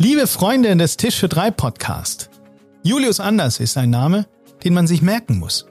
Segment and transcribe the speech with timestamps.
[0.00, 2.30] Liebe Freunde des Tisch für drei Podcast.
[2.84, 4.28] Julius Anders ist ein Name,
[4.62, 5.66] den man sich merken muss.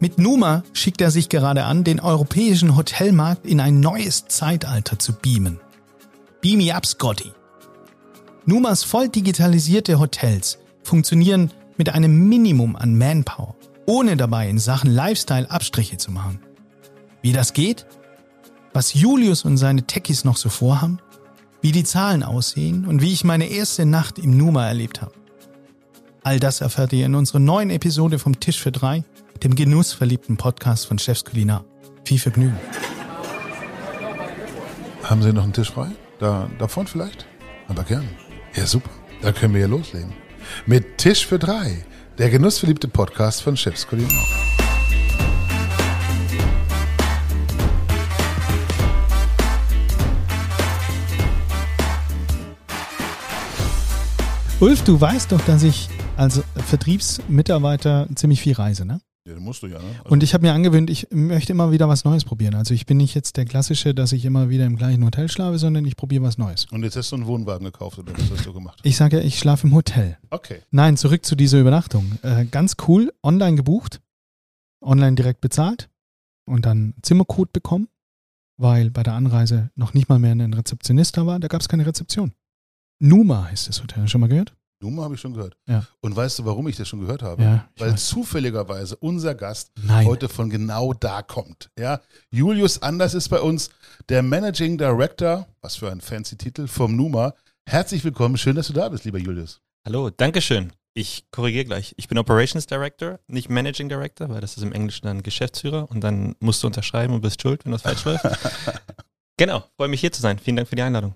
[0.00, 5.14] Mit Numa schickt er sich gerade an, den europäischen Hotelmarkt in ein neues Zeitalter zu
[5.14, 5.60] beamen.
[6.42, 7.32] Beam me up, Scotty.
[8.44, 13.56] Numas voll digitalisierte Hotels funktionieren mit einem Minimum an Manpower,
[13.86, 16.40] ohne dabei in Sachen Lifestyle Abstriche zu machen.
[17.22, 17.86] Wie das geht?
[18.74, 21.00] Was Julius und seine Techies noch so vorhaben?
[21.60, 25.12] Wie die Zahlen aussehen und wie ich meine erste Nacht im Numa erlebt habe.
[26.22, 29.02] All das erfährt ihr in unserer neuen Episode vom Tisch für drei,
[29.42, 31.64] dem genussverliebten Podcast von Chefs Kulinar.
[32.04, 32.58] Viel Vergnügen.
[35.02, 35.88] Haben Sie noch einen Tisch frei?
[36.18, 37.26] Da, da vorne vielleicht?
[37.66, 38.08] Aber gern.
[38.54, 38.90] Ja, super.
[39.22, 40.12] Dann können wir ja loslegen.
[40.66, 41.84] Mit Tisch für drei,
[42.18, 44.26] der genussverliebte Podcast von Chefs Kulinar.
[54.60, 59.00] Ulf, du weißt doch, dass ich als Vertriebsmitarbeiter ziemlich viel reise, ne?
[59.24, 59.84] Ja, musst du ja, ne?
[59.98, 62.54] Also, Und ich habe mir angewöhnt, ich möchte immer wieder was Neues probieren.
[62.54, 65.58] Also ich bin nicht jetzt der Klassische, dass ich immer wieder im gleichen Hotel schlafe,
[65.58, 66.66] sondern ich probiere was Neues.
[66.72, 68.80] und jetzt hast du einen Wohnwagen gekauft oder was hast du gemacht?
[68.82, 70.18] Ich sage ja, ich schlafe im Hotel.
[70.30, 70.62] Okay.
[70.72, 72.18] Nein, zurück zu dieser Übernachtung.
[72.22, 74.00] Äh, ganz cool, online gebucht,
[74.80, 75.88] online direkt bezahlt
[76.46, 77.86] und dann Zimmercode bekommen,
[78.56, 81.38] weil bei der Anreise noch nicht mal mehr ein Rezeptionist da war.
[81.38, 82.32] Da gab es keine Rezeption.
[83.00, 84.08] Numa heißt das Hotel.
[84.08, 84.54] Schon mal gehört?
[84.80, 85.56] Numa habe ich schon gehört.
[85.66, 85.86] Ja.
[86.00, 87.42] Und weißt du, warum ich das schon gehört habe?
[87.42, 88.08] Ja, Weil weiß.
[88.08, 90.06] zufälligerweise unser Gast Nein.
[90.06, 91.70] heute von genau da kommt.
[91.78, 93.70] Ja, Julius Anders ist bei uns
[94.08, 97.34] der Managing Director, was für ein fancy Titel, vom Numa.
[97.68, 99.60] Herzlich willkommen, schön, dass du da bist, lieber Julius.
[99.84, 100.72] Hallo, Dankeschön.
[100.94, 101.94] Ich korrigiere gleich.
[101.96, 106.02] Ich bin Operations Director, nicht Managing Director, weil das ist im Englischen dann Geschäftsführer und
[106.02, 108.24] dann musst du unterschreiben und bist schuld, wenn das falsch läuft.
[109.40, 110.40] Genau, freue mich hier zu sein.
[110.40, 111.14] Vielen Dank für die Einladung.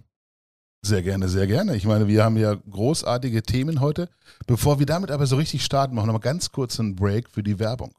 [0.84, 1.76] Sehr gerne, sehr gerne.
[1.76, 4.08] Ich meine, wir haben ja großartige Themen heute.
[4.46, 7.30] Bevor wir damit aber so richtig starten, machen wir noch mal ganz kurz einen Break
[7.30, 7.94] für die Werbung.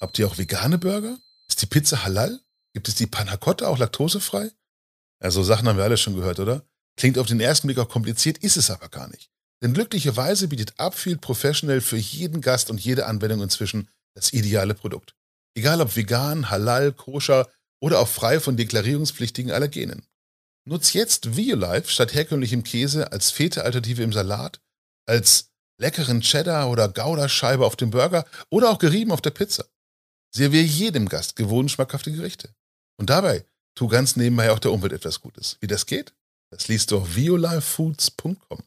[0.00, 1.18] Habt ihr auch vegane Burger?
[1.48, 2.40] Ist die Pizza halal?
[2.72, 4.50] Gibt es die Panna Cotta auch laktosefrei?
[5.22, 6.62] Ja, so Sachen haben wir alle schon gehört, oder?
[6.96, 9.30] Klingt auf den ersten Blick auch kompliziert, ist es aber gar nicht.
[9.62, 15.14] Denn glücklicherweise bietet Upfield Professional für jeden Gast und jede Anwendung inzwischen das ideale Produkt.
[15.54, 17.48] Egal ob vegan, halal, koscher
[17.80, 20.06] oder auch frei von deklarierungspflichtigen Allergenen.
[20.66, 24.60] Nutz jetzt Violife statt herkömmlichem Käse als Fete-Alternative im Salat,
[25.06, 29.66] als leckeren Cheddar- oder Gouda-Scheibe auf dem Burger oder auch gerieben auf der Pizza.
[30.34, 32.54] Servier jedem Gast gewohnt schmackhafte Gerichte.
[32.98, 33.44] Und dabei
[33.76, 35.58] tu ganz nebenbei auch der Umwelt etwas Gutes.
[35.60, 36.14] Wie das geht?
[36.50, 38.62] Das liest du auf violifefoods.com.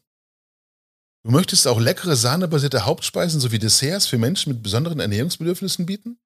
[1.24, 6.20] Du möchtest auch leckere sahnebasierte Hauptspeisen sowie Desserts für Menschen mit besonderen Ernährungsbedürfnissen bieten?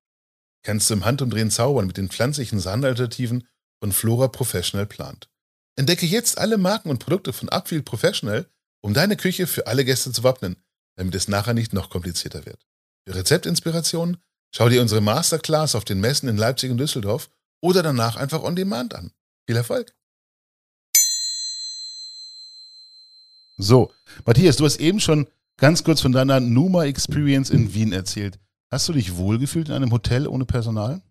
[0.65, 3.49] Kannst du im Handumdrehen zaubern mit den pflanzlichen Sahnenalternativen
[3.81, 5.29] von Flora Professional plant.
[5.77, 8.47] Entdecke jetzt alle Marken und Produkte von Upfield Professional,
[8.83, 10.57] um deine Küche für alle Gäste zu wappnen,
[10.97, 12.67] damit es nachher nicht noch komplizierter wird.
[13.07, 14.19] Für Rezeptinspirationen
[14.55, 17.31] schau dir unsere Masterclass auf den Messen in Leipzig und Düsseldorf
[17.63, 19.13] oder danach einfach on demand an.
[19.47, 19.95] Viel Erfolg!
[23.59, 23.93] So,
[24.27, 28.39] Matthias, du hast eben schon ganz kurz von deiner Numa Experience in Wien erzählt.
[28.71, 31.03] Hast du dich wohlgefühlt in einem Hotel ohne Personal?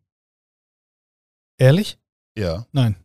[1.58, 2.00] Ehrlich?
[2.36, 2.68] Ja.
[2.72, 2.96] Nein.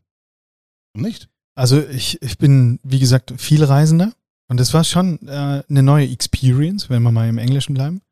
[0.94, 1.28] Nicht?
[1.56, 4.12] Also ich, ich bin, wie gesagt, viel Reisender
[4.48, 8.02] und das war schon äh, eine neue Experience, wenn wir mal im Englischen bleiben.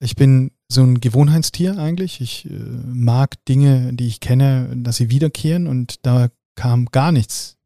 [0.00, 2.20] Ich bin so ein Gewohnheitstier eigentlich.
[2.20, 7.58] Ich äh, mag Dinge, die ich kenne, dass sie wiederkehren und da kam gar nichts,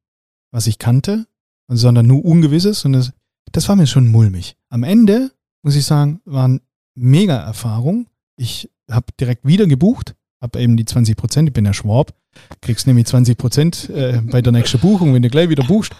[0.52, 1.26] was ich kannte,
[1.68, 3.12] sondern nur Ungewisses und das,
[3.52, 4.56] das war mir schon mulmig.
[4.68, 5.30] Am Ende,
[5.62, 6.60] muss ich sagen, waren
[6.96, 8.08] mega Erfahrung.
[8.36, 12.12] Ich habe direkt wieder gebucht, habe eben die 20 Prozent, ich bin der Schwab,
[12.60, 15.92] kriegst nämlich 20 Prozent äh, bei der nächsten Buchung, wenn du gleich wieder buchst.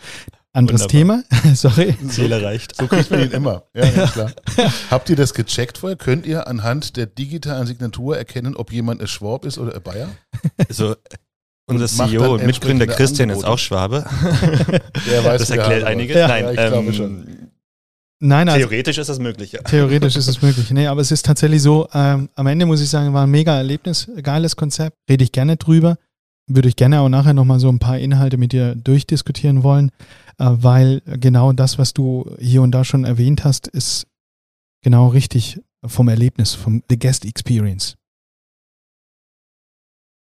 [0.53, 1.23] Anderes Wunderbar.
[1.31, 1.95] Thema, sorry.
[2.09, 2.77] Ziel erreicht.
[2.77, 3.65] So kriegt man ihn immer.
[3.75, 4.33] Ja, ganz klar.
[4.91, 5.97] Habt ihr das gecheckt vorher?
[5.97, 10.09] Könnt ihr anhand der digitalen Signatur erkennen, ob jemand ein Schwab ist oder ein Bayer?
[10.67, 10.97] Also,
[11.67, 13.53] unser CEO dann und Mitgründer Christian ist Angebote.
[13.53, 14.07] auch Schwabe.
[15.11, 16.17] Der weiß, Das er erklärt haben einiges.
[16.17, 17.27] Ja, Nein, ja, ich glaube ähm, schon.
[18.19, 19.60] Nein, also Theoretisch ist das möglich, ja.
[19.63, 20.71] Theoretisch ist es möglich.
[20.71, 23.55] Nee, aber es ist tatsächlich so, ähm, am Ende muss ich sagen, war ein mega
[23.55, 25.99] Erlebnis, geiles Konzept, rede ich gerne drüber.
[26.48, 29.91] Würde ich gerne auch nachher nochmal so ein paar Inhalte mit dir durchdiskutieren wollen,
[30.39, 34.07] äh, weil genau das, was du hier und da schon erwähnt hast, ist
[34.83, 37.97] genau richtig vom Erlebnis, vom The Guest Experience.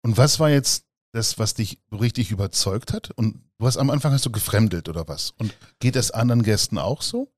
[0.04, 3.12] Und was war jetzt das, was dich richtig überzeugt hat?
[3.12, 5.32] Und du hast am Anfang hast du gefremdelt oder was?
[5.38, 7.32] Und geht das anderen Gästen auch so?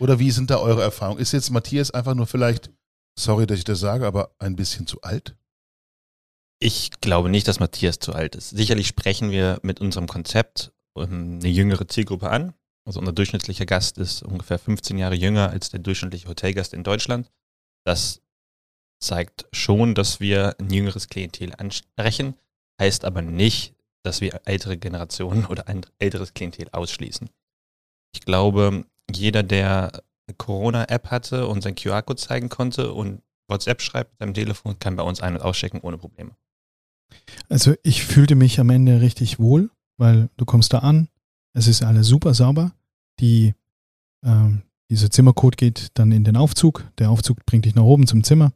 [0.00, 1.20] Oder wie sind da eure Erfahrungen?
[1.20, 2.70] Ist jetzt Matthias einfach nur vielleicht,
[3.18, 5.36] sorry, dass ich das sage, aber ein bisschen zu alt?
[6.60, 8.50] Ich glaube nicht, dass Matthias zu alt ist.
[8.50, 12.54] Sicherlich sprechen wir mit unserem Konzept ähm, eine jüngere Zielgruppe an.
[12.84, 17.30] Also unser durchschnittlicher Gast ist ungefähr 15 Jahre jünger als der durchschnittliche Hotelgast in Deutschland.
[17.84, 18.22] Das
[19.00, 22.34] zeigt schon, dass wir ein jüngeres Klientel ansprechen,
[22.80, 27.28] heißt aber nicht, dass wir ältere Generationen oder ein älteres Klientel ausschließen.
[28.14, 34.12] Ich glaube, jeder, der eine Corona-App hatte und sein QR-Code zeigen konnte und WhatsApp schreibt
[34.12, 36.36] mit seinem Telefon, kann bei uns ein- und auschecken ohne Probleme.
[37.48, 41.08] Also ich fühlte mich am Ende richtig wohl, weil du kommst da an,
[41.52, 42.72] es ist alles super sauber.
[43.20, 43.54] Die,
[44.24, 46.84] ähm, dieser Zimmercode geht dann in den Aufzug.
[46.98, 48.52] Der Aufzug bringt dich nach oben zum Zimmer.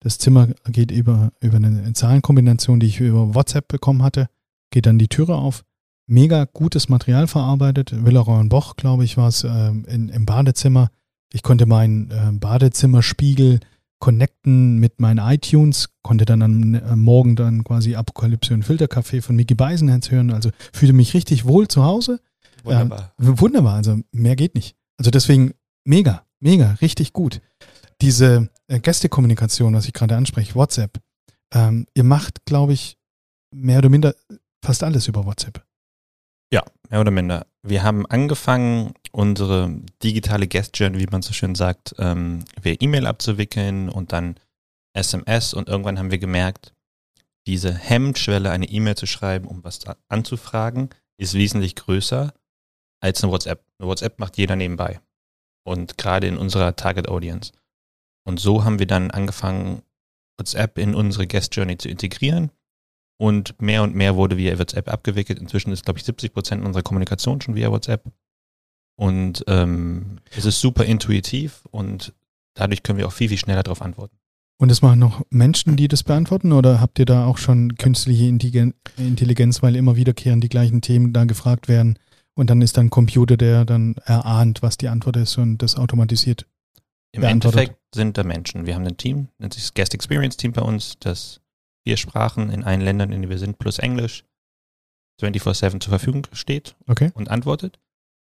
[0.00, 4.28] Das Zimmer geht über, über eine Zahlenkombination, die ich über WhatsApp bekommen hatte,
[4.70, 5.64] geht dann die Türe auf.
[6.06, 8.04] Mega gutes Material verarbeitet.
[8.04, 10.90] Villeroy und Boch, glaube ich, war es äh, im Badezimmer.
[11.32, 13.58] Ich konnte meinen äh, Badezimmerspiegel
[13.98, 19.36] connecten mit meinen iTunes, konnte dann am, am Morgen dann quasi Apokalypse und Filterkaffee von
[19.36, 20.30] Mickey Beisenherz hören.
[20.30, 22.20] Also fühlte mich richtig wohl zu Hause.
[22.62, 23.14] Wunderbar.
[23.18, 24.76] Ähm, wunderbar, also mehr geht nicht.
[24.98, 25.54] Also deswegen
[25.84, 27.40] mega, mega, richtig gut.
[28.00, 31.00] Diese äh, Gästekommunikation, was ich gerade anspreche, WhatsApp,
[31.54, 32.98] ähm, ihr macht, glaube ich,
[33.54, 34.14] mehr oder minder
[34.62, 35.64] fast alles über WhatsApp.
[36.52, 37.46] Ja, mehr oder minder.
[37.62, 43.06] Wir haben angefangen, unsere digitale Guest Journey, wie man so schön sagt, ähm, via E-Mail
[43.06, 44.38] abzuwickeln und dann
[44.92, 46.74] SMS und irgendwann haben wir gemerkt,
[47.46, 52.34] diese Hemmschwelle, eine E-Mail zu schreiben, um was anzufragen, ist wesentlich größer
[53.00, 53.64] als eine WhatsApp.
[53.78, 55.00] Eine WhatsApp macht jeder nebenbei.
[55.64, 57.52] Und gerade in unserer Target Audience.
[58.26, 59.82] Und so haben wir dann angefangen,
[60.38, 62.50] WhatsApp in unsere Guest Journey zu integrieren.
[63.18, 65.38] Und mehr und mehr wurde via WhatsApp abgewickelt.
[65.38, 68.04] Inzwischen ist, glaube ich, 70 Prozent unserer Kommunikation schon via WhatsApp.
[68.96, 72.14] Und ähm, es ist super intuitiv und
[72.54, 74.16] dadurch können wir auch viel, viel schneller darauf antworten.
[74.58, 76.52] Und es machen noch Menschen, die das beantworten?
[76.52, 81.24] Oder habt ihr da auch schon künstliche Intelligenz, weil immer wiederkehrend die gleichen Themen da
[81.24, 81.98] gefragt werden?
[82.34, 85.76] Und dann ist dann ein Computer, der dann erahnt, was die Antwort ist und das
[85.76, 86.46] automatisiert.
[87.12, 88.66] Im Endeffekt sind da Menschen.
[88.66, 91.40] Wir haben ein Team, nennt sich das Guest Experience Team bei uns, das
[91.86, 94.24] vier Sprachen in allen Ländern, in denen wir sind, plus Englisch
[95.22, 97.10] 24-7 zur Verfügung steht okay.
[97.14, 97.78] und antwortet.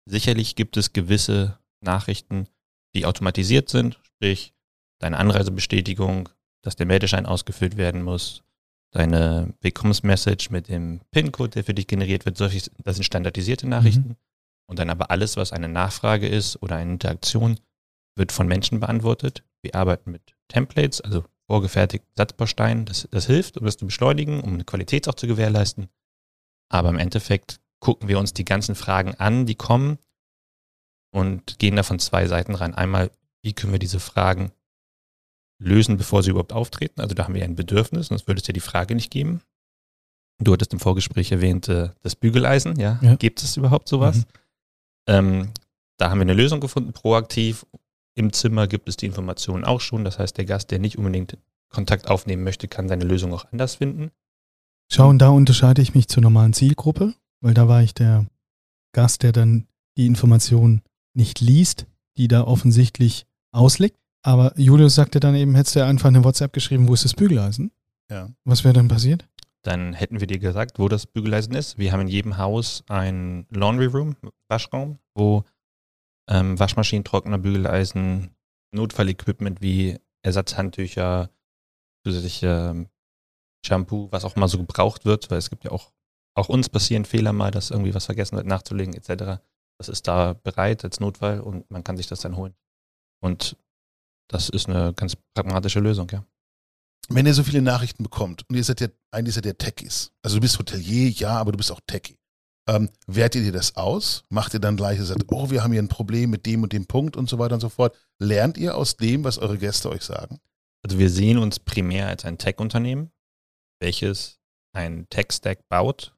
[0.06, 2.46] Sicherlich gibt es gewisse Nachrichten,
[2.94, 4.54] die automatisiert sind, sprich
[4.98, 6.28] deine Anreisebestätigung,
[6.62, 8.42] dass der Meldeschein ausgefüllt werden muss,
[8.90, 14.08] deine Willkommensmessage mit dem PIN-Code, der für dich generiert wird, solche, das sind standardisierte Nachrichten.
[14.08, 14.16] Mhm.
[14.66, 17.58] Und dann aber alles, was eine Nachfrage ist oder eine Interaktion,
[18.16, 19.42] wird von Menschen beantwortet.
[19.62, 22.84] Wir arbeiten mit Templates, also vorgefertigten Satzbausteinen.
[22.84, 25.88] Das, das hilft, um das zu beschleunigen, um eine Qualität auch zu gewährleisten.
[26.68, 29.98] Aber im Endeffekt gucken wir uns die ganzen Fragen an, die kommen
[31.12, 32.74] und gehen da von zwei Seiten rein.
[32.74, 33.10] Einmal,
[33.42, 34.52] wie können wir diese Fragen
[35.58, 37.00] lösen, bevor sie überhaupt auftreten?
[37.00, 39.42] Also da haben wir ein Bedürfnis, sonst würde es ja die Frage nicht geben.
[40.38, 42.98] Du hattest im Vorgespräch erwähnt, äh, das Bügeleisen, ja?
[43.02, 43.16] ja.
[43.16, 44.18] Gibt es überhaupt sowas?
[44.18, 44.24] Mhm.
[45.06, 45.50] Ähm,
[45.98, 47.66] da haben wir eine Lösung gefunden, proaktiv.
[48.14, 50.04] Im Zimmer gibt es die Informationen auch schon.
[50.04, 51.36] Das heißt, der Gast, der nicht unbedingt
[51.68, 54.10] Kontakt aufnehmen möchte, kann seine Lösung auch anders finden.
[54.90, 58.26] Schau, und da unterscheide ich mich zur normalen Zielgruppe, weil da war ich der
[58.92, 59.66] Gast, der dann
[59.96, 60.82] die Information
[61.14, 63.98] nicht liest, die da offensichtlich auslegt.
[64.22, 67.70] Aber Julius sagte dann eben, hättest du einfach eine WhatsApp geschrieben, wo ist das Bügeleisen?
[68.10, 68.28] Ja.
[68.44, 69.26] Was wäre dann passiert?
[69.62, 71.78] Dann hätten wir dir gesagt, wo das Bügeleisen ist.
[71.78, 74.16] Wir haben in jedem Haus ein Laundry Room,
[74.48, 75.44] Waschraum, wo
[76.28, 78.30] ähm, Waschmaschinen, Trockner, Bügeleisen,
[78.72, 81.30] Notfallequipment wie Ersatzhandtücher,
[82.04, 82.88] zusätzliche ähm,
[83.64, 85.92] Shampoo, was auch mal so gebraucht wird, weil es gibt ja auch,
[86.34, 89.42] auch uns passieren Fehler mal, dass irgendwie was vergessen wird nachzulegen etc.
[89.78, 92.54] Das ist da bereit als Notfall und man kann sich das dann holen.
[93.22, 93.56] Und
[94.28, 96.24] das ist eine ganz pragmatische Lösung, ja.
[97.08, 100.36] Wenn ihr so viele Nachrichten bekommt und ihr seid ja, eigentlich seid ihr Techies, also
[100.36, 102.16] du bist Hotelier, ja, aber du bist auch Techie.
[102.68, 104.22] Ähm, wertet ihr das aus?
[104.28, 106.86] Macht ihr dann gleich, sagt, oh, wir haben hier ein Problem mit dem und dem
[106.86, 107.96] Punkt und so weiter und so fort.
[108.20, 110.38] Lernt ihr aus dem, was eure Gäste euch sagen?
[110.84, 113.10] Also wir sehen uns primär als ein Tech-Unternehmen,
[113.80, 114.38] welches
[114.72, 116.14] ein Tech-Stack baut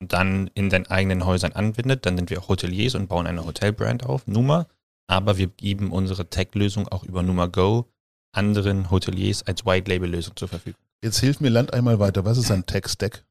[0.00, 2.06] dann in den eigenen Häusern anwendet.
[2.06, 4.66] Dann sind wir auch Hoteliers und bauen eine Hotelbrand auf, Numa.
[5.08, 7.86] Aber wir geben unsere Tech-Lösung auch über Numa Go
[8.32, 10.80] anderen Hoteliers als White-Label-Lösung zur Verfügung.
[11.02, 12.24] Jetzt hilft mir Land einmal weiter.
[12.24, 13.24] Was ist ein Tech-Stack?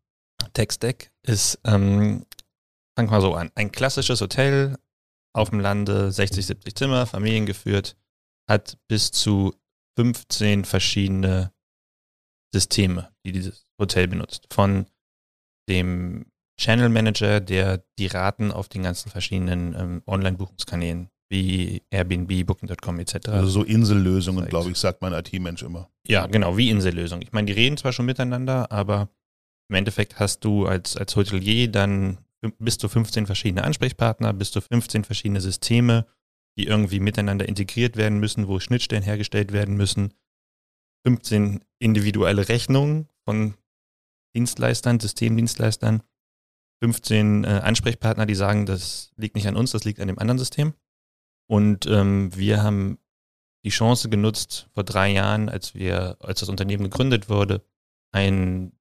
[0.53, 2.25] Tech-Stack ist, ähm,
[2.95, 4.77] wir mal so an, ein klassisches Hotel
[5.33, 7.97] auf dem Lande, 60, 70 Zimmer, familiengeführt,
[8.49, 9.53] hat bis zu
[9.97, 11.51] 15 verschiedene
[12.53, 14.47] Systeme, die dieses Hotel benutzt.
[14.51, 14.85] Von
[15.67, 16.25] dem
[16.57, 23.29] Channel Manager, der die Raten auf den ganzen verschiedenen ähm, Online-Buchungskanälen wie Airbnb, Booking.com etc.
[23.29, 25.89] Also so Insellösungen, glaube ich, sagt mein IT-Mensch immer.
[26.07, 27.23] Ja, genau, wie Insellösungen.
[27.23, 29.09] Ich meine, die reden zwar schon miteinander, aber
[29.69, 32.19] im Endeffekt hast du als, als Hotelier dann
[32.59, 36.05] bis zu 15 verschiedene Ansprechpartner, bis zu 15 verschiedene Systeme,
[36.57, 40.13] die irgendwie miteinander integriert werden müssen, wo Schnittstellen hergestellt werden müssen,
[41.07, 43.55] 15 individuelle Rechnungen von
[44.35, 46.03] Dienstleistern, Systemdienstleistern,
[46.81, 50.39] 15 äh, Ansprechpartner, die sagen, das liegt nicht an uns, das liegt an dem anderen
[50.39, 50.73] System.
[51.47, 52.97] Und ähm, wir haben
[53.63, 57.65] die Chance genutzt, vor drei Jahren, als wir, als das Unternehmen gegründet wurde,
[58.11, 58.71] ein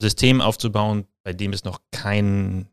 [0.00, 2.68] System aufzubauen, bei dem es noch kein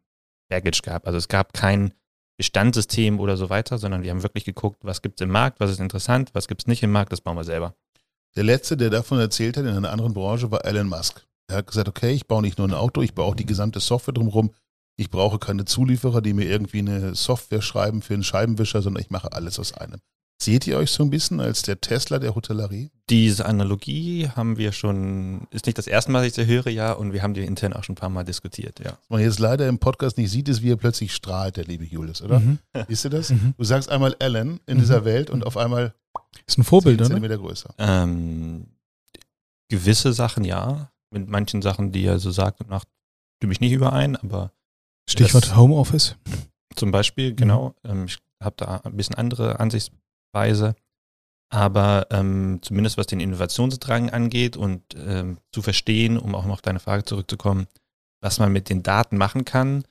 [0.50, 1.06] Baggage gab.
[1.06, 1.94] Also es gab kein
[2.38, 5.72] Bestandssystem oder so weiter, sondern wir haben wirklich geguckt, was gibt es im Markt, was
[5.72, 7.76] ist interessant, was gibt es nicht im Markt, das bauen wir selber.
[8.36, 11.26] Der letzte, der davon erzählt hat in einer anderen Branche, war Elon Musk.
[11.54, 13.80] Er hat gesagt, okay, ich baue nicht nur ein Auto, ich baue auch die gesamte
[13.80, 14.52] Software drumherum.
[14.96, 19.12] Ich brauche keine Zulieferer, die mir irgendwie eine Software schreiben für einen Scheibenwischer, sondern ich
[19.12, 20.00] mache alles aus einem.
[20.42, 22.92] Seht ihr euch so ein bisschen als der Tesla der Hotellerie?
[23.10, 26.92] Diese Analogie haben wir schon, ist nicht das erste Mal, dass ich sie höre, ja,
[26.92, 28.92] und wir haben die intern auch schon ein paar Mal diskutiert, ja.
[28.94, 31.86] Was man jetzt leider im Podcast nicht sieht, ist, wie er plötzlich strahlt, der liebe
[31.86, 32.40] Julius, oder?
[32.40, 32.58] Mhm.
[32.88, 33.30] Siehst du das?
[33.30, 33.54] Mhm.
[33.58, 34.82] Du sagst einmal Alan in mhm.
[34.82, 35.94] dieser Welt und auf einmal
[36.48, 37.10] ist ein Vorbild, oder?
[37.10, 37.74] Zentimeter größer.
[37.78, 38.66] Ähm,
[39.70, 42.88] gewisse Sachen ja, mit manchen Sachen, die er so sagt und macht,
[43.38, 44.52] stimme ich nicht überein, aber
[45.10, 46.16] Stichwort Homeoffice.
[46.76, 47.76] Zum Beispiel, genau.
[47.84, 48.06] Mhm.
[48.06, 49.92] ich habe da ein bisschen andere Ansichts
[50.34, 50.76] Weise.
[51.52, 56.62] Aber ähm, zumindest was den Innovationsdrang angeht und ähm, zu verstehen, um auch noch auf
[56.64, 57.68] deine Frage zurückzukommen,
[58.22, 59.84] was man mit den Daten machen kann.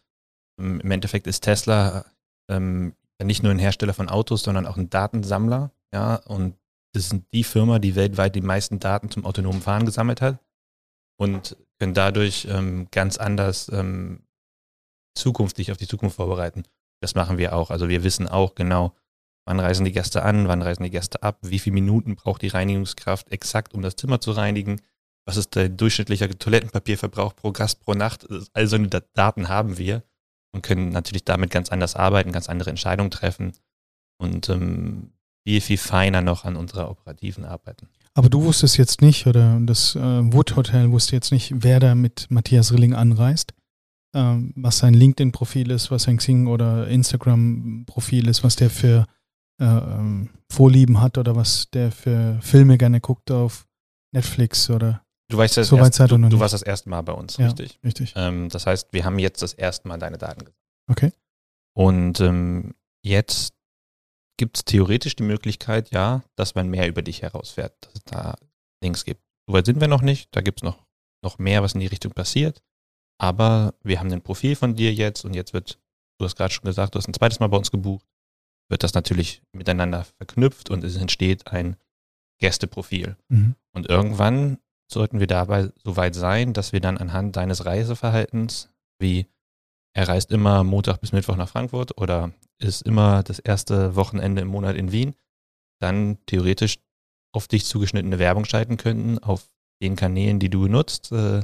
[0.59, 2.05] Ähm, Im Endeffekt ist Tesla
[2.51, 5.71] ähm, nicht nur ein Hersteller von Autos, sondern auch ein Datensammler.
[5.95, 6.57] Ja, und
[6.95, 10.39] das sind die Firma, die weltweit die meisten Daten zum autonomen Fahren gesammelt hat
[11.23, 14.25] und können dadurch ähm, ganz anders ähm,
[15.15, 16.65] zukünftig auf die Zukunft vorbereiten.
[17.01, 17.71] Das machen wir auch.
[17.71, 18.95] Also wir wissen auch genau,
[19.45, 20.47] Wann reisen die Gäste an?
[20.47, 21.39] Wann reisen die Gäste ab?
[21.43, 24.81] Wie viele Minuten braucht die Reinigungskraft exakt, um das Zimmer zu reinigen?
[25.25, 28.27] Was ist der durchschnittliche Toilettenpapierverbrauch pro Gast pro Nacht?
[28.53, 30.05] All solche Daten haben wir
[30.53, 33.53] und können natürlich damit ganz anders arbeiten, ganz andere Entscheidungen treffen
[34.19, 35.13] und ähm,
[35.45, 37.89] viel, viel feiner noch an unserer operativen arbeiten.
[38.15, 41.95] Aber du wusstest jetzt nicht, oder das äh, Wood Hotel wusste jetzt nicht, wer da
[41.95, 43.55] mit Matthias Rilling anreist,
[44.15, 49.07] äh, was sein LinkedIn-Profil ist, was sein Xing- oder Instagram-Profil ist, was der für
[49.61, 53.67] äh, ähm, Vorlieben hat oder was der für Filme gerne guckt auf
[54.15, 57.39] Netflix oder Du weißt das so erst, du, du warst das erste Mal bei uns,
[57.39, 57.81] ja, richtig?
[57.83, 58.13] Richtig.
[58.17, 60.61] Ähm, das heißt, wir haben jetzt das erste Mal deine Daten gesehen.
[60.91, 61.11] Okay.
[61.75, 63.55] Und ähm, jetzt
[64.37, 68.37] gibt es theoretisch die Möglichkeit, ja, dass man mehr über dich herausfährt, dass es da
[68.83, 69.23] Links gibt.
[69.47, 70.35] So weit sind wir noch nicht.
[70.35, 70.87] Da gibt es noch,
[71.23, 72.63] noch mehr, was in die Richtung passiert.
[73.19, 75.79] Aber wir haben ein Profil von dir jetzt und jetzt wird,
[76.19, 78.07] du hast gerade schon gesagt, du hast ein zweites Mal bei uns gebucht
[78.73, 81.77] wird das natürlich miteinander verknüpft und es entsteht ein
[82.41, 83.17] Gästeprofil.
[83.29, 83.55] Mhm.
[83.73, 84.59] Und irgendwann
[84.91, 89.27] sollten wir dabei so weit sein, dass wir dann anhand deines Reiseverhaltens, wie
[89.95, 94.49] er reist immer Montag bis Mittwoch nach Frankfurt oder ist immer das erste Wochenende im
[94.49, 95.15] Monat in Wien,
[95.81, 96.79] dann theoretisch
[97.33, 99.49] auf dich zugeschnittene Werbung schalten könnten, auf
[99.83, 101.41] den Kanälen, die du nutzt äh,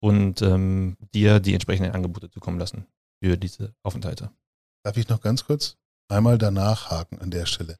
[0.00, 2.86] und ähm, dir die entsprechenden Angebote zukommen lassen
[3.22, 4.30] für diese Aufenthalte.
[4.84, 5.76] Darf ich noch ganz kurz?
[6.12, 7.76] einmal danach haken an der Stelle.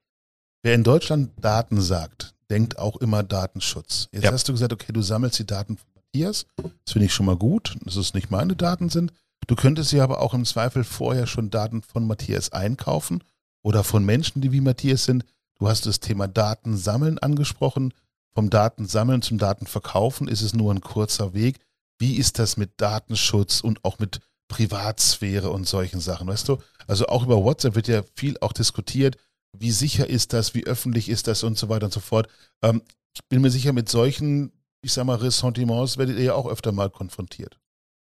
[0.63, 4.09] Wer in Deutschland Daten sagt, denkt auch immer Datenschutz.
[4.13, 4.33] Jetzt ja.
[4.33, 6.47] hast du gesagt, okay, du sammelst die Daten von Matthias.
[6.57, 9.13] Das finde ich schon mal gut, dass es nicht meine Daten sind.
[9.47, 13.25] Du könntest ja aber auch im Zweifel vorher schon Daten von Matthias einkaufen
[13.63, 15.25] oder von Menschen, die wie Matthias sind.
[15.59, 17.93] Du hast das Thema Datensammeln angesprochen.
[18.35, 21.59] Vom Datensammeln zum Datenverkaufen ist es nur ein kurzer Weg.
[21.99, 26.59] Wie ist das mit Datenschutz und auch mit Privatsphäre und solchen Sachen, weißt du?
[26.87, 29.17] Also auch über WhatsApp wird ja viel auch diskutiert,
[29.57, 32.29] wie sicher ist das, wie öffentlich ist das und so weiter und so fort.
[32.63, 32.83] Ähm,
[33.15, 36.73] ich bin mir sicher, mit solchen, ich sag mal, Ressentiments werdet ihr ja auch öfter
[36.73, 37.59] mal konfrontiert.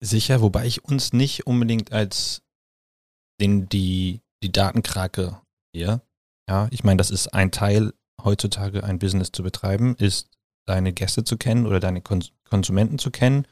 [0.03, 2.41] Sicher, wobei ich uns nicht unbedingt als
[3.39, 5.41] den, die, die Datenkrake
[5.74, 6.01] hier,
[6.50, 10.29] ja, ich meine, das ist ein Teil heutzutage ein Business zu betreiben, ist
[10.67, 13.48] deine Gäste zu kennen oder deine Konsumenten zu kennen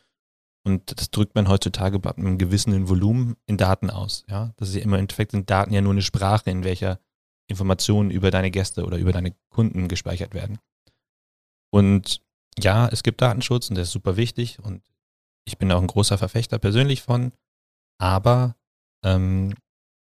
[0.63, 4.23] und das drückt man heutzutage bei einem gewissen Volumen in Daten aus.
[4.27, 6.99] Ja, das ist ja immer im Endeffekt sind Daten ja nur eine Sprache, in welcher
[7.47, 10.59] Informationen über deine Gäste oder über deine Kunden gespeichert werden.
[11.71, 12.21] Und
[12.59, 14.83] ja, es gibt Datenschutz und der ist super wichtig und
[15.45, 17.33] ich bin auch ein großer Verfechter persönlich von,
[17.99, 18.55] aber
[19.03, 19.53] ähm,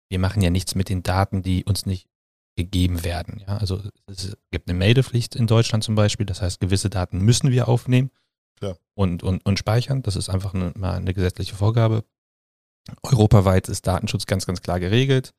[0.09, 2.07] wir machen ja nichts mit den Daten, die uns nicht
[2.55, 3.43] gegeben werden.
[3.45, 7.51] Ja, also es gibt eine Meldepflicht in Deutschland zum Beispiel, das heißt, gewisse Daten müssen
[7.51, 8.11] wir aufnehmen
[8.57, 8.77] Klar.
[8.95, 10.01] Und, und, und speichern.
[10.01, 12.03] Das ist einfach eine, mal eine gesetzliche Vorgabe.
[13.03, 15.33] Europaweit ist Datenschutz ganz, ganz klar geregelt.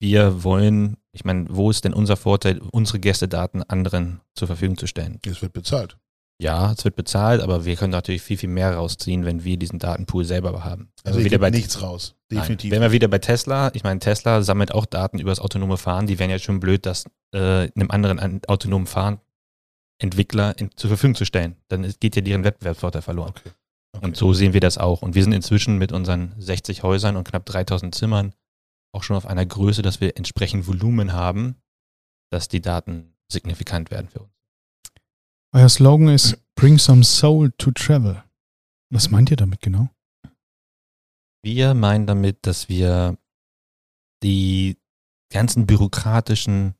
[0.00, 4.86] Wir wollen, ich meine, wo ist denn unser Vorteil, unsere Gästedaten anderen zur Verfügung zu
[4.86, 5.18] stellen?
[5.24, 5.98] Es wird bezahlt.
[6.40, 9.80] Ja, es wird bezahlt, aber wir können natürlich viel, viel mehr rausziehen, wenn wir diesen
[9.80, 10.92] Datenpool selber haben.
[11.02, 12.14] Also wieder bei nichts raus.
[12.30, 12.70] Definitiv.
[12.70, 12.80] Nein.
[12.80, 16.06] Wenn wir wieder bei Tesla, ich meine, Tesla sammelt auch Daten über das autonome Fahren.
[16.06, 19.20] Die wären ja schon blöd, das äh, einem anderen autonomen Fahren
[20.00, 21.56] Entwickler in, zur Verfügung zu stellen.
[21.66, 23.32] Dann geht ja deren Wettbewerbsvorteil verloren.
[23.36, 23.50] Okay.
[23.94, 24.04] Okay.
[24.04, 25.02] Und so sehen wir das auch.
[25.02, 28.32] Und wir sind inzwischen mit unseren 60 Häusern und knapp 3000 Zimmern
[28.92, 31.56] auch schon auf einer Größe, dass wir entsprechend Volumen haben,
[32.30, 34.37] dass die Daten signifikant werden für uns.
[35.54, 38.22] Euer Slogan ist Bring some soul to travel.
[38.90, 39.88] Was meint ihr damit genau?
[41.42, 43.16] Wir meinen damit, dass wir
[44.22, 44.76] die
[45.32, 46.74] ganzen bürokratischen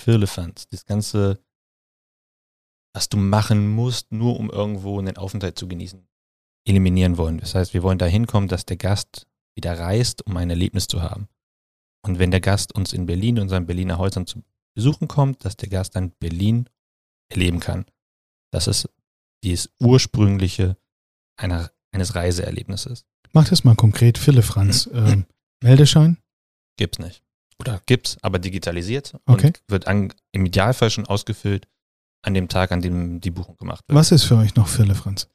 [0.00, 1.38] Firlefanz, das ganze,
[2.92, 6.08] was du machen musst, nur um irgendwo einen Aufenthalt zu genießen,
[6.66, 7.38] eliminieren wollen.
[7.38, 11.02] Das heißt, wir wollen da hinkommen, dass der Gast wieder reist, um ein Erlebnis zu
[11.02, 11.28] haben.
[12.04, 14.42] Und wenn der Gast uns in Berlin, in unseren Berliner Häusern zu
[14.74, 16.68] besuchen kommt, dass der Gast dann Berlin
[17.32, 17.84] erleben kann.
[18.50, 18.88] Das ist
[19.42, 20.76] das ursprüngliche
[21.36, 23.04] einer, eines Reiseerlebnisses.
[23.32, 24.88] Mach das mal konkret, Philipp Franz.
[24.94, 25.26] Ähm,
[25.62, 26.18] Meldeschein?
[26.76, 27.22] Gibt's nicht.
[27.58, 29.48] Oder gibt's, aber digitalisiert okay.
[29.48, 31.68] und wird an, im Idealfall schon ausgefüllt
[32.22, 33.96] an dem Tag, an dem die Buchung gemacht wird.
[33.96, 35.28] Was ist für euch noch Philipp Franz?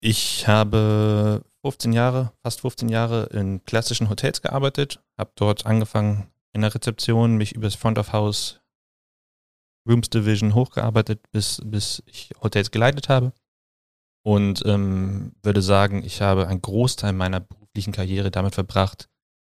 [0.00, 6.62] Ich habe 15 Jahre, fast 15 Jahre in klassischen Hotels gearbeitet, habe dort angefangen in
[6.62, 8.60] der Rezeption, mich übers Front of House
[9.88, 13.32] Rooms Division hochgearbeitet, bis, bis ich Hotels geleitet habe.
[14.24, 19.08] Und ähm, würde sagen, ich habe einen Großteil meiner beruflichen Karriere damit verbracht,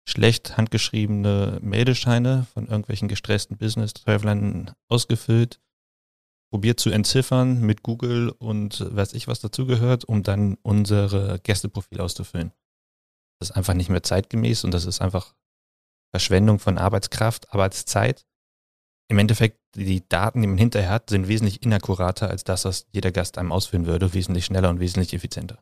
[0.09, 5.61] schlecht handgeschriebene Meldescheine von irgendwelchen gestressten Business-Travelern ausgefüllt,
[6.51, 12.53] probiert zu entziffern mit Google und weiß ich was dazugehört, um dann unsere Gästeprofile auszufüllen.
[13.39, 15.35] Das ist einfach nicht mehr zeitgemäß und das ist einfach
[16.13, 18.25] Verschwendung von Arbeitskraft, Arbeitszeit
[19.09, 23.13] im Endeffekt, die Daten, die man hinterher hat, sind wesentlich inakkurater als das, was jeder
[23.13, 25.59] Gast einem ausführen würde, wesentlich schneller und wesentlich effizienter.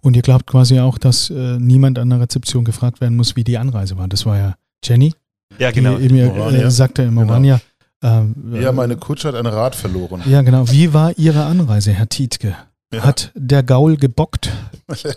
[0.00, 3.44] Und ihr glaubt quasi auch, dass äh, niemand an der Rezeption gefragt werden muss, wie
[3.44, 4.06] die Anreise war.
[4.06, 5.14] Das war ja Jenny.
[5.58, 5.96] Ja, genau.
[5.96, 7.28] Die mir äh, sagte im genau.
[7.28, 7.60] Orania.
[8.02, 10.22] Äh, ja, meine Kutsche hat ein Rad verloren.
[10.26, 10.70] Ja, genau.
[10.70, 12.56] Wie war Ihre Anreise, Herr Tietke?
[12.94, 13.02] Ja.
[13.02, 14.50] Hat der Gaul gebockt?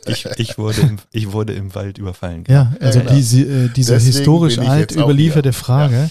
[0.08, 2.44] Ich, ich, wurde im, ich wurde im Wald überfallen.
[2.48, 6.10] Ja, also ja, diese, äh, diese historisch alt überlieferte Frage, ja.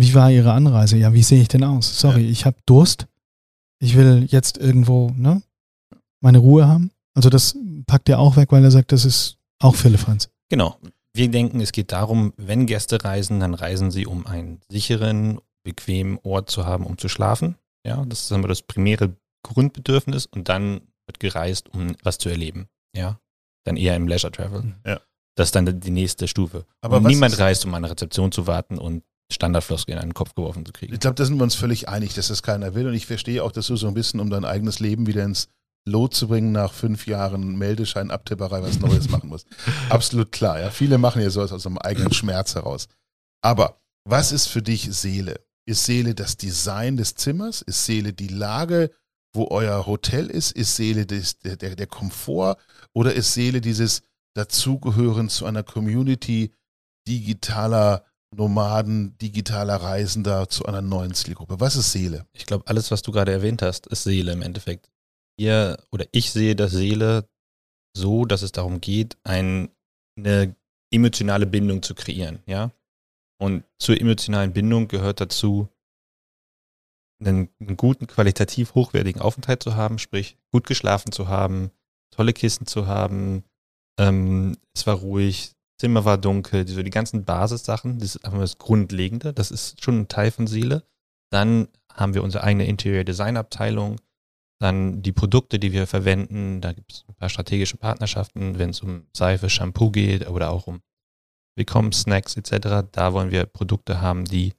[0.00, 0.96] wie war Ihre Anreise?
[0.96, 2.00] Ja, wie sehe ich denn aus?
[2.00, 3.06] Sorry, ich habe Durst.
[3.78, 5.42] Ich will jetzt irgendwo ne,
[6.20, 6.90] meine Ruhe haben.
[7.14, 10.28] Also das packt er auch weg, weil er sagt, das ist auch Philippans.
[10.48, 10.76] Genau.
[11.14, 16.18] Wir denken, es geht darum, wenn Gäste reisen, dann reisen sie, um einen sicheren, bequemen
[16.22, 17.56] Ort zu haben, um zu schlafen.
[17.86, 22.68] Ja, das ist immer das primäre Grundbedürfnis und dann wird gereist, um was zu erleben.
[22.94, 23.20] Ja.
[23.64, 24.62] Dann eher im Leisure Travel.
[24.62, 24.74] Mhm.
[24.84, 25.00] Ja.
[25.36, 26.64] Das ist dann die nächste Stufe.
[26.80, 30.64] Aber niemand reist, um an eine Rezeption zu warten und Standardfloskel in einen Kopf geworfen
[30.64, 30.94] zu kriegen.
[30.94, 32.86] Ich glaube, da sind wir uns völlig einig, dass das keiner will.
[32.86, 35.48] Und ich verstehe auch, dass du so ein bisschen, um dein eigenes Leben wieder ins
[35.84, 39.46] Lot zu bringen, nach fünf Jahren Meldeschein, Abtipperei was Neues machen musst.
[39.88, 40.60] Absolut klar.
[40.60, 42.88] Ja, viele machen ja sowas aus einem eigenen Schmerz heraus.
[43.42, 45.40] Aber was ist für dich Seele?
[45.68, 47.62] Ist Seele das Design des Zimmers?
[47.62, 48.90] Ist Seele die Lage
[49.36, 50.52] wo euer Hotel ist?
[50.52, 52.56] Ist Seele des, der, der, Komfort
[52.92, 54.02] oder ist Seele dieses
[54.34, 56.52] Dazugehören zu einer Community
[57.06, 61.60] digitaler Nomaden, digitaler Reisender zu einer neuen Zielgruppe?
[61.60, 62.26] Was ist Seele?
[62.32, 64.90] Ich glaube, alles, was du gerade erwähnt hast, ist Seele im Endeffekt.
[65.38, 67.28] Ihr oder ich sehe das Seele
[67.96, 69.70] so, dass es darum geht, ein,
[70.18, 70.54] eine
[70.90, 72.70] emotionale Bindung zu kreieren, ja.
[73.38, 75.68] Und zur emotionalen Bindung gehört dazu,
[77.20, 81.70] einen, einen guten, qualitativ hochwertigen Aufenthalt zu haben, sprich gut geschlafen zu haben,
[82.10, 83.44] tolle Kissen zu haben,
[83.98, 88.58] ähm, es war ruhig, Zimmer war dunkel, so die ganzen Basissachen, das ist einfach das
[88.58, 90.84] Grundlegende, das ist schon ein Teil von Seele.
[91.30, 94.00] Dann haben wir unsere eigene Interior Design Abteilung,
[94.58, 98.80] dann die Produkte, die wir verwenden, da gibt es ein paar strategische Partnerschaften, wenn es
[98.80, 100.80] um Seife, Shampoo geht oder auch um
[101.58, 102.86] Willkommen Snacks etc.
[102.92, 104.54] Da wollen wir Produkte haben, die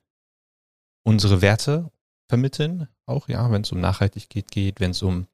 [1.03, 1.91] unsere Werte
[2.27, 5.27] vermitteln, auch ja, wenn es um Nachhaltigkeit geht, wenn es um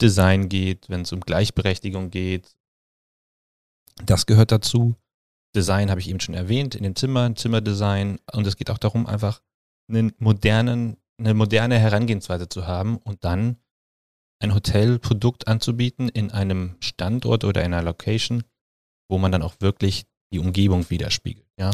[0.00, 2.54] Design geht, wenn es um Gleichberechtigung geht.
[4.04, 4.94] Das gehört dazu.
[5.54, 8.18] Design habe ich eben schon erwähnt, in den Zimmern, Zimmerdesign.
[8.32, 9.42] Und es geht auch darum, einfach
[9.88, 13.56] einen modernen, eine moderne Herangehensweise zu haben und dann
[14.42, 18.44] ein Hotelprodukt anzubieten in einem Standort oder in einer Location,
[19.10, 21.46] wo man dann auch wirklich die Umgebung widerspiegelt.
[21.58, 21.72] Ja?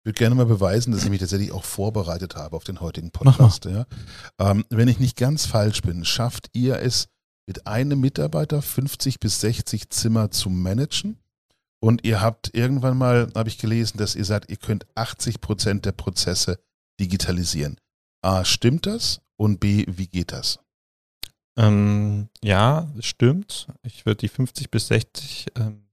[0.00, 3.10] Ich würde gerne mal beweisen, dass ich mich tatsächlich auch vorbereitet habe auf den heutigen
[3.10, 3.66] Podcast.
[3.66, 3.84] Ja.
[4.38, 7.08] Ähm, wenn ich nicht ganz falsch bin, schafft ihr es
[7.46, 11.18] mit einem Mitarbeiter 50 bis 60 Zimmer zu managen?
[11.82, 15.84] Und ihr habt irgendwann mal, habe ich gelesen, dass ihr sagt, ihr könnt 80 Prozent
[15.84, 16.58] der Prozesse
[16.98, 17.76] digitalisieren.
[18.22, 19.20] A, stimmt das?
[19.36, 20.60] Und B, wie geht das?
[21.58, 23.68] Ähm, ja, stimmt.
[23.82, 25.89] Ich würde die 50 bis 60, ähm,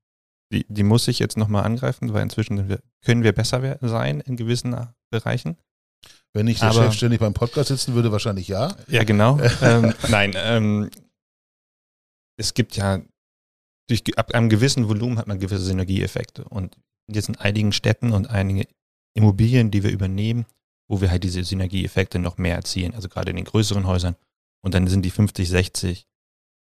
[0.52, 4.76] die, die muss ich jetzt nochmal angreifen, weil inzwischen können wir besser sein in gewissen
[5.10, 5.58] Bereichen.
[6.34, 8.76] Wenn ich der Aber- Chef ständig beim Podcast sitzen würde, wahrscheinlich ja.
[8.88, 9.40] Ja, genau.
[9.62, 10.90] ähm, nein, ähm,
[12.38, 13.02] es gibt ja,
[13.90, 16.44] durch, ab einem gewissen Volumen hat man gewisse Synergieeffekte.
[16.46, 16.78] Und
[17.12, 18.68] jetzt in einigen Städten und einige
[19.16, 20.46] Immobilien, die wir übernehmen,
[20.90, 24.16] wo wir halt diese Synergieeffekte noch mehr erzielen, also gerade in den größeren Häusern.
[24.64, 26.08] Und dann sind die 50, 60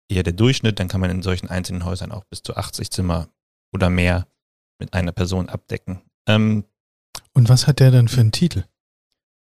[0.09, 0.79] eher der Durchschnitt.
[0.79, 3.29] Dann kann man in solchen einzelnen Häusern auch bis zu 80 Zimmer
[3.73, 4.27] oder mehr
[4.79, 6.01] mit einer Person abdecken.
[6.27, 6.65] Ähm,
[7.33, 8.63] Und was hat der dann für einen Titel?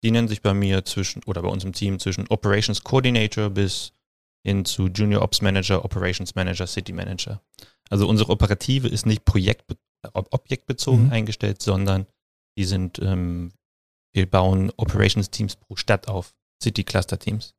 [0.05, 3.93] die nennen sich bei mir zwischen, oder bei uns im Team zwischen Operations Coordinator bis
[4.47, 7.43] hin zu Junior Ops Manager, Operations Manager, City Manager.
[7.91, 9.65] Also unsere Operative ist nicht projekt,
[10.13, 11.13] ob- objektbezogen Mhm.
[11.13, 12.07] eingestellt, sondern
[12.57, 13.51] die sind, ähm,
[14.15, 17.55] wir bauen Operations Teams pro Stadt auf, City Cluster Teams.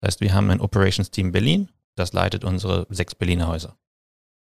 [0.00, 3.76] Das heißt, wir haben ein Operations Team Berlin, das leitet unsere sechs Berliner Häuser.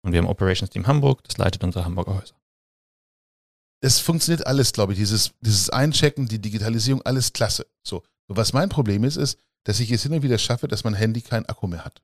[0.01, 2.35] Und wir haben Operations Team Hamburg, das leitet unsere Hamburger Häuser.
[3.81, 4.99] Es funktioniert alles, glaube ich.
[4.99, 7.65] Dieses, dieses Einchecken, die Digitalisierung, alles klasse.
[7.85, 8.03] So.
[8.27, 10.93] Und was mein Problem ist, ist, dass ich es hin und wieder schaffe, dass mein
[10.93, 12.01] Handy keinen Akku mehr hat.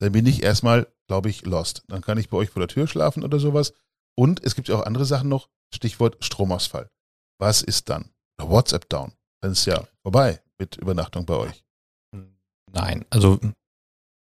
[0.00, 1.84] Dann bin ich erstmal, glaube ich, lost.
[1.88, 3.72] Dann kann ich bei euch vor der Tür schlafen oder sowas.
[4.14, 5.48] Und es gibt ja auch andere Sachen noch.
[5.74, 6.90] Stichwort Stromausfall.
[7.38, 8.10] Was ist dann?
[8.38, 9.12] Oder WhatsApp down.
[9.40, 11.64] Dann ist ja vorbei mit Übernachtung bei euch.
[12.72, 13.38] Nein, also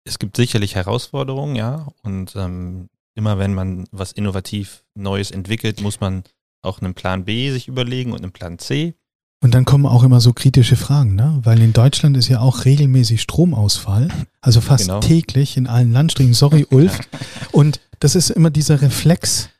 [0.05, 1.89] es gibt sicherlich Herausforderungen, ja.
[2.03, 6.25] Und ähm, immer wenn man was innovativ Neues entwickelt, muss man
[6.63, 8.95] auch einen Plan B sich überlegen und einen Plan C.
[9.43, 11.41] Und dann kommen auch immer so kritische Fragen, ne?
[11.43, 14.09] Weil in Deutschland ist ja auch regelmäßig Stromausfall,
[14.41, 15.01] also fast Genau.
[15.01, 16.35] täglich in allen Landstrichen.
[16.35, 17.01] Sorry, Ulf.
[17.53, 19.51] Und das ist immer dieser Reflex.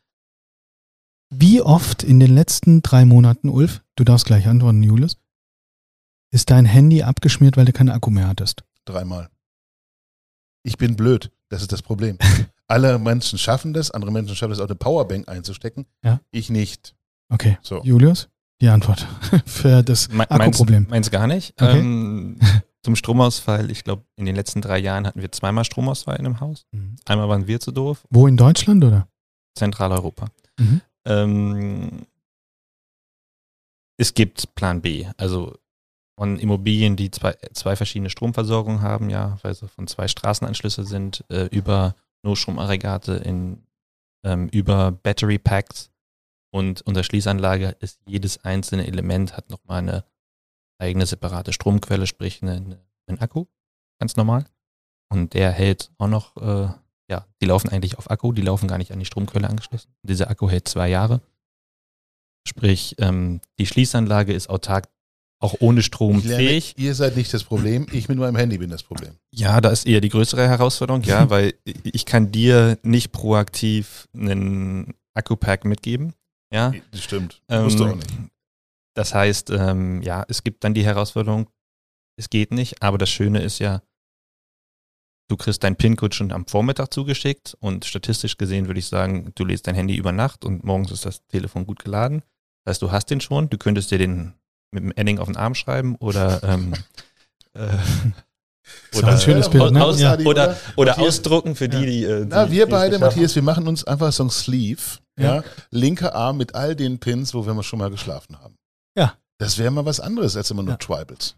[1.29, 5.17] Wie oft in den letzten drei Monaten, Ulf, du darfst gleich antworten, Julius,
[6.31, 8.63] ist dein Handy abgeschmiert, weil du keinen Akku mehr hattest?
[8.85, 9.29] Dreimal.
[10.63, 11.31] Ich bin blöd.
[11.49, 12.17] Das ist das Problem.
[12.67, 13.91] Alle Menschen schaffen das.
[13.91, 15.85] Andere Menschen schaffen es, auch eine Powerbank einzustecken.
[16.03, 16.19] Ja.
[16.31, 16.95] Ich nicht.
[17.29, 17.57] Okay.
[17.61, 17.81] So.
[17.83, 18.29] Julius,
[18.61, 19.05] die Antwort
[19.45, 20.83] für das Me- Akkuproblem.
[20.83, 21.61] Meins, meins gar nicht.
[21.61, 21.79] Okay.
[21.79, 22.39] Ähm,
[22.83, 26.39] zum Stromausfall, ich glaube, in den letzten drei Jahren hatten wir zweimal Stromausfall in einem
[26.39, 26.65] Haus.
[26.71, 26.95] Mhm.
[27.05, 29.07] Einmal waren wir zu doof, Wo in Deutschland oder?
[29.55, 30.27] Zentraleuropa.
[30.59, 30.81] Mhm.
[31.05, 32.05] Ähm,
[33.97, 35.57] es gibt Plan B, also
[36.17, 41.25] von Immobilien, die zwei, zwei verschiedene Stromversorgungen haben, ja, weil sie von zwei Straßenanschlüsse sind,
[41.29, 43.63] äh, über Notstromaggregate in,
[44.23, 45.93] ähm, über Battery Packs
[46.53, 50.05] und unter Schließanlage ist jedes einzelne Element hat nochmal eine
[50.79, 53.45] eigene separate Stromquelle, sprich eine, eine, einen Akku,
[53.99, 54.45] ganz normal.
[55.09, 56.69] Und der hält auch noch, äh,
[57.09, 59.95] ja, die laufen eigentlich auf Akku, die laufen gar nicht an die Stromquelle angeschlossen.
[60.03, 61.21] Dieser Akku hält zwei Jahre.
[62.47, 64.89] Sprich, ähm, die Schließanlage ist autark,
[65.43, 66.73] auch ohne Strom Ich lerne, fähig.
[66.77, 67.85] ihr seid nicht das Problem.
[67.91, 69.17] Ich mit meinem Handy bin das Problem.
[69.31, 71.53] Ja, da ist eher die größere Herausforderung, ja, weil
[71.83, 76.13] ich kann dir nicht proaktiv einen Akku-Pack mitgeben.
[76.53, 77.41] Ja, Das stimmt.
[77.49, 78.09] Ähm, Musst du auch nicht.
[78.95, 81.49] Das heißt, ähm, ja, es gibt dann die Herausforderung,
[82.15, 83.81] es geht nicht, aber das Schöne ist ja,
[85.29, 89.45] du kriegst dein PIN-Code schon am Vormittag zugeschickt und statistisch gesehen würde ich sagen, du
[89.45, 92.21] lädst dein Handy über Nacht und morgens ist das Telefon gut geladen.
[92.65, 94.35] Das heißt, du hast den schon, du könntest dir den
[94.73, 96.73] mit dem Edding auf den Arm schreiben oder ähm,
[97.53, 97.67] äh,
[99.03, 99.83] ein schönes Bild, ne?
[99.83, 100.17] aus, Ja.
[100.19, 102.03] oder, oder Matthias- ausdrucken für die, die.
[102.05, 104.81] Äh, Na, die- wir die beide, Matthias, wir machen uns einfach so ein Sleeve.
[105.19, 105.35] Ja.
[105.37, 105.43] Ja.
[105.69, 108.55] Linker Arm mit all den Pins, wo wir mal schon mal geschlafen haben.
[108.97, 109.13] Ja.
[109.37, 110.77] Das wäre mal was anderes als immer nur Ja.
[110.77, 111.35] Tribals.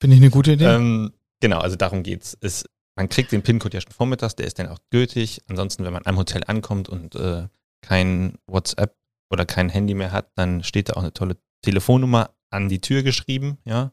[0.00, 0.66] Finde ich eine gute Idee.
[0.66, 2.38] Ähm, genau, also darum geht's.
[2.40, 5.40] Es, man kriegt den PIN-Code ja schon vormittags, der ist dann auch gültig.
[5.48, 7.48] Ansonsten, wenn man am Hotel ankommt und äh,
[7.82, 8.94] kein WhatsApp
[9.28, 13.02] oder kein Handy mehr hat, dann steht da auch eine tolle Telefonnummer an die Tür
[13.02, 13.92] geschrieben, ja,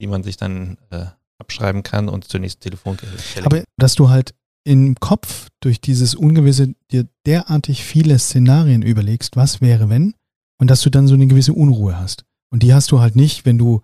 [0.00, 1.06] die man sich dann äh,
[1.38, 3.12] abschreiben kann und zur nächsten Telefonstelle.
[3.44, 9.60] Aber dass du halt im Kopf durch dieses Ungewisse dir derartig viele Szenarien überlegst, was
[9.60, 10.14] wäre wenn,
[10.58, 12.24] und dass du dann so eine gewisse Unruhe hast.
[12.50, 13.82] Und die hast du halt nicht, wenn du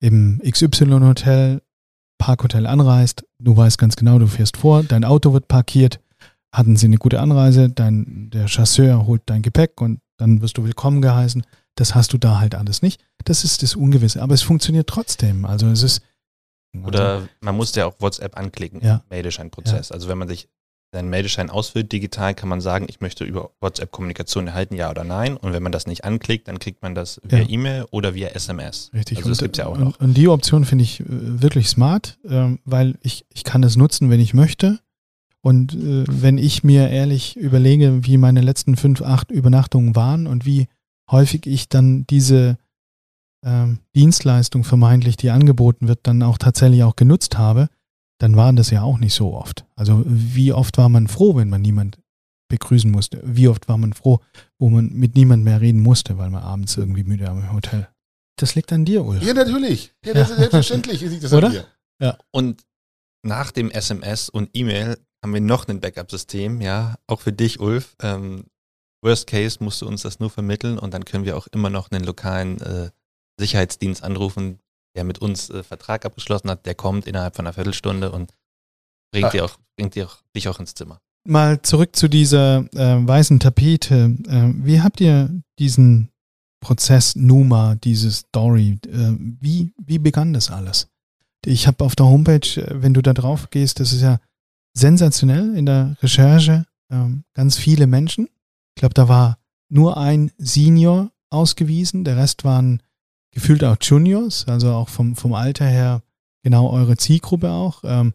[0.00, 1.62] im XY-Hotel,
[2.18, 6.00] Parkhotel anreist, du weißt ganz genau, du fährst vor, dein Auto wird parkiert,
[6.52, 10.64] hatten sie eine gute Anreise, dein, der Chasseur holt dein Gepäck und dann wirst du
[10.64, 11.42] willkommen geheißen.
[11.76, 13.04] Das hast du da halt alles nicht.
[13.24, 14.22] Das ist das Ungewisse.
[14.22, 15.44] Aber es funktioniert trotzdem.
[15.44, 16.02] Also es ist.
[16.84, 19.02] Oder man muss ja auch WhatsApp anklicken Ja.
[19.10, 19.92] Meldescheinprozess.
[19.92, 20.48] Also wenn man sich
[20.92, 25.02] seinen Meldeschein ausfüllt digital, kann man sagen, ich möchte über WhatsApp Kommunikation erhalten, ja oder
[25.04, 25.36] nein.
[25.36, 27.48] Und wenn man das nicht anklickt, dann kriegt man das via Ja.
[27.48, 28.90] E-Mail oder via SMS.
[28.94, 29.18] Richtig.
[29.18, 29.98] Also das und, gibt's ja auch noch.
[30.00, 34.08] Und die Option finde ich äh, wirklich smart, ähm, weil ich, ich kann es nutzen,
[34.10, 34.78] wenn ich möchte.
[35.40, 40.46] Und äh, wenn ich mir ehrlich überlege, wie meine letzten fünf, acht Übernachtungen waren und
[40.46, 40.68] wie
[41.10, 42.58] häufig ich dann diese
[43.44, 47.68] ähm, Dienstleistung vermeintlich, die angeboten wird, dann auch tatsächlich auch genutzt habe,
[48.18, 49.66] dann war das ja auch nicht so oft.
[49.76, 51.98] Also wie oft war man froh, wenn man niemand
[52.48, 53.20] begrüßen musste?
[53.24, 54.20] Wie oft war man froh,
[54.58, 57.88] wo man mit niemand mehr reden musste, weil man abends irgendwie müde am Hotel?
[58.36, 59.22] Das liegt an dir, Ulf.
[59.22, 59.92] Ja, natürlich.
[60.04, 61.48] Ja, das ist selbstverständlich liegt das Oder?
[61.48, 61.52] an
[62.00, 62.18] dir.
[62.30, 62.64] Und
[63.24, 67.96] nach dem SMS und E-Mail haben wir noch ein Backup-System, ja, auch für dich, Ulf.
[68.02, 68.44] Ähm,
[69.04, 71.90] worst case musst du uns das nur vermitteln und dann können wir auch immer noch
[71.90, 72.90] einen lokalen äh,
[73.38, 74.58] Sicherheitsdienst anrufen,
[74.96, 78.32] der mit uns äh, Vertrag abgeschlossen hat, der kommt innerhalb von einer Viertelstunde und
[79.12, 79.30] bringt, Ah.
[79.30, 81.00] dir auch, bringt dir auch, dich auch ins Zimmer.
[81.26, 84.16] Mal zurück zu dieser äh, weißen Tapete.
[84.26, 86.10] Äh, wie habt ihr diesen
[86.60, 90.88] Prozess Numa, diese Story, äh, wie, wie begann das alles?
[91.44, 94.18] Ich habe auf der Homepage, äh, wenn du da drauf gehst, das ist ja
[94.74, 98.28] sensationell in der Recherche, ähm, ganz viele Menschen.
[98.76, 102.82] Ich glaube, da war nur ein Senior ausgewiesen, der Rest waren
[103.32, 106.02] gefühlt auch Juniors, also auch vom, vom Alter her
[106.42, 107.82] genau eure Zielgruppe auch.
[107.84, 108.14] Ähm,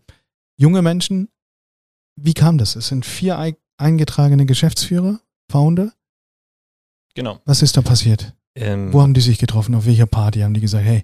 [0.57, 1.29] junge Menschen,
[2.15, 2.75] wie kam das?
[2.75, 5.19] Es sind vier ei- eingetragene Geschäftsführer,
[5.51, 5.93] Founder.
[7.15, 7.41] Genau.
[7.45, 8.35] Was ist da passiert?
[8.55, 9.75] Ähm, Wo haben die sich getroffen?
[9.75, 11.03] Auf welcher Party haben die gesagt, hey,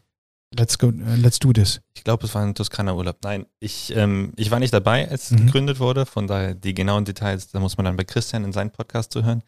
[0.57, 1.81] let's go, äh, let's do this?
[1.95, 3.17] Ich glaube, es war ein Toskana-Urlaub.
[3.23, 5.45] Nein, ich, ähm, ich war nicht dabei, als es Mhm.
[5.47, 6.05] gegründet wurde.
[6.05, 9.43] Von daher die genauen Details, da muss man dann bei Christian in seinen Podcast zuhören.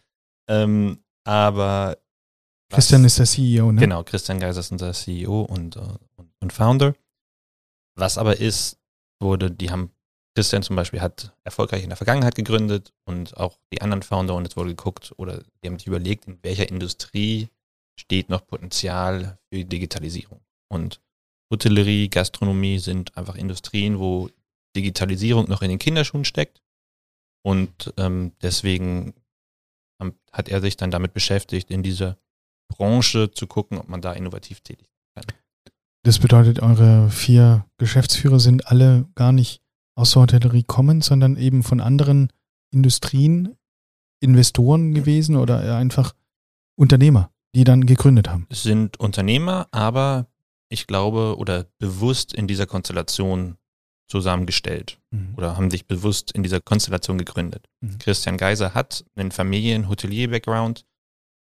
[0.50, 1.98] Ähm, aber
[2.72, 3.82] Christian was- ist der CEO, ne?
[3.82, 5.80] Genau, Christian Geiser ist unser CEO und, äh,
[6.16, 6.94] und, und Founder.
[7.96, 8.78] Was aber ist,
[9.22, 9.92] wurde, die haben,
[10.36, 14.48] Christian zum Beispiel hat erfolgreich in der Vergangenheit gegründet und auch die anderen Founder und
[14.48, 17.50] es wurde geguckt oder die haben sich überlegt, in welcher Industrie
[18.00, 20.40] steht noch Potenzial für Digitalisierung.
[20.70, 21.02] Und
[21.52, 24.30] Hotellerie, Gastronomie sind einfach Industrien, wo
[24.76, 26.62] Digitalisierung noch in den Kinderschuhen steckt.
[27.44, 29.14] Und ähm, deswegen
[30.32, 32.18] hat er sich dann damit beschäftigt, in dieser
[32.70, 35.34] Branche zu gucken, ob man da innovativ tätig ist.
[36.04, 39.62] Das bedeutet, eure vier Geschäftsführer sind alle gar nicht
[39.96, 42.32] aus der Hotellerie kommen, sondern eben von anderen
[42.72, 43.56] Industrien,
[44.22, 46.14] Investoren gewesen oder einfach
[46.78, 48.46] Unternehmer, die dann gegründet haben.
[48.50, 50.28] Es sind Unternehmer, aber
[50.70, 53.58] ich glaube, oder bewusst in dieser Konstellation
[54.10, 55.34] zusammengestellt Mhm.
[55.36, 57.68] oder haben sich bewusst in dieser Konstellation gegründet.
[57.82, 57.98] Mhm.
[58.00, 60.86] Christian Geiser hat einen Familien-Hotelier-Background,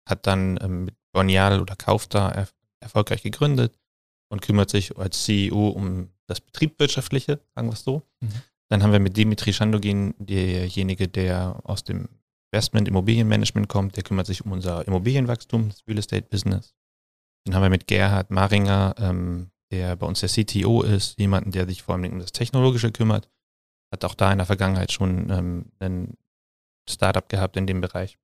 [0.07, 2.47] hat dann ähm, mit Bonial oder Kaufda er
[2.79, 3.77] erfolgreich gegründet
[4.29, 8.01] und kümmert sich als CEO um das Betriebswirtschaftliche, sagen wir es so.
[8.21, 8.31] Mhm.
[8.69, 12.09] Dann haben wir mit Dimitri Schandogin, derjenige, der aus dem
[12.51, 16.73] Investment, Immobilienmanagement kommt, der kümmert sich um unser Immobilienwachstum, das Real Estate Business.
[17.45, 21.67] Dann haben wir mit Gerhard Maringer, ähm, der bei uns der CTO ist, jemanden, der
[21.67, 23.29] sich vor allem um das Technologische kümmert.
[23.91, 26.17] Hat auch da in der Vergangenheit schon ähm, ein
[26.89, 28.17] Startup gehabt in dem Bereich.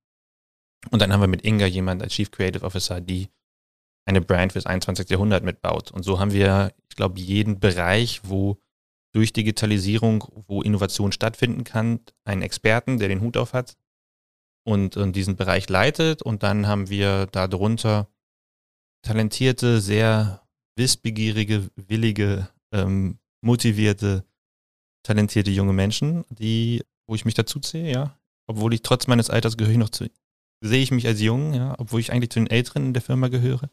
[0.89, 3.29] Und dann haben wir mit Inga jemanden als Chief Creative Officer, die
[4.05, 5.09] eine Brand fürs 21.
[5.09, 5.91] Jahrhundert mitbaut.
[5.91, 8.57] Und so haben wir, ich glaube, jeden Bereich, wo
[9.13, 13.77] durch Digitalisierung, wo Innovation stattfinden kann, einen Experten, der den Hut auf hat
[14.63, 16.21] und, und diesen Bereich leitet.
[16.23, 18.07] Und dann haben wir darunter
[19.01, 20.41] talentierte, sehr
[20.77, 24.23] wissbegierige, willige, ähm, motivierte,
[25.03, 28.17] talentierte junge Menschen, die, wo ich mich dazu zähle, ja.
[28.47, 30.09] Obwohl ich trotz meines Alters gehöre ich noch zu,
[30.63, 33.27] sehe ich mich als jung, ja, obwohl ich eigentlich zu den Älteren in der Firma
[33.29, 33.69] gehöre.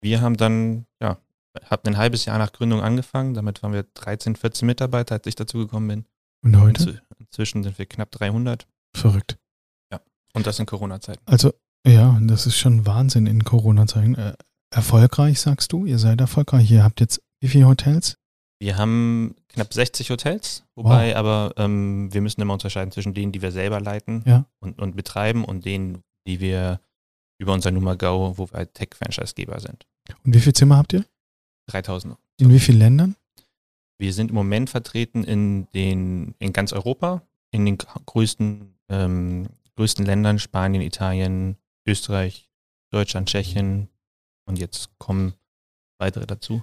[0.00, 1.18] Wir haben dann, ja,
[1.64, 5.34] habe ein halbes Jahr nach Gründung angefangen, damit waren wir 13, 14 Mitarbeiter, als ich
[5.34, 6.04] dazu gekommen bin.
[6.44, 6.82] Und heute?
[6.84, 9.38] Inzw- Inzwischen sind wir knapp 300 Verrückt.
[10.34, 11.22] und das in Corona-Zeiten.
[11.26, 11.52] Also,
[11.86, 14.14] ja, das ist schon Wahnsinn in Corona-Zeiten.
[14.14, 14.34] Äh,
[14.70, 15.86] erfolgreich, sagst du?
[15.86, 16.70] Ihr seid erfolgreich.
[16.70, 18.16] Ihr habt jetzt wie viele Hotels?
[18.60, 23.40] Wir haben knapp 60 Hotels, wobei aber ähm, wir müssen immer unterscheiden zwischen denen, die
[23.40, 24.46] wir selber leiten Ja.
[24.58, 26.80] und, und betreiben und denen, die wir
[27.40, 29.86] über unser Nummer Go, wo wir halt Tech-Franchise-Geber sind.
[30.24, 31.04] Und wie viele Zimmer habt ihr?
[31.68, 32.16] 3000.
[32.40, 33.14] In wie vielen Ländern?
[34.00, 40.04] Wir sind im Moment vertreten in den in ganz Europa, in den größten, ähm, größten
[40.04, 41.56] Ländern, Spanien, Italien,
[41.88, 42.50] Österreich,
[42.92, 43.88] Deutschland, Tschechien
[44.46, 45.34] und jetzt kommen
[45.98, 46.62] weitere dazu.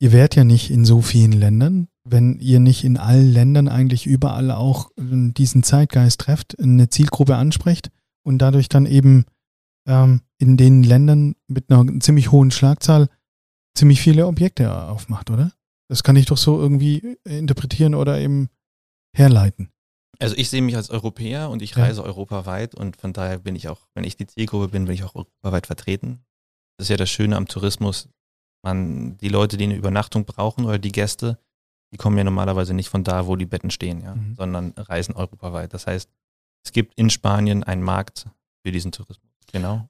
[0.00, 4.06] Ihr wärt ja nicht in so vielen Ländern, wenn ihr nicht in allen Ländern eigentlich
[4.06, 7.90] überall auch äh, diesen Zeitgeist trefft, eine Zielgruppe ansprecht
[8.24, 9.24] und dadurch dann eben
[9.86, 13.08] ähm, in den Ländern mit einer ziemlich hohen Schlagzahl
[13.76, 15.52] ziemlich viele Objekte aufmacht, oder?
[15.88, 18.48] Das kann ich doch so irgendwie interpretieren oder eben
[19.14, 19.70] herleiten.
[20.18, 21.84] Also ich sehe mich als Europäer und ich Ja.
[21.84, 25.04] reise europaweit und von daher bin ich auch, wenn ich die Zielgruppe bin, bin ich
[25.04, 26.24] auch europaweit vertreten.
[26.76, 28.08] Das ist ja das Schöne am Tourismus.
[28.62, 31.38] Man, die Leute, die eine Übernachtung brauchen oder die Gäste,
[31.92, 34.34] die kommen ja normalerweise nicht von da, wo die Betten stehen, ja, Mhm.
[34.36, 35.74] sondern reisen europaweit.
[35.74, 36.08] Das heißt,
[36.64, 38.26] es gibt in Spanien einen Markt
[38.64, 39.30] für diesen Tourismus.
[39.52, 39.88] Genau.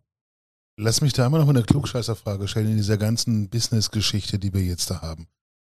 [0.76, 4.62] Lass mich da immer noch mal eine Klugscheißerfrage stellen in dieser ganzen Business-Geschichte, die wir
[4.62, 5.28] jetzt da haben.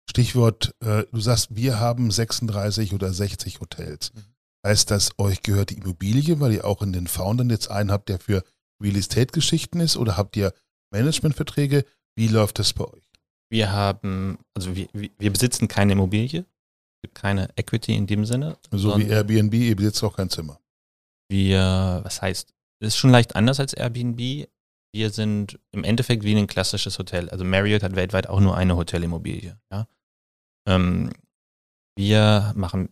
[0.08, 4.12] Stichwort, äh, du sagst, wir haben 36 oder 60 Hotels.
[4.14, 4.22] Mhm.
[4.64, 8.09] Heißt das, euch gehört die Immobilie, weil ihr auch in den Foundern jetzt einen habt,
[8.09, 8.42] der für
[8.83, 9.96] Real Estate-Geschichten ist?
[9.96, 10.55] Oder habt ihr
[10.90, 11.85] Managementverträge?
[12.16, 13.05] Wie läuft das bei euch?
[13.50, 18.57] Wir haben, also wir, wir besitzen keine Immobilie, es gibt keine Equity in dem Sinne.
[18.70, 20.59] So wie Airbnb, ihr besitzt auch kein Zimmer.
[21.29, 24.48] Wir, was heißt, ist schon leicht anders als Airbnb.
[24.92, 27.29] Wir sind im Endeffekt wie ein klassisches Hotel.
[27.31, 29.59] Also Marriott hat weltweit auch nur eine Hotelimmobilie.
[29.70, 29.88] Ja?
[30.66, 31.12] Ähm,
[31.96, 32.90] wir machen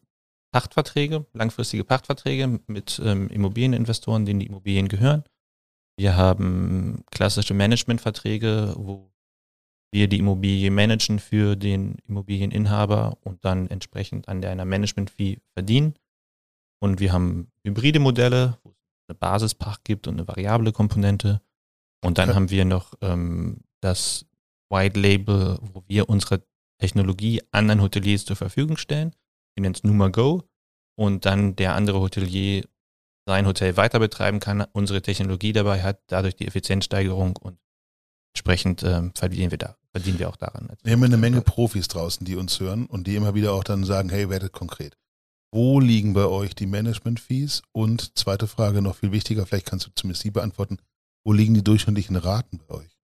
[0.53, 5.25] Pachtverträge, langfristige Pachtverträge mit ähm, Immobilieninvestoren, denen die Immobilien gehören.
[5.99, 9.13] Wir haben klassische Managementverträge, wo
[9.93, 15.95] wir die Immobilie managen für den Immobilieninhaber und dann entsprechend an der einer Management-Fee verdienen.
[16.81, 18.77] Und wir haben hybride Modelle, wo es
[19.09, 21.41] eine Basispacht gibt und eine variable Komponente.
[22.05, 22.37] Und dann Okay.
[22.37, 24.27] haben wir noch ähm, das
[24.71, 26.43] White Label, wo wir unsere
[26.79, 29.15] Technologie anderen Hoteliers zur Verfügung stellen.
[29.55, 30.43] Wir nennen es Numa Go.
[30.95, 32.65] Und dann der andere Hotelier
[33.27, 37.59] sein Hotel weiter betreiben kann, unsere Technologie dabei hat, dadurch die Effizienzsteigerung und
[38.35, 40.69] entsprechend ähm, verdienen wir da, verdienen wir auch daran.
[40.83, 43.85] Wir haben eine Menge Profis draußen, die uns hören und die immer wieder auch dann
[43.85, 44.97] sagen, hey, werdet konkret.
[45.55, 47.63] Wo liegen bei euch die Management-Fees?
[47.73, 50.79] Und zweite Frage, noch viel wichtiger, vielleicht kannst du zumindest die beantworten.
[51.25, 52.99] Wo liegen die durchschnittlichen Raten bei euch?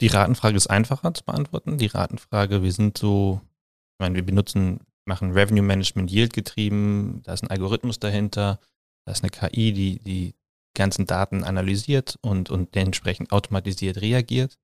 [0.00, 1.76] Die Ratenfrage ist einfacher zu beantworten.
[1.76, 7.32] Die Ratenfrage, wir sind so, ich meine, wir benutzen, machen Revenue Management Yield getrieben, da
[7.34, 8.60] ist ein Algorithmus dahinter,
[9.06, 10.34] da ist eine KI, die die
[10.76, 14.58] ganzen Daten analysiert und, und dementsprechend automatisiert reagiert.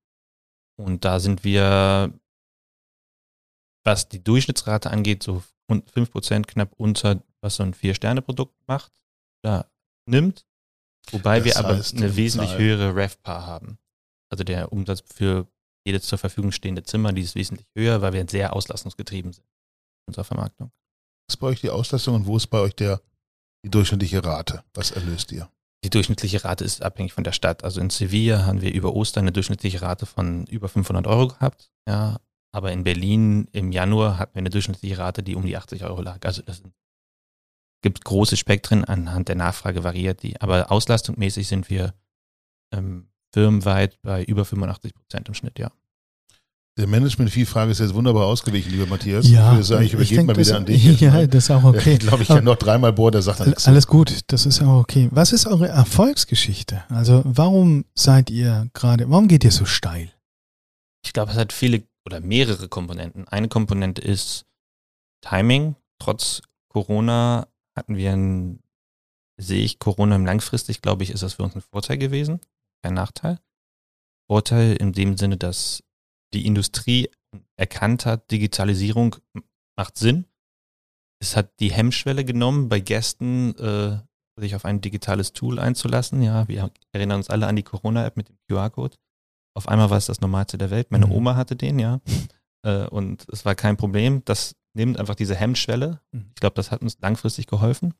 [0.79, 2.13] Und da sind wir,
[3.85, 8.91] was die Durchschnittsrate angeht, so un- 5% knapp unter, was so ein Vier-Sterne-Produkt macht,
[9.43, 9.69] da
[10.07, 10.45] nimmt.
[11.11, 13.77] Wobei Das wir aber heißt, eine wesentlich Zahl- höhere RevPAR haben.
[14.29, 15.47] Also der Umsatz für
[15.85, 19.47] jedes zur Verfügung stehende Zimmer, die ist wesentlich höher, weil wir sehr auslastungsgetrieben sind.
[20.07, 20.71] Unserer Vermarktung.
[21.27, 23.01] Was ist bei euch die Auslastung und wo ist bei euch der,
[23.63, 24.63] die durchschnittliche Rate?
[24.73, 25.49] Was erlöst ihr?
[25.83, 27.63] Die durchschnittliche Rate ist abhängig von der Stadt.
[27.63, 31.69] Also in Sevilla haben wir über Ostern eine durchschnittliche Rate von über 500 Euro gehabt.
[31.87, 32.17] Ja,
[32.51, 36.01] aber in Berlin im Januar hatten wir eine durchschnittliche Rate, die um die 80 Euro
[36.01, 36.25] lag.
[36.25, 36.73] Also sind,
[37.83, 40.41] gibt große Spektren anhand der Nachfrage variiert die.
[40.41, 41.93] Aber auslastungsmäßig sind wir
[42.73, 45.71] ähm, firmenweit bei über 85 Prozent im Schnitt, ja.
[46.77, 49.27] Der Management-Fee-Frage ist jetzt wunderbar ausgewichen, lieber Matthias.
[49.27, 50.83] Ja, ich würde sagen, ich übergebe denk, mal das- wieder an dich.
[50.83, 51.93] jetzt Ja, das ist auch okay.
[51.93, 53.67] Ich glaube, ich kann noch dreimal bohren, der sagt dann nichts.
[53.67, 55.09] Alles gut, das ist auch okay.
[55.11, 56.83] Was ist eure Erfolgsgeschichte?
[56.89, 60.11] Also warum seid ihr gerade, warum geht ihr so steil?
[61.03, 63.27] Ich glaube, es hat viele oder mehrere Komponenten.
[63.27, 64.45] Eine Komponente ist
[65.21, 65.75] Timing.
[65.99, 68.59] Trotz Corona hatten wir ein,
[69.37, 72.39] sehe ich Corona langfristig, glaube ich, ist das für uns ein Vorteil gewesen,
[72.83, 73.39] kein Nachteil.
[74.29, 75.81] Vorteil in dem Sinne, dass
[76.33, 77.09] die Industrie
[77.55, 79.15] erkannt hat, Digitalisierung
[79.75, 80.25] macht Sinn.
[81.19, 83.99] Es hat die Hemmschwelle genommen, bei Gästen äh,
[84.39, 86.21] sich auf ein digitales Tool einzulassen.
[86.21, 88.97] Ja, wir erinnern uns alle an die Corona-App mit dem QR-Code.
[89.55, 90.91] Auf einmal war es das Normalste der Welt.
[90.91, 91.13] Meine Mhm.
[91.13, 92.01] Oma hatte den, ja.
[92.63, 94.23] Äh, und es war kein Problem.
[94.25, 96.01] Das nimmt einfach diese Hemmschwelle.
[96.11, 96.31] Mhm.
[96.33, 97.93] Ich glaube, das hat uns langfristig geholfen.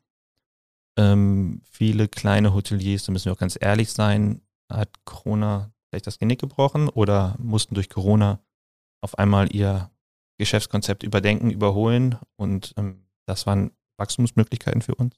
[0.98, 6.18] Ähm, viele kleine Hoteliers, da müssen wir auch ganz ehrlich sein, hat Corona vielleicht das
[6.18, 8.40] Genick gebrochen oder mussten durch Corona
[9.00, 9.90] auf einmal ihr
[10.38, 15.16] Geschäftskonzept überdenken, überholen und ähm, das waren Wachstumsmöglichkeiten für uns.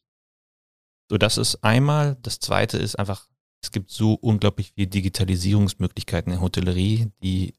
[1.11, 2.17] So, das ist einmal.
[2.23, 3.29] Das zweite ist einfach,
[3.63, 7.55] es gibt so unglaublich viele Digitalisierungsmöglichkeiten in der Hotellerie, die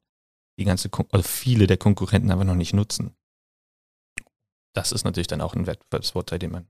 [0.57, 3.15] die ganze, also viele der Konkurrenten einfach noch nicht nutzen.
[4.73, 6.67] Das ist natürlich dann auch ein Wettbewerbsvorteil, den man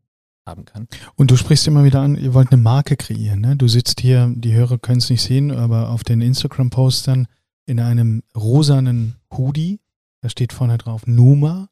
[0.52, 0.88] haben kann.
[1.16, 3.40] Und du sprichst immer wieder an, ihr wollt eine Marke kreieren.
[3.42, 3.56] Ne?
[3.56, 7.28] Du sitzt hier, die Hörer können es nicht sehen, aber auf den Instagram-Postern
[7.66, 9.80] in einem rosanen Hoodie,
[10.22, 11.70] da steht vorne drauf Numa.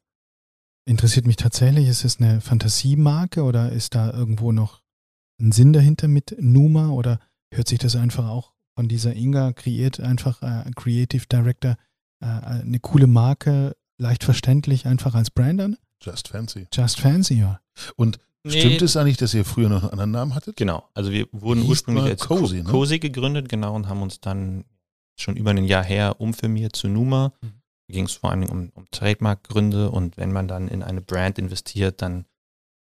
[0.86, 4.82] Interessiert mich tatsächlich, ist es eine Fantasiemarke oder ist da irgendwo noch
[5.38, 7.20] ein Sinn dahinter mit Numa oder
[7.52, 11.76] hört sich das einfach auch von dieser Inga kreiert, einfach äh, Creative Director,
[12.20, 15.76] äh, eine coole Marke, leicht verständlich, einfach als Brand an?
[16.02, 16.66] Just fancy.
[16.72, 17.60] Just fancy, ja.
[18.46, 20.56] Stimmt es eigentlich, dass ihr früher noch einen anderen Namen hattet?
[20.56, 20.88] Genau.
[20.94, 22.64] Also wir wurden Hieß ursprünglich als Cozy, ne?
[22.64, 24.64] Cozy gegründet, genau, und haben uns dann
[25.18, 27.32] schon über ein Jahr her umfirmiert zu Numa.
[27.42, 27.60] Mhm.
[27.88, 31.38] Da ging es vor allem um, um Trademark-Gründe und wenn man dann in eine Brand
[31.38, 32.24] investiert, dann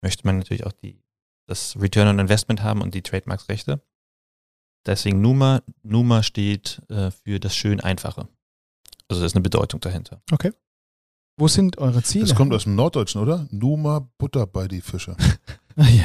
[0.03, 1.03] möchte man natürlich auch die,
[1.49, 3.83] das Return on Investment haben und die Trademarksrechte.
[4.87, 5.63] Deswegen Numa.
[5.83, 8.29] Numa steht äh, für das schön Einfache.
[9.09, 10.23] Also da ist eine Bedeutung dahinter.
[11.37, 12.27] Wo sind eure Ziele?
[12.27, 13.47] Das kommt aus dem Norddeutschen, oder?
[13.51, 15.17] Numa Butter bei die Fische.
[15.77, 16.03] Ja, ja, ja.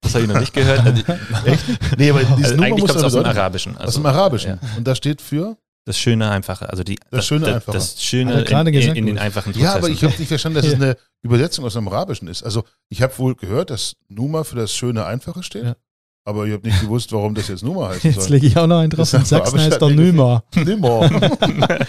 [0.00, 0.80] Das habe ich noch nicht gehört.
[0.86, 1.64] Also, Echt?
[1.98, 3.76] Nee, aber also Numa eigentlich muss kommt es aus dem Arabischen.
[3.76, 4.50] Also, aus dem Arabischen.
[4.62, 4.76] Ja.
[4.78, 5.58] Und das steht für?
[5.84, 7.72] Das schöne Einfache, also die, Das schöne das, Einfache.
[7.76, 9.64] Das Schöne in, gesagt, in, in den einfachen Prozessen.
[9.64, 10.78] Ja, aber ich habe nicht verstanden, dass es Ja.
[10.78, 12.42] eine Übersetzung aus dem Arabischen ist.
[12.42, 15.76] Also ich habe wohl gehört, dass Numa für das schöne Einfache steht, Ja.
[16.24, 18.78] Aber ich habe nicht gewusst, warum das jetzt Numa heißen Jetzt lege ich auch noch
[18.78, 19.12] einen drauf.
[19.12, 20.44] In Sachsen heißt doch Nümer.
[20.54, 21.02] Nimmer.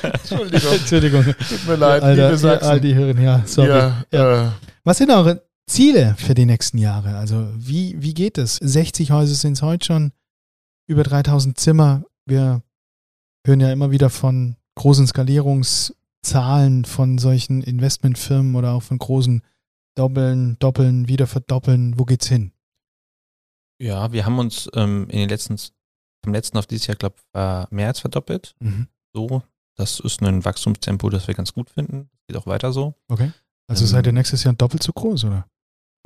[0.02, 1.24] Entschuldigung, Entschuldigung.
[1.24, 2.68] tut mir leid, Alter, liebe Sachsen.
[2.70, 3.70] all die Hören, ja, sorry.
[4.12, 4.50] ja, Äh,
[4.84, 7.16] Was sind eure Ziele für die nächsten Jahre?
[7.18, 8.56] Also wie, wie geht es?
[8.56, 10.12] 60 Häuser sind es heute schon,
[10.88, 12.04] über 3000 Zimmer.
[12.26, 12.62] Wir
[13.46, 19.42] hören ja immer wieder von großen Skalierungszahlen von solchen Investmentfirmen oder auch von großen
[19.96, 22.00] Doppeln, Doppeln, wieder verdoppeln.
[22.00, 22.53] Wo geht's hin?
[23.84, 25.58] Ja, wir haben uns ähm, in den letzten,
[26.24, 28.56] vom letzten auf dieses Jahr, glaube ich, mehr als verdoppelt.
[28.60, 28.88] Mhm.
[29.14, 29.44] So,
[29.76, 32.10] das ist ein Wachstumstempo, das wir ganz gut finden.
[32.28, 32.96] Geht auch weiter so.
[33.10, 33.32] Okay.
[33.68, 35.50] Also Ähm, seid ihr nächstes Jahr doppelt so groß, oder?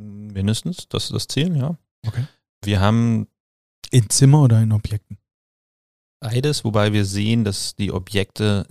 [0.01, 1.77] Mindestens, das ist das Ziel, ja.
[2.05, 2.25] Okay.
[2.63, 3.27] Wir haben
[3.91, 5.17] In Zimmer oder in Objekten?
[6.19, 8.65] beides, wobei wir sehen, dass die Objekte,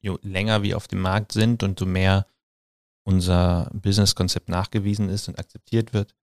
[0.00, 2.26] je länger wir auf dem Markt sind und so mehr
[3.04, 6.14] unser Businesskonzept nachgewiesen ist und akzeptiert wird,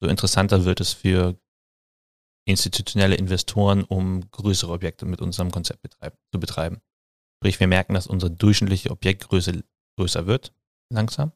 [0.00, 1.38] so interessanter wird es für
[2.44, 6.80] institutionelle Investoren, um größere Objekte mit unserem Konzept betreib zu betreiben.
[7.40, 9.64] Sprich, wir merken, dass unsere durchschnittliche Objektgröße
[9.98, 10.52] größer wird,
[10.92, 11.32] langsam.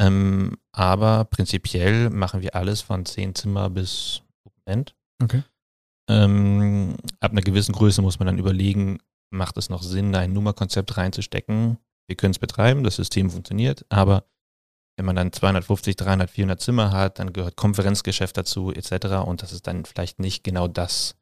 [0.00, 4.22] Ähm, aber prinzipiell machen wir alles von 10 Zimmer bis
[4.64, 4.94] End.
[5.22, 5.42] Okay.
[6.08, 8.98] Ähm, ab einer gewissen Größe muss man dann überlegen,
[9.30, 11.78] macht es noch Sinn, da ein Nummerkonzept reinzustecken?
[12.06, 14.24] Wir können es betreiben, das System funktioniert, aber
[14.98, 19.24] wenn man dann 250, 300, 400 Zimmer hat, dann gehört Konferenzgeschäft dazu etc.
[19.24, 21.14] Und das ist dann vielleicht nicht genau das,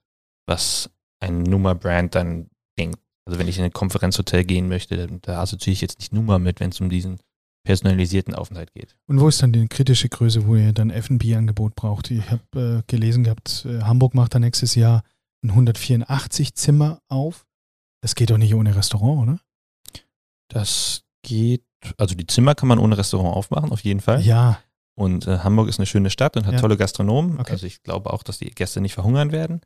[0.47, 2.49] was ein Nummer-Brand dann
[2.79, 2.99] denkt.
[3.27, 6.61] Also wenn ich in ein Konferenzhotel gehen möchte, da assoziiere ich jetzt nicht Nummer mit,
[6.61, 7.19] wenn es um diesen
[7.65, 8.97] personalisierten Aufenthalt geht.
[9.09, 12.11] Und wo ist dann die kritische Größe, wo ihr dann F&B-Angebot braucht?
[12.11, 15.03] Ich habe äh, gelesen gehabt, äh, Hamburg macht da nächstes Jahr
[15.43, 17.45] ein 184 Zimmer auf.
[18.01, 19.41] Das geht doch nicht ohne Restaurant, oder?
[20.49, 21.65] Das geht,
[21.99, 24.21] also die Zimmer kann man ohne Restaurant aufmachen, auf jeden Fall.
[24.23, 24.59] Ja.
[24.99, 26.61] Und äh, Hamburg ist eine schöne Stadt und hat Ja.
[26.61, 27.39] tolle Gastronomen.
[27.39, 27.53] Okay.
[27.53, 29.61] Also ich glaube auch, dass die Gäste nicht verhungern werden.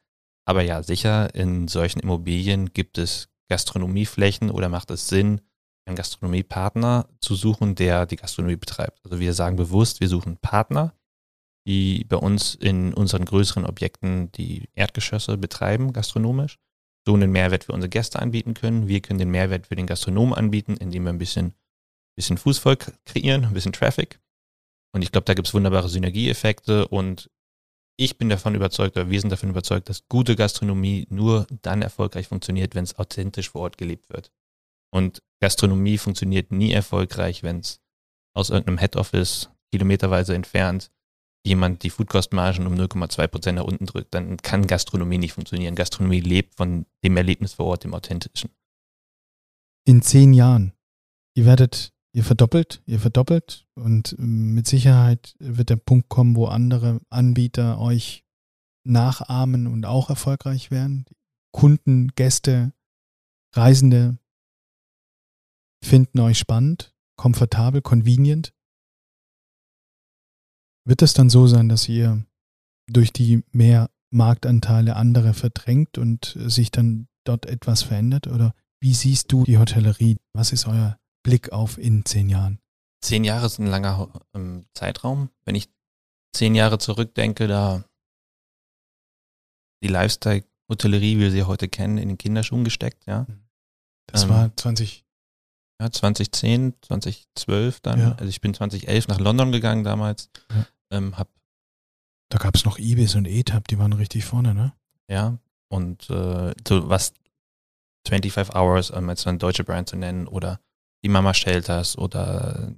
[0.45, 5.41] Aber ja, sicher, in solchen Immobilien gibt es Gastronomieflächen oder macht es Sinn,
[5.87, 9.01] einen Gastronomiepartner zu suchen, der die Gastronomie betreibt.
[9.05, 10.95] Also wir sagen bewusst, wir suchen Partner,
[11.67, 16.59] die bei uns in unseren größeren Objekten die Erdgeschosse betreiben, gastronomisch,
[17.07, 18.89] so einen Mehrwert für unsere Gäste anbieten können.
[18.89, 21.55] Wir können den Mehrwert für den Gastronomen anbieten, indem wir ein bisschen,
[22.21, 24.21] bisschen Fußvolk kreieren, ein bisschen Traffic.
[24.93, 27.31] Und ich glaube, da gibt es wunderbare Synergieeffekte und
[27.97, 32.29] ich bin davon überzeugt, oder wir sind davon überzeugt, dass gute Gastronomie nur dann erfolgreich
[32.29, 34.33] funktioniert, wenn es authentisch vor Ort gelebt wird.
[34.91, 37.81] Und Gastronomie funktioniert nie erfolgreich, wenn es
[38.35, 40.91] aus irgendeinem Head Office kilometerweise entfernt
[41.45, 44.15] jemand die Foodkostmargen um 0,2 Prozent nach unten drückt.
[44.15, 45.75] Dann kann Gastronomie nicht funktionieren.
[45.75, 48.51] Gastronomie lebt von dem Erlebnis vor Ort, dem authentischen.
[49.87, 50.75] In zehn Jahren.
[51.35, 56.47] Ihr werdet, ihr verdoppelt, ihr verdoppelt und ähm, mit Sicherheit wird der Punkt kommen, wo
[56.47, 58.25] andere Anbieter euch
[58.85, 61.05] nachahmen und auch erfolgreich werden.
[61.53, 62.73] Kunden, Gäste,
[63.55, 64.19] Reisende
[65.85, 68.55] finden euch spannend, komfortabel, convenient.
[70.87, 72.25] Wird es dann so sein, dass ihr
[72.87, 78.27] durch die mehr Marktanteile andere verdrängt und sich dann dort etwas verändert?
[78.27, 80.19] Oder wie siehst du die Hotellerie?
[80.33, 82.59] Was ist euer Blick auf in zehn Jahren?
[83.03, 85.31] Zehn Jahre ist ein langer ähm, Zeitraum.
[85.45, 85.69] Wenn ich
[86.35, 87.85] zehn Jahre zurückdenke, da
[89.83, 93.27] die Lifestyle-Hotellerie, wie wir sie heute kennen, in den Kinderschuhen gesteckt, ja.
[94.07, 95.05] Das Ähm, war 20.
[95.81, 97.99] Ja, 2010, 2012 dann.
[98.01, 98.13] Ja.
[98.13, 100.29] Also ich bin 2011 nach London gegangen damals.
[100.51, 100.67] Ja.
[100.93, 101.29] Ähm, hab,
[102.31, 104.73] Da gab es noch Ibis und ETAP, die waren richtig vorne, ne?
[105.11, 107.15] ja, und äh, so was
[108.07, 110.61] 25 Hours, um jetzt eine deutsche Brand zu nennen, oder
[111.03, 112.75] die Mama Shelters oder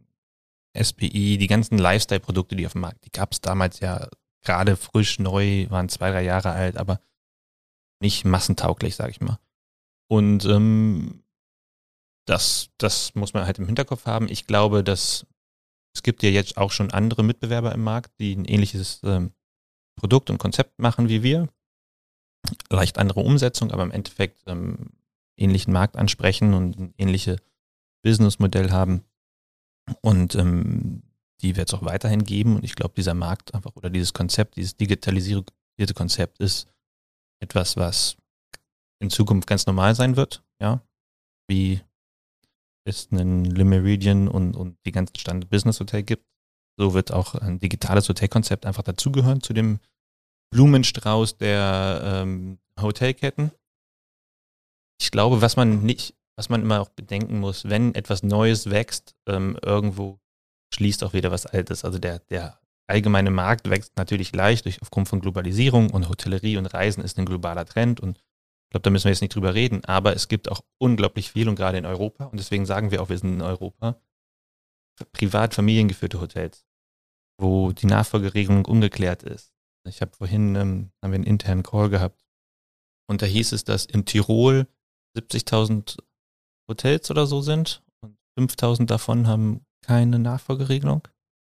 [0.81, 4.09] SPI, die ganzen Lifestyle-Produkte, die auf dem Markt, die gab es damals ja
[4.43, 7.01] gerade frisch neu, waren zwei, drei Jahre alt, aber
[8.01, 9.39] nicht massentauglich, sag ich mal.
[10.09, 11.23] Und ähm,
[12.27, 14.29] das, das muss man halt im Hinterkopf haben.
[14.29, 15.27] Ich glaube, dass
[15.95, 19.33] es gibt ja jetzt auch schon andere Mitbewerber im Markt, die ein ähnliches ähm,
[19.97, 21.49] Produkt und Konzept machen wie wir.
[22.70, 24.91] Leicht andere Umsetzung, aber im Endeffekt ähm,
[25.37, 27.39] ähnlichen Markt ansprechen und ein ähnliches
[28.03, 29.05] Businessmodell haben.
[30.00, 31.03] Und ähm,
[31.40, 32.57] die wird es auch weiterhin geben.
[32.57, 35.53] Und ich glaube, dieser Markt einfach oder dieses Konzept, dieses digitalisierte
[35.94, 36.68] Konzept ist
[37.40, 38.16] etwas, was
[39.00, 40.44] in Zukunft ganz normal sein wird.
[40.61, 40.80] Ja,
[41.48, 41.80] wie
[42.84, 46.26] es einen Le Meridian und, und die ganzen Standard Business Hotel gibt.
[46.78, 49.78] So wird auch ein digitales Hotelkonzept einfach dazugehören zu dem
[50.50, 53.53] Blumenstrauß der ähm, Hotelketten.
[55.00, 59.14] ich glaube, was man nicht, was man immer auch bedenken muss, wenn etwas Neues wächst,
[59.26, 60.20] ähm, irgendwo
[60.74, 61.85] schließt auch wieder was Altes.
[61.85, 66.66] Also der, der allgemeine Markt wächst natürlich leicht durch, aufgrund von Globalisierung und Hotellerie und
[66.66, 69.85] Reisen ist ein globaler Trend und ich glaube, da müssen wir jetzt nicht drüber reden,
[69.85, 73.11] aber es gibt auch unglaublich viel und gerade in Europa und deswegen sagen wir auch,
[73.11, 74.01] wir sind in Europa,
[75.12, 76.64] privat familiengeführte Hotels,
[77.39, 79.53] wo die Nachfolgeregelung ungeklärt ist.
[79.87, 82.24] Ich habe vorhin ähm, haben wir einen internen Call gehabt
[83.09, 84.66] und da hieß es, dass in Tirol
[85.18, 85.99] 70.000
[86.68, 91.06] Hotels oder so sind und 5.000 davon haben keine Nachfolgeregelung.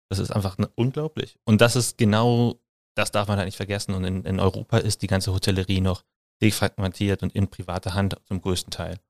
[0.09, 1.39] Das ist einfach ne, unglaublich.
[1.45, 2.61] Und das ist genau,
[2.95, 3.95] das darf man halt nicht vergessen.
[3.95, 6.05] Und in, in Europa ist die ganze Hotellerie noch
[6.43, 9.01] defragmentiert und in privater Hand zum größten Teil.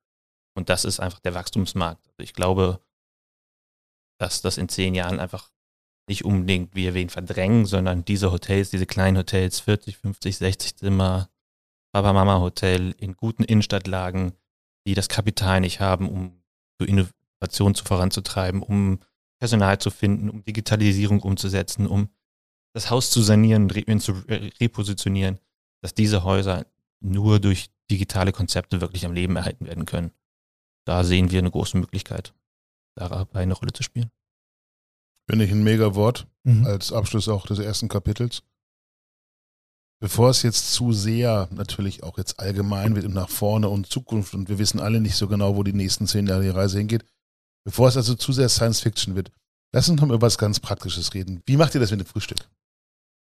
[0.57, 2.07] Und das ist einfach der Wachstumsmarkt.
[2.09, 2.81] Also ich glaube,
[4.19, 5.51] dass das in zehn Jahren einfach
[6.09, 11.29] nicht unbedingt wir wen verdrängen, sondern diese Hotels, diese kleinen Hotels, 40, 50, 60 Zimmer,
[11.93, 14.33] Papa-Mama-Hotel in guten Innenstadtlagen,
[14.87, 16.43] die das Kapital nicht haben, um
[16.79, 19.01] so Innovation zu voranzutreiben, um
[19.39, 22.09] Personal zu finden, um Digitalisierung umzusetzen, um
[22.73, 24.13] das Haus zu sanieren und zu
[24.61, 25.39] repositionieren,
[25.83, 26.67] dass diese Häuser
[27.01, 30.13] nur durch digitale Konzepte wirklich am Leben erhalten werden können.
[30.85, 32.35] Da sehen wir eine große Möglichkeit,
[32.95, 34.11] dabei eine Rolle zu spielen.
[35.29, 36.67] Finde ich ein mega Wort mhm.
[36.67, 38.43] als Abschluss auch des ersten Kapitels.
[39.99, 44.35] Bevor es jetzt zu sehr natürlich auch jetzt allgemein wird und nach vorne und Zukunft
[44.35, 47.05] und wir wissen alle nicht so genau, wo die nächsten zehn Jahre die Reise hingeht,
[47.67, 49.33] Bevor es also zu sehr Science Fiction wird,
[49.75, 51.43] lass uns noch mal über was ganz Praktisches reden.
[51.47, 52.39] Wie macht ihr das mit dem Frühstück?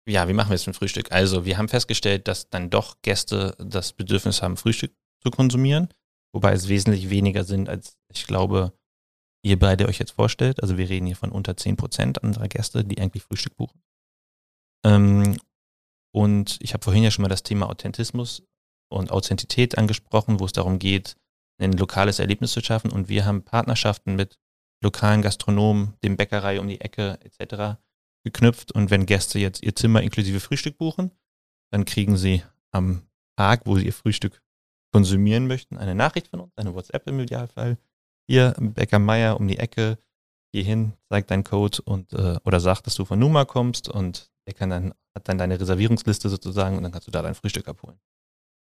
[0.07, 1.11] Ja, wie machen wir es mit dem Frühstück?
[1.13, 5.89] Also, wir haben festgestellt, dass dann doch Gäste das Bedürfnis haben, Frühstück zu konsumieren,
[6.35, 8.75] wobei es wesentlich weniger sind, als ich glaube,
[9.43, 10.63] ihr beide euch jetzt vorstellt.
[10.63, 13.83] Also, wir reden hier von unter 10 Prozent unserer Gäste, die eigentlich Frühstück buchen.
[14.85, 15.39] Ähm,
[16.15, 18.45] und ich habe vorhin ja schon mal das Thema Authentismus
[18.89, 21.17] und Authentität angesprochen, wo es darum geht,
[21.61, 22.93] ein lokales Erlebnis zu schaffen.
[22.93, 24.39] Und wir haben Partnerschaften mit
[24.81, 27.81] lokalen Gastronomen, dem Bäckerei um die Ecke etc.
[28.23, 28.71] geknüpft.
[28.71, 31.11] Und wenn Gäste jetzt ihr Zimmer inklusive Frühstück buchen,
[31.73, 33.03] dann kriegen sie am
[33.37, 34.41] Tag, wo sie ihr Frühstück
[34.93, 37.77] konsumieren möchten, eine Nachricht von uns, eine WhatsApp im Idealfall.
[38.29, 39.99] Hier, Bäcker Meier um die Ecke,
[40.53, 44.31] geh hin, zeig deinen Code und äh, oder sag, dass du von Numa kommst und
[44.47, 47.69] der kann dann, hat dann deine Reservierungsliste sozusagen und dann kannst du da dein Frühstück
[47.69, 47.99] abholen.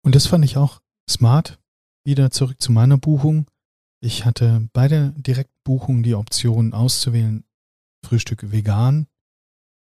[0.04, 1.60] Und das fand ich auch smart,
[2.06, 3.50] wieder zurück zu meiner Buchung.
[4.02, 7.44] Ich hatte bei der Direktbuchung die Option auszuwählen,
[8.06, 9.08] Frühstück vegan.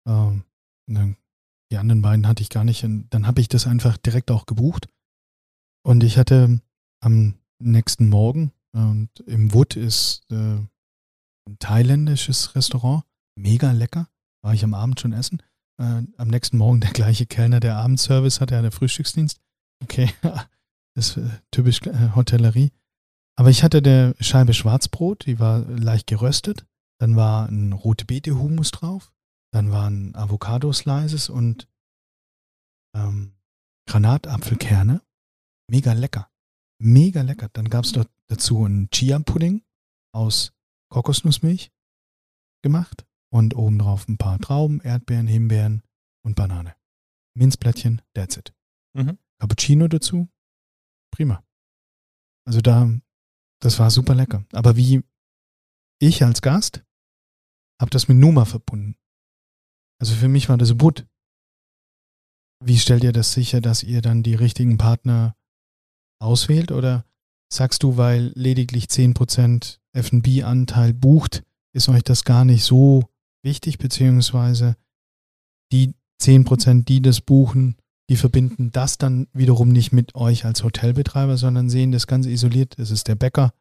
[0.07, 0.45] Ähm,
[0.87, 2.83] die anderen beiden hatte ich gar nicht.
[2.83, 4.89] Dann habe ich das einfach direkt auch gebucht.
[5.83, 6.61] Und ich hatte
[7.01, 10.35] am nächsten Morgen, und im Wood ist äh,
[11.47, 13.05] ein thailändisches Restaurant,
[13.37, 14.09] mega lecker.
[14.43, 15.43] War ich am Abend schon essen.
[15.79, 19.41] Äh, am nächsten Morgen der gleiche Kellner, der Abendservice hatte, ja der Frühstücksdienst.
[19.83, 20.13] Okay,
[20.95, 22.73] Das ist äh, typisch äh, Hotellerie.
[23.37, 26.67] Aber ich hatte eine Scheibe Schwarzbrot, die war leicht geröstet.
[27.01, 29.13] Dann war ein rote Beete Humus drauf.
[29.53, 31.69] Dann waren Avocado-Slices und
[32.95, 33.35] ähm,
[33.89, 35.03] Granatapfelkerne.
[35.69, 36.31] Mega lecker.
[36.81, 37.49] Mega lecker.
[37.53, 37.93] Dann gab es
[38.29, 39.65] dazu einen Chia-Pudding
[40.13, 40.53] aus
[40.91, 41.73] Kokosnussmilch
[42.63, 43.05] gemacht
[43.35, 45.83] und obendrauf ein paar Trauben, Erdbeeren, Himbeeren
[46.25, 46.77] und Banane.
[47.37, 48.55] Minzblättchen, that's it.
[48.97, 49.19] Mhm.
[49.41, 50.29] Cappuccino dazu,
[51.11, 51.43] prima.
[52.47, 52.89] Also da,
[53.61, 54.45] das war super lecker.
[54.53, 55.03] Aber wie
[56.01, 56.85] ich als Gast
[57.81, 58.97] habe das mit Numa verbunden.
[60.01, 61.05] Also für mich war das Wood.
[62.65, 65.37] Wie stellt ihr das sicher, dass ihr dann die richtigen Partner
[66.23, 66.71] auswählt?
[66.71, 67.05] Oder
[67.53, 71.43] sagst du, weil lediglich 10% FB-Anteil bucht,
[71.75, 73.09] ist euch das gar nicht so
[73.45, 74.77] wichtig, beziehungsweise
[75.73, 77.77] die 10%, die das buchen,
[78.11, 82.79] die verbinden das dann wiederum nicht mit euch als Hotelbetreiber, sondern sehen das Ganze isoliert.
[82.79, 83.55] Es ist der Bäcker,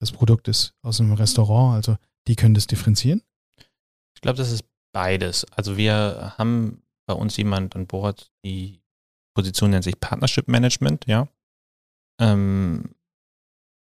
[0.00, 1.96] das Produkt ist aus einem Restaurant, also
[2.28, 3.22] die können das differenzieren.
[4.14, 5.44] Ich glaube, das ist beides.
[5.52, 8.80] Also wir haben bei uns jemand an Bord, die
[9.34, 11.28] Position nennt sich Partnership Management, ja.
[12.20, 12.94] Ähm,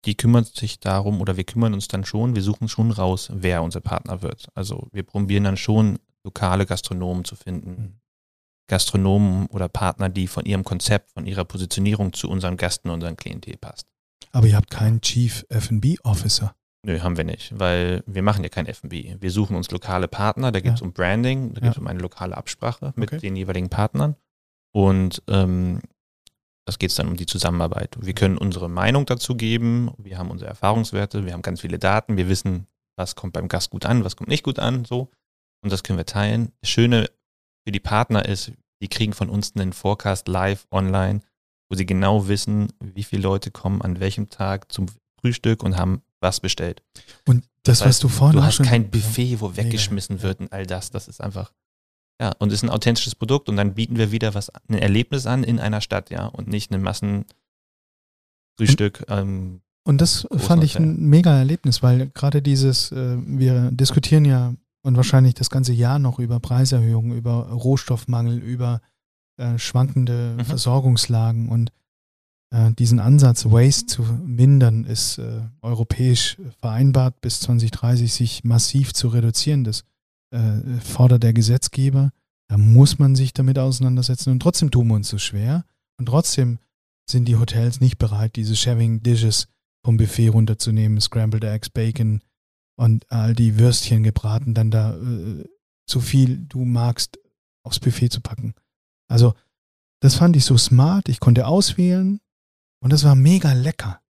[0.06, 3.64] die kümmert sich darum oder wir kümmern uns dann schon, wir suchen schon raus, wer
[3.64, 4.48] unser Partner wird.
[4.54, 8.00] Also wir probieren dann schon, lokale Gastronomen zu finden, mhm.
[8.70, 13.58] Gastronomen oder Partner, die von ihrem Konzept, von ihrer Positionierung zu unseren Gästen, unseren Klientel
[13.58, 13.88] passt.
[14.32, 16.54] Aber ihr habt keinen Chief F&B Officer.
[16.86, 19.16] Nö, haben wir nicht, weil wir machen ja kein F&B.
[19.20, 20.86] Wir suchen uns lokale Partner, da geht es ja.
[20.86, 23.22] um Branding, da geht es um eine lokale Absprache mit okay.
[23.22, 24.16] den jeweiligen Partnern
[24.74, 25.82] und ähm,
[26.68, 27.97] das geht es dann um die Zusammenarbeit.
[27.99, 32.18] Wir können unsere Meinung dazu geben, wir haben unsere Erfahrungswerte, wir haben ganz viele Daten,
[32.18, 35.09] wir wissen, was kommt beim Gast gut an, was kommt nicht gut an, so.
[35.63, 36.51] Und das können wir teilen.
[36.61, 37.09] Das Schöne
[37.65, 38.51] für die Partner ist,
[38.82, 41.22] die kriegen von uns einen Forecast live online
[41.70, 44.88] wo sie genau wissen, wie viele Leute kommen an welchem Tag zum
[45.20, 46.82] Frühstück und haben was bestellt.
[47.26, 50.24] Und das, Das heißt, was du vorhin Du hast kein Buffet, wo Mega, weggeschmissen ja.
[50.24, 50.89] wird und all das.
[50.89, 51.51] Das ist einfach,
[52.20, 55.43] ja, und ist ein authentisches Produkt und dann bieten wir wieder was, ein Erlebnis an
[55.43, 59.05] in einer Stadt, ja, und nicht ein Massenfrühstück.
[59.09, 64.53] Ähm, Und das fand ich ein mega Erlebnis, weil gerade dieses, äh, wir diskutieren ja
[64.84, 68.82] und wahrscheinlich das ganze Jahr noch über Preiserhöhungen, über Rohstoffmangel, über
[69.38, 70.45] äh, schwankende Mhm.
[70.45, 71.72] Versorgungslagen und
[72.49, 79.09] äh, diesen Ansatz, Waste zu mindern, ist äh, europäisch vereinbart, bis 2030 sich massiv zu
[79.09, 79.63] reduzieren.
[79.63, 79.84] Das
[80.32, 82.11] äh, fordert der Gesetzgeber.
[82.49, 85.65] Da muss man sich damit auseinandersetzen und trotzdem tun wir uns so schwer
[85.99, 86.59] und trotzdem
[87.09, 89.47] sind die Hotels nicht bereit, diese Sharing Dishes
[89.84, 92.21] vom Buffet runterzunehmen, Scrambled Eggs, Bacon
[92.78, 95.45] und all die Würstchen gebraten, dann da äh,
[95.89, 97.17] so viel du magst
[97.63, 98.53] aufs Buffet zu packen.
[99.09, 99.34] Also
[100.01, 101.09] das fand ich so smart.
[101.09, 102.19] Ich konnte auswählen
[102.82, 104.01] und das war mega lecker.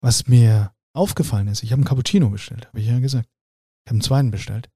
[0.00, 3.28] Was mir aufgefallen ist, ich habe einen Cappuccino bestellt, habe ich ja gesagt.
[3.84, 4.68] Ich habe einen zweiten bestellt.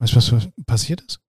[0.00, 1.20] Weißt du, was passiert ist?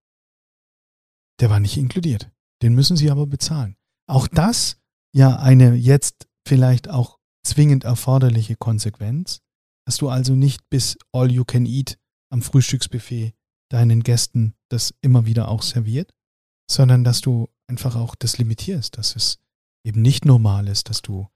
[1.39, 2.31] Der war nicht inkludiert.
[2.61, 3.75] Den müssen sie aber bezahlen.
[4.07, 4.77] Auch das
[5.13, 9.41] ja eine jetzt vielleicht auch zwingend erforderliche Konsequenz,
[9.85, 11.99] dass du also nicht bis all you can eat
[12.31, 13.33] am Frühstücksbuffet
[13.69, 16.13] deinen Gästen das immer wieder auch serviert,
[16.69, 19.39] sondern dass du einfach auch das limitierst, dass es
[19.85, 21.27] eben nicht normal ist, dass du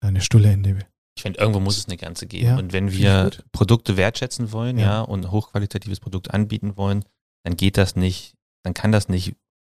[0.00, 0.76] deine Stulle in die
[1.16, 2.46] ich finde, irgendwo muss es eine Grenze geben.
[2.46, 3.30] Ja, und wenn wir.
[3.52, 4.84] Produkte wertschätzen wollen, Ja.
[4.84, 5.00] ja.
[5.02, 7.04] und ein hochqualitatives Produkt anbieten wollen,
[7.44, 8.34] dann geht das nicht,
[8.64, 9.36] dann kann das nicht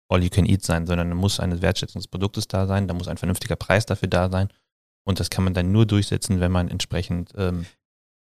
[0.09, 2.95] all you can eat sein, sondern dann muss eine Wertschätzung des Produktes da sein, da
[2.95, 4.49] muss ein vernünftiger Preis dafür da sein.
[5.05, 7.67] Und das kann man dann nur durchsetzen, wenn man entsprechend ähm,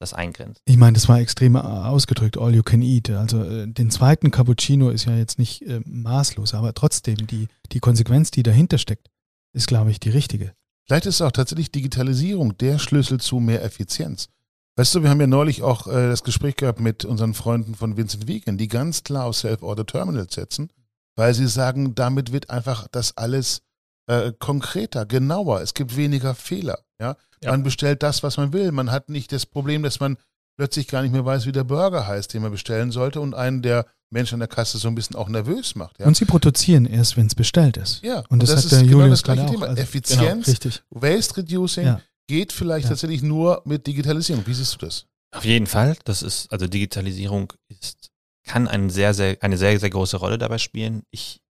[0.00, 0.62] das eingrenzt.
[0.64, 3.10] Ich meine, das war extrem äh, ausgedrückt, all you can eat.
[3.10, 7.80] Also äh, den zweiten Cappuccino ist ja jetzt nicht äh, maßlos, aber trotzdem die, die
[7.80, 9.08] Konsequenz, die dahinter steckt,
[9.52, 10.54] ist, glaube ich, die richtige.
[10.88, 14.30] Vielleicht ist auch tatsächlich Digitalisierung der Schlüssel zu mehr Effizienz.
[14.76, 17.96] Weißt du, wir haben ja neulich auch äh, das Gespräch gehabt mit unseren Freunden von
[17.96, 20.70] Vincent Wiegen, die ganz klar auf Self-Order Terminals setzen,
[21.14, 23.62] weil sie sagen, damit wird einfach das alles
[24.06, 25.60] äh, konkreter, genauer.
[25.60, 26.78] Es gibt weniger Fehler.
[26.98, 27.16] Ja?
[27.42, 27.50] Ja.
[27.50, 28.72] Man bestellt das, was man will.
[28.72, 30.16] Man hat nicht das Problem, dass man
[30.56, 33.60] plötzlich gar nicht mehr weiß, wie der Burger heißt, den man bestellen sollte und einen
[33.60, 35.98] der Menschen an der Kasse so ein bisschen auch nervös macht.
[36.00, 38.02] Ja, Und sie produzieren erst, wenn es bestellt ist.
[38.02, 38.24] ja.
[38.30, 39.64] Und das, hat ist der genau Julius das gleiche gerade Thema.
[39.66, 39.70] auch.
[39.70, 40.82] Also, Effizienz, Genau, richtig.
[40.90, 42.00] Waste Reducing Ja.
[42.26, 42.90] geht vielleicht Ja.
[42.90, 44.46] tatsächlich nur mit Digitalisierung.
[44.46, 45.06] Wie siehst du das?
[45.34, 45.96] Auf jeden Fall.
[46.04, 48.10] Das ist, also Digitalisierung ist,
[48.46, 51.02] kann eine sehr, sehr, eine sehr, sehr große Rolle dabei spielen.
[51.10, 51.40] Ich,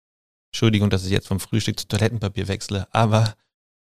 [0.52, 3.34] Entschuldigung, dass ich jetzt vom Frühstück zu Toilettenpapier wechsle, aber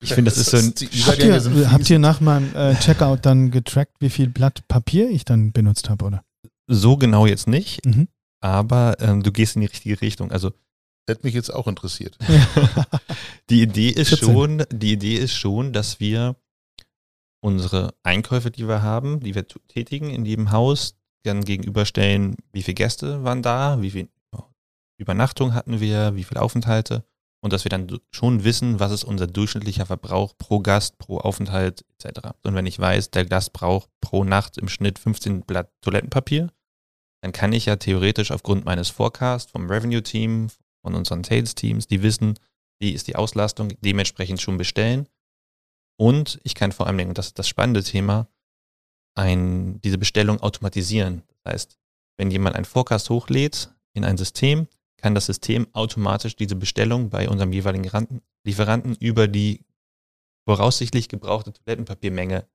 [0.04, 0.66] ich finde, das ist so ein,
[1.08, 1.90] Habt ihr, habt fies.
[1.90, 6.06] ihr nach meinem äh, Checkout dann getrackt, wie viel Blatt Papier ich dann benutzt habe,
[6.06, 6.24] oder?
[6.70, 8.08] so genau jetzt nicht, Mhm.
[8.42, 10.32] Aber ähm, du gehst in die richtige Richtung.
[10.32, 10.52] Also
[11.10, 12.18] Hätte mich jetzt auch interessiert.
[13.50, 14.28] die Idee ist 14.
[14.28, 16.36] schon, die Idee ist schon, dass wir
[17.42, 22.76] unsere Einkäufe, die wir haben, die wir tätigen in jedem Haus, dann gegenüberstellen, wie viele
[22.76, 24.10] Gäste waren da, wie viel
[24.98, 27.06] Übernachtung hatten wir, wie viele Aufenthalte
[27.42, 31.86] und dass wir dann schon wissen, was ist unser durchschnittlicher Verbrauch pro Gast, pro Aufenthalt
[32.04, 32.32] etc.
[32.44, 36.52] Und wenn ich weiß, der Gast braucht pro Nacht im Schnitt 15 Blatt Toilettenpapier,
[37.22, 40.50] dann kann ich ja theoretisch aufgrund meines Forecasts vom Revenue-Team,
[40.82, 42.40] von unseren Sales-Teams, die wissen,
[42.80, 45.08] wie ist die Auslastung, dementsprechend schon bestellen.
[46.00, 48.28] Und ich kann vor allem, und das ist das spannende Thema,
[49.16, 51.24] ein, diese Bestellung automatisieren.
[51.44, 51.80] Das heißt,
[52.18, 57.30] wenn jemand einen Forecast hochlädt in ein System, kann das System automatisch diese Bestellung bei
[57.30, 59.66] unserem jeweiligen Lieferanten, Lieferanten über die
[60.48, 62.48] voraussichtlich gebrauchte Toilettenpapiermenge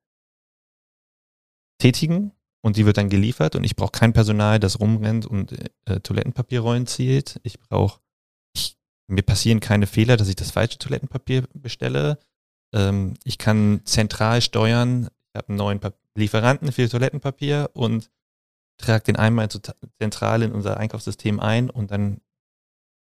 [1.79, 2.33] tätigen
[2.63, 5.53] und die wird dann geliefert und ich brauche kein Personal, das rumrennt und
[5.85, 7.41] äh, Toilettenpapierrollen zielt.
[7.43, 8.01] Ich brauche,
[9.09, 12.19] mir passieren keine Fehler, dass ich das falsche Toilettenpapier bestelle.
[12.73, 18.11] Ähm, ich kann zentral steuern, ich habe einen neuen Pap Lieferanten für Toilettenpapier und
[18.77, 19.49] trage den einmal
[19.99, 22.21] zentral in unser Einkaufssystem ein und dann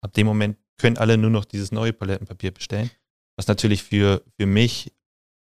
[0.02, 2.90] ab dem Moment können alle nur noch dieses neue Toilettenpapier bestellen,
[3.36, 4.92] was natürlich für, für mich,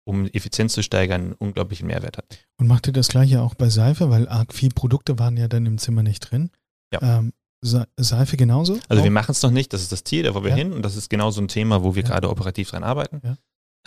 [0.07, 2.25] um Effizienz zu steigern, einen unglaublichen Mehrwert hat.
[2.57, 4.09] Und macht ihr das gleiche auch bei Seife?
[4.09, 6.49] Weil arg viel Produkte waren ja dann im Zimmer nicht drin.
[6.93, 7.19] Ja.
[7.19, 8.79] Ähm, Se- Seife genauso?
[8.87, 10.57] Also wir machen es noch nicht, das ist das Ziel, da wollen wir Ja.
[10.57, 12.09] hin und das ist genau so ein Thema, wo wir Ja.
[12.09, 13.19] gerade operativ dran arbeiten.
[13.23, 13.35] Ja.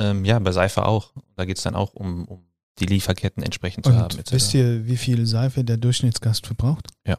[0.00, 1.12] Ähm, ja, bei Seife auch.
[1.36, 2.44] Da geht es dann auch um, um
[2.80, 4.04] die Lieferketten entsprechend zu haben.
[4.12, 4.32] Und etc.
[4.32, 6.88] wisst ihr, wie viel Seife der Durchschnittsgast verbraucht?
[7.06, 7.18] Ja.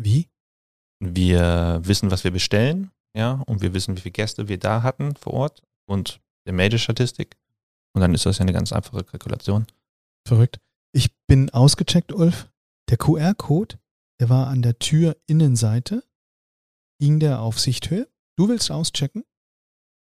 [0.00, 0.28] Wie?
[1.00, 5.16] Wir wissen, was wir bestellen, ja, und wir wissen, wie viele Gäste wir da hatten
[5.16, 7.36] vor Ort und der Meldestatistik.
[7.94, 9.66] Und dann ist das ja eine ganz einfache Kalkulation.
[10.26, 10.60] Verrückt.
[10.92, 12.50] Ich bin ausgecheckt, Ulf.
[12.88, 13.78] Der QR-Code,
[14.20, 16.04] der war an der Tür Innenseite,
[17.00, 18.08] ging der auf Sichthöhe.
[18.36, 19.24] Du willst auschecken?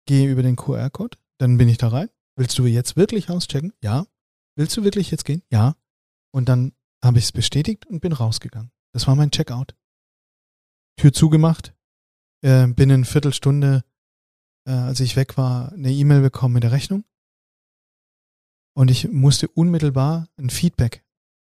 [0.05, 2.09] gehe über den QR-Code, dann bin ich da rein.
[2.35, 3.73] Willst du jetzt wirklich auschecken?
[3.81, 4.05] Ja.
[4.57, 5.43] Willst du wirklich jetzt gehen?
[5.51, 5.75] Ja.
[6.33, 8.71] Und dann habe ich es bestätigt und bin rausgegangen.
[8.93, 9.75] Das war mein Checkout.
[10.97, 11.73] Tür zugemacht,
[12.43, 13.83] äh, binnen Viertelstunde,
[14.67, 17.05] äh, als ich weg war, eine E-Mail bekommen mit der Rechnung.
[18.73, 21.03] Und ich musste unmittelbar ein Feedback,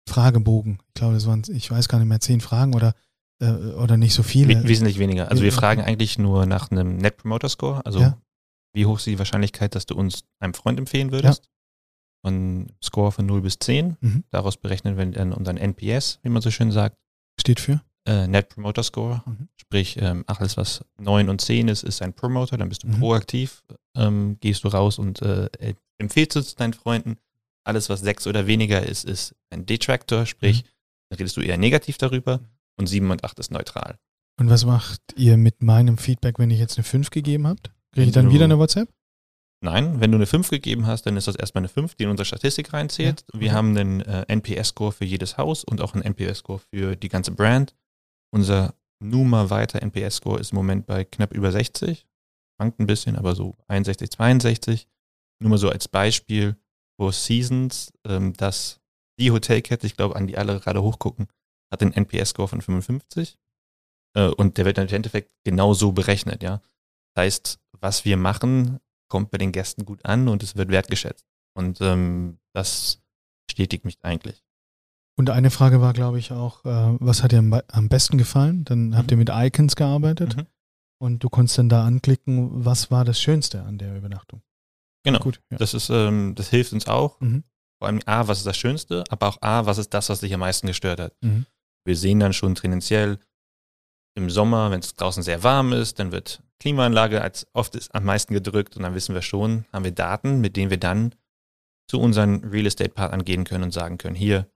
[0.07, 2.93] Fragebogen, ich glaube, das waren, ich weiß gar nicht mehr, zehn Fragen oder,
[3.41, 4.63] äh, oder nicht so viele.
[4.67, 5.29] Wesentlich weniger.
[5.29, 8.17] Also wir fragen eigentlich nur nach einem Net Promoter Score, also ja.
[8.73, 11.45] wie hoch ist die Wahrscheinlichkeit, dass du uns einem Freund empfehlen würdest.
[11.45, 11.51] Ja.
[12.29, 13.97] Und Score von 0 bis 10.
[13.99, 14.23] Mhm.
[14.31, 16.97] Daraus berechnen wir dann unseren NPS, wie man so schön sagt.
[17.39, 17.81] Steht für?
[18.07, 19.21] Äh, Net Promoter Score.
[19.25, 19.47] Mhm.
[19.57, 22.57] Sprich, ähm, alles, was 9 und 10 ist, ist ein Promoter.
[22.57, 22.99] Dann bist du mhm.
[22.99, 23.63] proaktiv,
[23.95, 25.49] ähm, gehst du raus und äh,
[25.97, 27.17] empfehlst es deinen Freunden.
[27.63, 30.25] Alles, was 6 oder weniger ist, ist ein Detractor.
[30.25, 30.67] Sprich, mhm.
[31.09, 32.41] dann redest du eher negativ darüber.
[32.77, 33.97] Und 7 und 8 ist neutral.
[34.37, 37.71] Und was macht ihr mit meinem Feedback, wenn ich jetzt eine 5 gegeben habt?
[37.93, 38.89] Kriege ich dann wieder eine WhatsApp?
[39.61, 42.09] Nein, wenn du eine 5 gegeben hast, dann ist das erstmal eine 5, die in
[42.09, 43.25] unsere Statistik reinzählt.
[43.33, 43.39] Ja.
[43.39, 47.31] Wir haben einen äh, NPS-Score für jedes Haus und auch einen NPS-Score für die ganze
[47.31, 47.73] Brand.
[48.31, 52.05] Unser Numa weiter NPS-Score ist im Moment bei knapp über 60.
[52.55, 54.87] Schwankt ein bisschen, aber so 61, 62.
[55.39, 56.55] Nur mal so als Beispiel
[56.97, 58.79] Four Seasons, ähm, dass
[59.19, 61.27] die Hotelkette, ich glaube, an die alle gerade hochgucken,
[61.71, 63.37] hat den NPS-Score von 55.
[64.15, 66.61] Äh, und der wird dann im Endeffekt genauso berechnet, ja.
[67.13, 68.79] Das heißt, was wir machen,
[69.09, 71.25] kommt bei den Gästen gut an und es wird wertgeschätzt.
[71.53, 73.01] Und ähm, das
[73.47, 74.43] bestätigt mich eigentlich.
[75.17, 78.65] Und eine Frage war, glaube ich, auch, äh, was hat dir am, am, besten gefallen?
[78.65, 78.97] Dann mhm.
[78.97, 80.47] habt ihr mit Icons gearbeitet mhm.
[80.99, 84.41] und du konntest dann da anklicken, was war das Schönste an der Übernachtung?
[85.05, 85.19] Genau.
[85.19, 85.57] Gut, ja.
[85.57, 87.21] Das ist, ähm, das hilft uns auch.
[87.21, 87.43] Mhm.
[87.79, 90.33] Vor allem A, was ist das Schönste, aber auch A, was ist das, was dich
[90.33, 91.13] am meisten gestört hat.
[91.21, 91.45] Mhm.
[91.85, 93.19] Wir sehen dann schon tendenziell
[94.17, 98.05] im Sommer, wenn es draußen sehr warm ist, dann wird Klimaanlage als oft ist am
[98.05, 101.13] meisten gedrückt und dann wissen wir schon, haben wir Daten, mit denen wir dann
[101.87, 104.49] zu unseren Real Estate Partnern gehen können und sagen können, hier,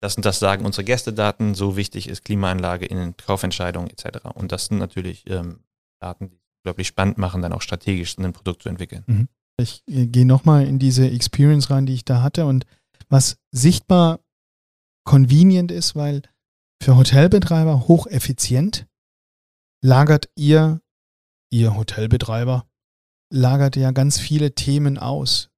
[0.00, 4.24] das und das sagen unsere Gästedaten, so wichtig ist Klimaanlage in Kaufentscheidungen etc.
[4.34, 5.64] Und das sind natürlich ähm,
[6.00, 9.04] Daten, die unglaublich spannend machen, dann auch strategisch ein Produkt zu entwickeln.
[9.06, 9.28] Mhm.
[9.56, 12.66] Ich äh, gehe nochmal in diese Experience rein, die ich da hatte und
[13.08, 14.18] was sichtbar
[15.04, 16.22] convenient ist, weil
[16.82, 18.88] für Hotelbetreiber hocheffizient
[19.80, 20.80] lagert ihr,
[21.52, 22.66] ihr Hotelbetreiber,
[23.32, 25.50] lagert ja ganz viele Themen aus.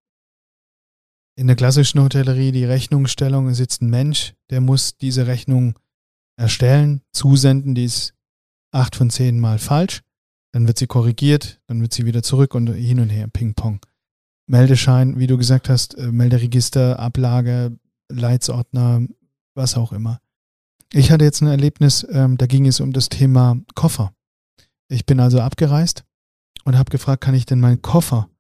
[1.39, 5.79] In der klassischen Hotellerie, die Rechnungsstellung, sitzt ein Mensch, der muss diese Rechnung
[6.39, 8.13] erstellen, zusenden, die ist
[8.73, 10.03] acht von zehn Mal falsch.
[10.53, 13.81] Dann wird sie korrigiert, dann wird sie wieder zurück und hin und her, Ping-Pong.
[14.47, 17.79] Meldeschein, wie du gesagt hast, äh, Melderegister, Ablage,
[18.09, 19.07] Leitsordner,
[19.55, 20.21] was auch immer.
[20.93, 24.15] Ich hatte jetzt ein Erlebnis, ähm, da ging es um das Thema Koffer.
[24.89, 26.05] Ich bin also abgereist
[26.65, 28.31] und habe gefragt, kann ich denn meinen Koffer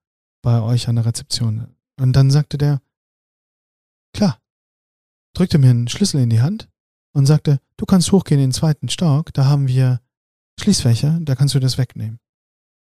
[0.42, 1.74] bei euch an der Rezeption?
[2.00, 2.80] Und dann sagte der,
[4.14, 4.40] klar,
[5.34, 6.70] drückte mir einen Schlüssel in die Hand
[7.12, 10.00] und sagte, du kannst hochgehen in den zweiten Stock, da haben wir
[10.58, 12.18] Schließfächer, da kannst du das wegnehmen.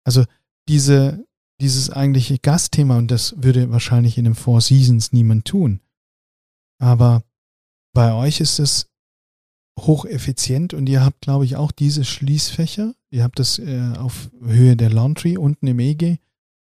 [0.05, 0.26] Also
[0.67, 1.26] diese,
[1.61, 5.82] dieses eigentliche Gastthema, und das würde wahrscheinlich in den Four Seasons niemand tun.
[6.80, 7.23] Aber
[7.93, 8.88] bei euch ist es
[9.80, 12.93] hocheffizient und ihr habt, glaube ich, auch diese Schließfächer.
[13.09, 16.17] Ihr habt das äh, auf Höhe der Laundry unten im EG, äh,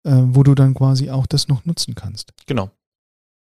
[0.04, 2.34] wo du dann quasi auch das noch nutzen kannst.
[2.46, 2.72] Genau.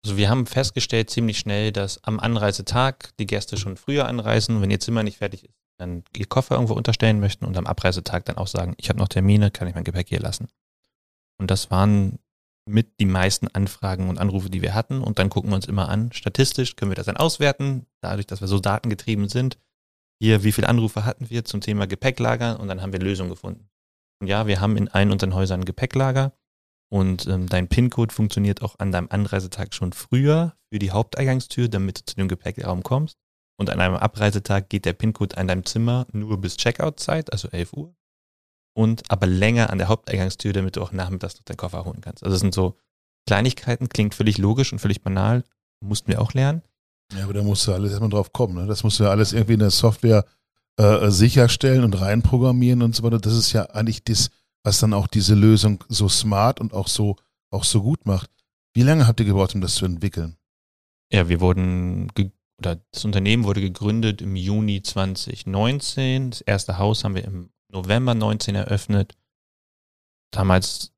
[0.04, 4.70] Also wir haben festgestellt ziemlich schnell, dass am Anreisetag die Gäste schon früher anreisen, wenn
[4.70, 8.36] ihr Zimmer nicht fertig ist, dann ihr Koffer irgendwo unterstellen möchten und am Abreisetag dann
[8.36, 10.48] auch sagen, ich habe noch Termine, kann ich mein Gepäck hier lassen.
[11.38, 12.18] Und das waren
[12.68, 15.00] mit die meisten Anfragen und Anrufe, die wir hatten.
[15.00, 18.40] Und dann gucken wir uns immer an, statistisch können wir das dann auswerten, dadurch, dass
[18.40, 19.58] wir so datengetrieben sind.
[20.20, 23.68] Hier, wie viele Anrufe hatten wir zum Thema Gepäcklager und dann haben wir Lösungen gefunden.
[24.20, 26.32] Und ja, wir haben in allen unseren Häusern ein Gepäcklager
[26.90, 32.00] und ähm, dein PIN-Code funktioniert auch an deinem Anreisetag schon früher für die Haupteingangstür, damit
[32.00, 33.16] du zu dem Gepäckraum kommst.
[33.58, 37.72] Und an einem Abreisetag geht der PIN-Code an deinem Zimmer nur bis Checkout-Zeit, also 11
[37.74, 37.94] Uhr
[38.78, 42.22] und aber länger an der Haupteingangstür, damit du auch nachmittags noch deinen Koffer holen kannst.
[42.22, 42.76] Also das sind so
[43.26, 45.42] Kleinigkeiten, klingt völlig logisch und völlig banal,
[45.80, 46.62] mussten wir auch lernen.
[47.12, 48.54] Ja, aber da musst du alles erstmal drauf kommen.
[48.54, 48.66] Ne?
[48.66, 50.24] Das musst du ja alles irgendwie in der Software
[50.76, 53.18] äh, sicherstellen und reinprogrammieren und so weiter.
[53.18, 54.30] Das ist ja eigentlich das,
[54.62, 57.16] was dann auch diese Lösung so smart und auch so,
[57.50, 58.30] auch so gut macht.
[58.74, 60.36] Wie lange habt ihr gebraucht, um das zu entwickeln?
[61.10, 62.12] Ja, wir wurden,
[62.58, 66.30] oder das Unternehmen wurde gegründet im Juni 2019.
[66.30, 69.16] Das erste Haus haben wir im November 19 eröffnet.
[70.32, 70.92] Damals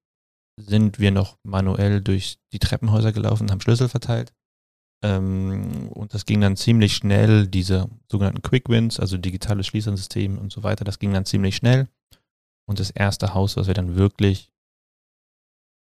[0.59, 4.33] sind wir noch manuell durch die Treppenhäuser gelaufen haben Schlüssel verteilt.
[5.03, 10.53] Ähm, und das ging dann ziemlich schnell, diese sogenannten Quick Wins, also digitales Schließungssystem und
[10.53, 11.89] so weiter, das ging dann ziemlich schnell.
[12.69, 14.53] Und das erste Haus, was wir dann wirklich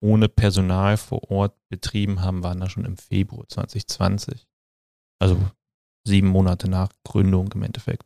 [0.03, 4.47] ohne Personal vor Ort betrieben haben, war dann schon im Februar 2020.
[5.19, 5.39] Also
[6.07, 8.03] sieben Monate nach Gründung im Endeffekt.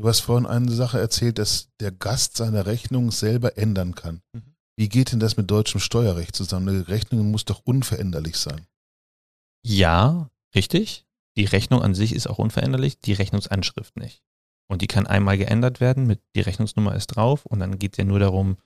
[0.00, 4.22] Du hast vorhin eine Sache erzählt, dass der Gast seine Rechnung selber ändern kann.
[4.32, 4.54] Mhm.
[4.76, 6.68] Wie geht denn das mit deutschem Steuerrecht zusammen?
[6.68, 8.66] Eine Rechnung muss doch unveränderlich sein.
[9.64, 11.06] Ja, richtig.
[11.36, 14.22] Die Rechnung an sich ist auch unveränderlich, die Rechnungsanschrift nicht.
[14.68, 17.98] Und die kann einmal geändert werden, mit die Rechnungsnummer ist drauf und dann geht es
[17.98, 18.56] ja nur darum,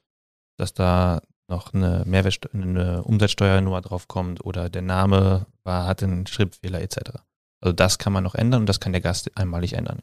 [0.57, 6.27] dass da noch eine Mehrwertsteuer, eine Umsatzsteuernummer drauf kommt oder der Name war, hat einen
[6.27, 7.21] Schriftfehler etc.
[7.67, 10.01] Also das kann man noch ändern und das kann der Gast einmalig ändern.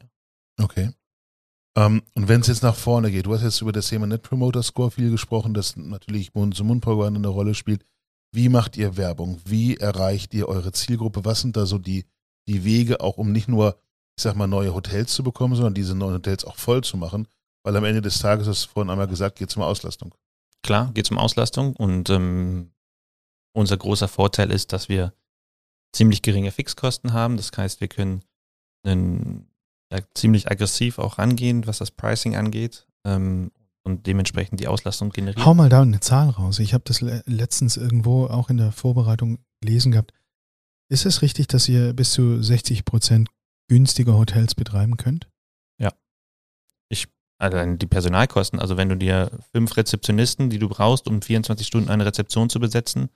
[0.58, 0.64] Ja.
[0.66, 0.90] Okay.
[1.78, 4.20] Ähm, und wenn es jetzt nach vorne geht, du hast jetzt über das Thema Net
[4.20, 7.86] Promoter Score viel gesprochen, das natürlich Mund-zu-Mund-Propaganda eine Rolle spielt.
[8.32, 9.40] Wie macht ihr Werbung?
[9.46, 11.24] Wie erreicht ihr eure Zielgruppe?
[11.24, 12.04] Was sind da so die,
[12.46, 13.78] die Wege, auch um nicht nur,
[14.14, 17.26] ich sag mal, neue Hotels zu bekommen, sondern diese neuen Hotels auch voll zu machen?
[17.62, 20.14] Weil am Ende des Tages, hast du vorhin einmal gesagt, geht es um Auslastung.
[20.62, 22.72] Klar, geht es um Auslastung und ähm,
[23.54, 25.14] unser großer Vorteil ist, dass wir
[25.94, 27.36] ziemlich geringe Fixkosten haben.
[27.36, 28.22] Das heißt, wir können
[28.84, 29.48] einen,
[29.90, 33.50] ja, ziemlich aggressiv auch rangehen, was das Pricing angeht ähm,
[33.84, 35.44] und dementsprechend die Auslastung generieren.
[35.44, 36.58] Hau mal da eine Zahl raus.
[36.58, 40.12] Ich habe das le letztens irgendwo auch in der Vorbereitung gelesen gehabt.
[40.90, 43.28] Ist es richtig, dass ihr bis zu 60 Prozent
[43.68, 45.28] günstiger Hotels betreiben könnt?
[45.78, 45.92] Ja.
[46.90, 51.66] Ich, allein die Personalkosten, also wenn du dir fünf Rezeptionisten, die du brauchst, um 24
[51.66, 53.08] Stunden eine Rezeption zu besetzen,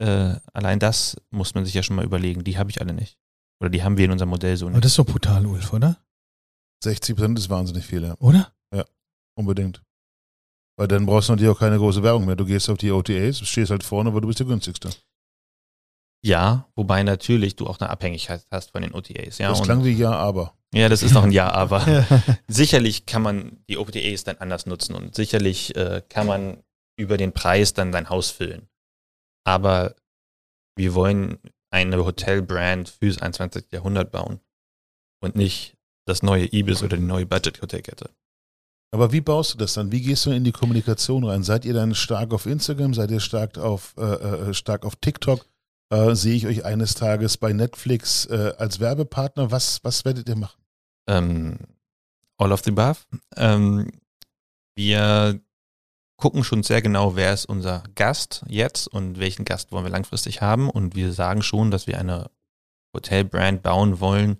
[0.00, 2.42] äh, allein das muss man sich ja schon mal überlegen.
[2.44, 3.18] Die habe ich alle nicht.
[3.60, 4.84] Oder die haben wir in unserem Modell so Aber nicht.
[4.84, 5.96] das ist doch brutal, Ulf, oder?
[6.82, 8.14] 60 Prozent ist wahnsinnig viel, ja.
[8.18, 8.52] Oder?
[9.36, 9.82] Unbedingt.
[10.76, 12.36] Weil dann brauchst du natürlich auch keine große Werbung mehr.
[12.36, 14.90] Du gehst auf die OTAs, stehst halt vorne, aber du bist der günstigste.
[16.22, 19.38] Ja, wobei natürlich du auch eine Abhängigkeit hast von den OTAs.
[19.38, 20.54] Ja, das und- klang wie ja, aber.
[20.74, 22.04] ja das ist noch ein Ja, aber
[22.48, 26.62] sicherlich kann man die OTAs dann anders nutzen und sicherlich äh, kann man
[26.98, 28.68] über den Preis dann dein Haus füllen.
[29.50, 29.96] Aber
[30.76, 31.38] wir wollen
[31.70, 33.72] eine Hotelbrand fürs 21.
[33.72, 34.38] Jahrhundert bauen
[35.20, 35.76] und nicht
[36.06, 38.10] das neue Ibis oder die neue Budget-Hotelkette.
[38.92, 39.90] Aber wie baust du das dann?
[39.90, 41.42] Wie gehst du in die Kommunikation rein?
[41.42, 42.94] Seid ihr dann stark auf Instagram?
[42.94, 45.46] Seid ihr stark auf, äh, äh, stark auf TikTok?
[45.92, 49.50] Äh, sehe ich euch eines Tages bei Netflix äh, als Werbepartner?
[49.50, 50.60] Was, was werdet ihr machen?
[51.08, 51.58] ähm,
[52.38, 53.00] all of the above.
[53.36, 53.90] Ähm,
[54.76, 55.40] wir
[56.20, 60.40] gucken schon sehr genau, wer ist unser Gast jetzt und welchen Gast wollen wir langfristig
[60.40, 60.70] haben.
[60.70, 62.30] Und wir sagen schon, dass wir eine
[62.94, 64.38] Hotelbrand bauen wollen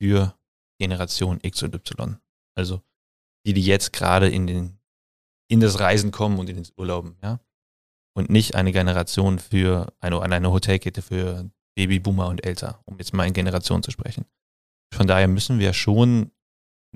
[0.00, 0.34] für
[0.78, 2.18] Generation X und Y.
[2.54, 2.82] Also
[3.46, 4.78] die, die jetzt gerade in den
[5.48, 7.40] in das Reisen kommen und in den Urlauben, ja.
[8.14, 13.26] Und nicht eine Generation für eine, eine Hotelkette für Babyboomer und älter, um jetzt mal
[13.26, 14.24] in Generationen zu sprechen.
[14.92, 16.32] Von daher müssen wir schon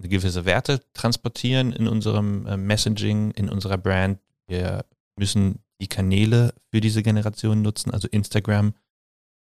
[0.08, 4.20] gewisse Werte transportieren in unserem äh, Messaging, in unserer Brand.
[4.46, 4.84] Wir
[5.18, 7.90] müssen die Kanäle für diese Generation nutzen.
[7.90, 8.74] Also Instagram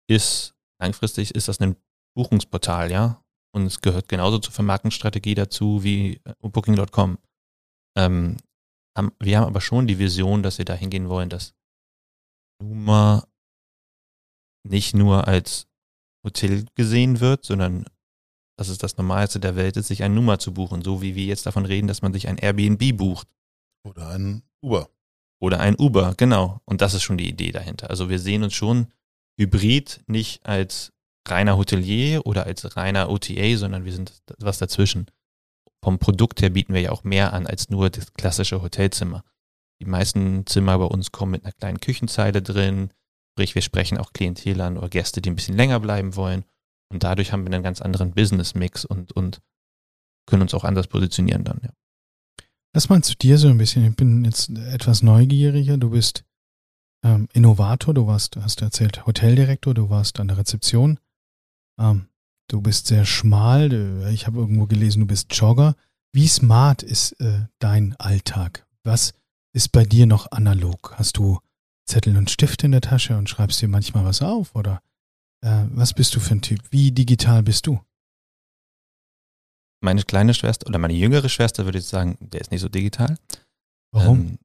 [0.07, 1.76] ist langfristig ist das ein
[2.16, 3.24] Buchungsportal, ja.
[3.51, 7.18] Und es gehört genauso zur Vermarktungsstrategie dazu wie äh, Booking.com.
[7.97, 8.38] Ähm,
[9.20, 11.53] wir haben aber schon die Vision, dass wir dahin gehen wollen, dass
[12.62, 13.26] Numa
[14.68, 15.68] nicht nur als
[16.26, 17.86] Hotel gesehen wird, sondern
[18.60, 21.24] dass es das Normalste der Welt ist, sich ein Nummer zu buchen, so wie wir
[21.24, 23.26] jetzt davon reden, dass man sich ein Airbnb bucht
[23.88, 24.89] Oder ein Uber?
[25.41, 26.60] oder ein Uber, genau.
[26.66, 27.89] Und das ist schon die Idee dahinter.
[27.89, 28.88] Also wir sehen uns schon
[29.39, 30.91] hybrid nicht als
[31.26, 35.10] reiner Hotelier oder als reiner OTA, sondern wir sind was dazwischen.
[35.82, 39.24] Vom Produkt her bieten wir ja auch mehr an als nur das klassische Hotelzimmer.
[39.82, 42.89] Die meisten Zimmer bei uns kommen mit einer kleinen Küchenzeile drin,
[43.32, 46.43] sprich wir sprechen auch Klientel an oder Gäste, die ein bisschen länger bleiben wollen.
[46.92, 49.42] Und dadurch haben wir einen ganz anderen Business-Mix und, und
[50.26, 51.70] können uns auch anders positionieren dann, ja.
[52.74, 53.84] Lass mal zu dir so ein bisschen.
[53.88, 55.78] Ich bin jetzt etwas neugieriger.
[55.78, 56.24] Du bist
[57.04, 61.00] ähm, Innovator, du warst, hast erzählt, Hoteldirektor, du warst an der Rezeption.
[61.80, 62.10] Ähm,
[62.48, 64.08] du bist sehr schmal.
[64.14, 65.76] Ich habe irgendwo gelesen, du bist Jogger.
[66.12, 68.68] Wie smart ist äh, dein Alltag?
[68.84, 69.14] Was
[69.52, 70.94] ist bei dir noch analog?
[70.96, 71.40] Hast du
[71.86, 74.54] Zettel und Stift in der Tasche und schreibst dir manchmal was auf?
[74.56, 74.82] Oder
[75.42, 76.60] äh, was bist du für ein Typ?
[76.72, 77.80] Wie digital bist du?
[79.82, 83.18] Meine kleine Schwester oder meine jüngere Schwester würde ich sagen, der ist nicht so digital.
[83.92, 84.20] Warum?
[84.20, 84.40] Ähm,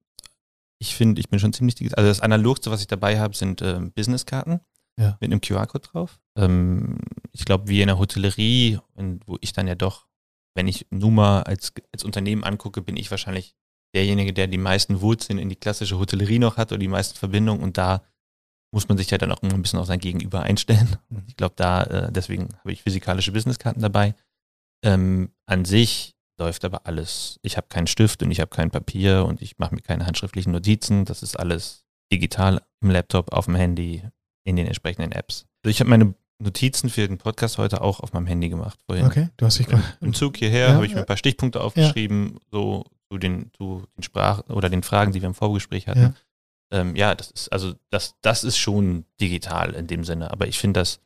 [0.79, 1.99] ich finde, ich bin schon ziemlich digital.
[1.99, 4.61] Also das Analogste, was ich dabei habe, sind ähm, Businesskarten
[4.99, 5.17] Ja.
[5.21, 6.21] mit einem QR-Code drauf.
[6.37, 6.99] Ähm,
[7.33, 10.07] ich glaube, wie in der Hotellerie, und wo ich dann ja doch,
[10.55, 13.57] wenn ich Numa als, als Unternehmen angucke, bin ich wahrscheinlich
[13.95, 17.63] derjenige, der die meisten Wurzeln in die klassische Hotellerie noch hat oder die meisten Verbindungen.
[17.63, 18.05] Und da
[18.75, 20.97] muss man sich ja dann auch ein bisschen auf sein Gegenüber einstellen.
[21.09, 24.15] Und ich glaube, da, äh, deswegen habe ich physikalische Businesskarten dabei.
[24.85, 27.39] Ähm, an sich läuft aber alles.
[27.43, 30.53] Ich habe keinen Stift und ich habe kein Papier und ich mache mir keine handschriftlichen
[30.53, 31.05] Notizen.
[31.05, 34.03] Das ist alles digital im Laptop, auf dem Handy,
[34.45, 35.47] in den entsprechenden Apps.
[35.63, 38.81] Also ich habe meine Notizen für den Podcast heute auch auf meinem Handy gemacht.
[38.87, 39.07] Vorhin.
[39.07, 39.69] Okay, du hast dich
[40.01, 42.41] Im Zug hierher ja, habe ich mir ein paar Stichpunkte aufgeschrieben, ja.
[42.51, 46.17] so zu den, zu den Sprachen oder den Fragen, die wir im Vorgespräch hatten.
[46.73, 46.81] Ja.
[46.81, 50.31] Ähm, ja, das ist, also das, das ist schon digital in dem Sinne.
[50.31, 51.01] Aber ich finde das,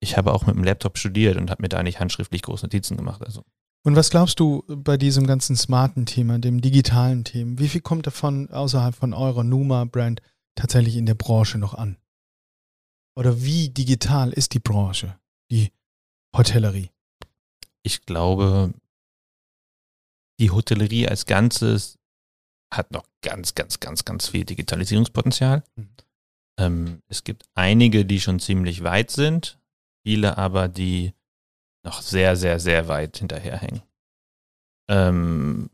[0.00, 2.96] ich habe auch mit dem Laptop studiert und habe mir da nicht handschriftlich große Notizen
[2.96, 3.22] gemacht.
[3.24, 3.44] Also.
[3.84, 7.58] Und was glaubst du bei diesem ganzen smarten Thema, dem digitalen Thema?
[7.58, 10.20] Wie viel kommt davon außerhalb von eurer Numa-Brand
[10.54, 11.96] tatsächlich in der Branche noch an?
[13.16, 15.18] Oder wie digital ist die Branche,
[15.50, 15.72] die
[16.36, 16.90] Hotellerie?
[17.82, 18.72] Ich glaube,
[20.38, 21.97] die Hotellerie als Ganzes
[22.70, 25.64] hat noch ganz, ganz, ganz, ganz viel Digitalisierungspotenzial.
[25.76, 25.88] Mhm.
[26.58, 29.58] Ähm, es gibt einige, die schon ziemlich weit sind,
[30.04, 31.14] viele aber, die
[31.84, 33.82] noch sehr, sehr, sehr weit hinterherhängen.
[34.90, 35.70] Ähm,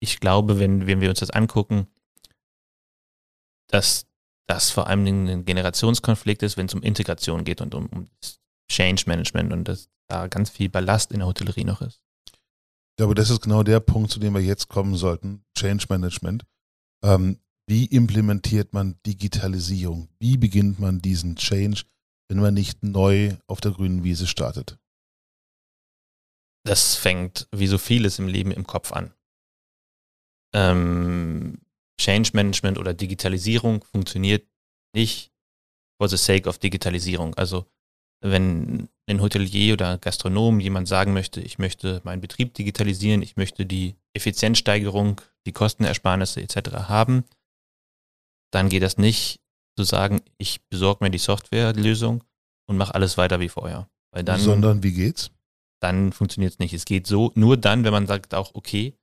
[0.00, 1.86] ich glaube, wenn, wenn wir uns das angucken,
[3.68, 4.06] dass
[4.46, 8.10] das vor allem ein Generationskonflikt ist, wenn es um Integration geht und um, um
[8.70, 12.02] Change Management und dass da ganz viel Ballast in der Hotellerie noch ist.
[12.92, 16.44] Ich glaube, das ist genau der Punkt, zu dem wir jetzt kommen sollten, Change Management.
[17.02, 20.08] Ähm, wie implementiert man Digitalisierung?
[20.18, 21.84] Wie beginnt man diesen Change,
[22.28, 24.78] wenn man nicht neu auf der grünen Wiese startet?
[26.64, 29.14] Das fängt wie so vieles im Leben im Kopf an.
[30.54, 31.62] Ähm,
[31.98, 34.46] Change Management oder Digitalisierung funktioniert
[34.94, 35.32] nicht
[35.98, 37.34] for the sake of Digitalisierung.
[37.36, 37.66] Also
[38.22, 43.66] wenn ein Hotelier oder Gastronom jemand sagen möchte, ich möchte meinen Betrieb digitalisieren, ich möchte
[43.66, 46.88] die Effizienzsteigerung, die Kostenersparnisse etc.
[46.88, 47.24] haben,
[48.52, 49.40] dann geht das nicht
[49.76, 52.22] zu sagen, ich besorge mir die Softwarelösung
[52.66, 53.88] und mache alles weiter wie vorher.
[54.12, 55.30] Weil dann, Sondern wie geht's?
[55.80, 56.74] Dann funktioniert es nicht.
[56.74, 58.94] Es geht so, nur dann, wenn man sagt auch, okay,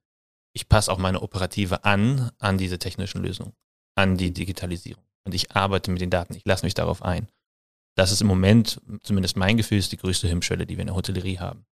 [0.54, 3.52] ich passe auch meine Operative an, an diese technischen Lösungen,
[3.96, 5.04] an die Digitalisierung.
[5.24, 7.28] Und ich arbeite mit den Daten, ich lasse mich darauf ein.
[8.00, 10.96] Das ist im Moment, zumindest mein Gefühl, ist die größte Hemmschwelle, die wir in der
[10.96, 11.66] Hotellerie haben.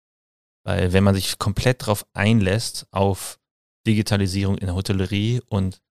[0.66, 3.40] Weil wenn man sich komplett darauf einlässt, auf
[3.88, 5.82] Digitalisierung in der Hotellerie und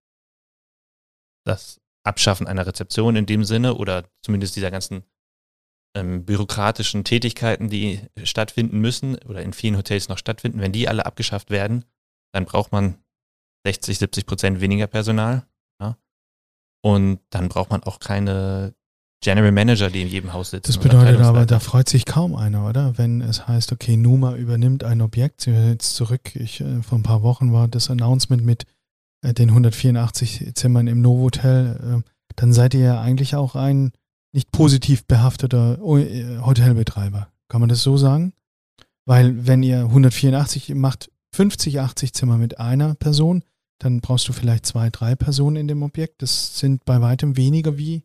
[1.47, 5.05] das Abschaffen einer Rezeption in dem Sinne oder zumindest dieser ganzen
[5.97, 11.07] ähm, bürokratischen Tätigkeiten, die stattfinden müssen oder in vielen Hotels noch stattfinden, wenn die alle
[11.07, 11.87] abgeschafft werden,
[12.35, 13.03] dann braucht man
[13.65, 15.49] 60, 70 Prozent weniger Personal.
[15.81, 15.97] Ja?
[16.85, 18.75] Und dann braucht man auch keine
[19.27, 20.69] General Manager, die in jedem Haus sitzen.
[20.69, 22.97] Das bedeutet aber, da freut sich kaum einer, oder?
[22.97, 27.03] Wenn es heißt, okay, Numa übernimmt ein Objekt, sie jetzt zurück, ich, äh, vor ein
[27.03, 28.67] paar Wochen war das Announcement mit
[29.23, 33.91] äh, den 184 Zimmern im Novotel, äh, dann seid ihr ja eigentlich auch ein
[34.33, 37.27] nicht positiv behafteter äh, Hotelbetreiber.
[37.49, 38.33] Kann man das so sagen?
[39.07, 43.43] Weil wenn ihr 184 macht, 50, 80 Zimmer mit einer Person,
[43.81, 46.23] dann brauchst du vielleicht zwei, drei Personen in dem Objekt.
[46.23, 48.05] Das sind bei weitem weniger wie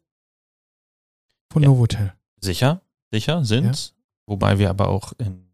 [1.52, 1.70] von ja.
[1.70, 2.14] Novotel.
[2.40, 2.82] Sicher,
[3.12, 4.02] sicher sind ja.
[4.28, 5.52] Wobei wir aber auch in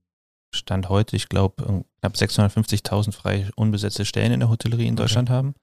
[0.54, 5.36] Stand heute, ich glaube, knapp 650.000 frei unbesetzte Stellen in der Hotellerie in Deutschland okay.
[5.36, 5.56] haben.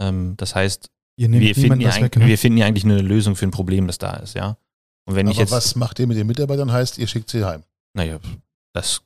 [0.00, 2.26] Ähm, das heißt, wir finden, weg, ne?
[2.26, 4.56] wir finden ja eigentlich eine Lösung für ein Problem, das da ist, ja.
[5.04, 6.72] Und wenn aber ich jetzt, was macht ihr mit den Mitarbeitern?
[6.72, 7.62] Heißt, ihr schickt sie heim?
[7.94, 8.18] Naja,
[8.72, 9.02] das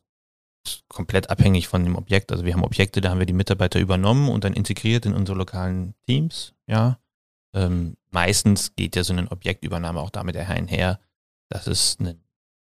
[0.88, 2.32] komplett abhängig von dem Objekt.
[2.32, 5.36] Also wir haben Objekte, da haben wir die Mitarbeiter übernommen und dann integriert in unsere
[5.36, 6.98] lokalen Teams, ja.
[7.57, 11.00] Ähm, meistens geht ja so eine Objektübernahme auch damit einher,
[11.48, 12.22] dass es einen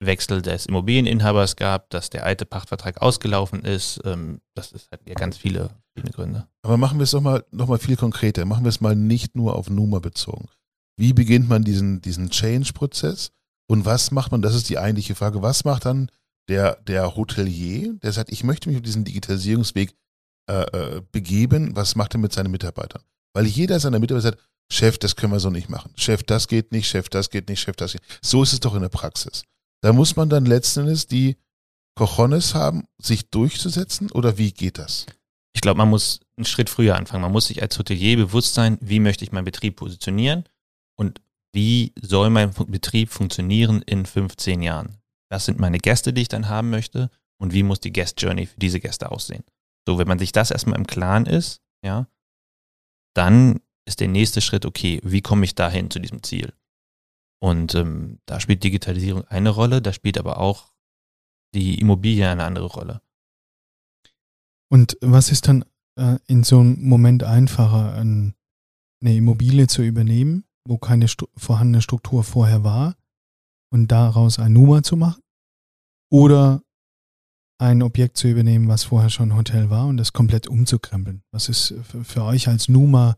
[0.01, 4.01] Wechsel des Immobilieninhabers gab, dass der alte Pachtvertrag ausgelaufen ist.
[4.05, 6.49] Ähm, das ist halt ja ganz viele, viele Gründe.
[6.63, 8.45] Aber machen wir es doch mal, noch mal viel konkreter.
[8.45, 10.49] Machen wir es mal nicht nur auf Numa bezogen.
[10.97, 13.31] Wie beginnt man diesen, diesen Change-Prozess?
[13.69, 16.11] Und was macht man, das ist die eigentliche Frage, was macht dann
[16.49, 19.95] der, der Hotelier, der sagt, ich möchte mich auf diesen Digitalisierungsweg
[20.51, 23.03] äh, äh, begeben, was macht er mit seinen Mitarbeitern?
[23.33, 24.43] Weil jeder seiner Mitarbeiter sagt,
[24.73, 25.93] Chef, das können wir so nicht machen.
[25.97, 28.25] Chef, das geht nicht, Chef, das geht nicht, Chef, das geht nicht.
[28.25, 29.45] So ist es doch in der Praxis.
[29.83, 31.37] Da muss man dann letzten Endes die
[31.95, 35.07] Cojones haben, sich durchzusetzen oder wie geht das?
[35.55, 37.23] Ich glaube, man muss einen Schritt früher anfangen.
[37.23, 40.45] Man muss sich als Hotelier bewusst sein, wie möchte ich meinen Betrieb positionieren
[40.97, 41.21] und
[41.53, 45.03] wie soll mein Betrieb funktionieren in 15 Jahren
[45.33, 48.47] was sind meine Gäste, die ich dann haben möchte und wie muss die Guest Journey
[48.47, 49.45] für diese Gäste aussehen.
[49.87, 52.07] So, wenn man sich das erstmal im Klaren ist, ja,
[53.15, 56.53] dann ist der nächste Schritt, okay, wie komme ich dahin zu diesem Ziel?
[57.43, 60.73] Und ähm, da spielt Digitalisierung eine Rolle, da spielt aber auch
[61.55, 63.03] die Immobilie eine andere Rolle.
[64.71, 65.65] Und was ist dann
[65.99, 68.35] äh, in so einem Moment einfacher, ein,
[69.03, 72.97] eine Immobilie zu übernehmen, wo keine stu vorhandene Struktur vorher war
[73.73, 75.21] und daraus ein Numa zu machen?
[76.11, 76.63] Oder
[77.59, 81.23] ein Objekt zu übernehmen, was vorher schon Hotel war und das komplett umzukrempeln?
[81.33, 83.17] Was ist für euch als Numa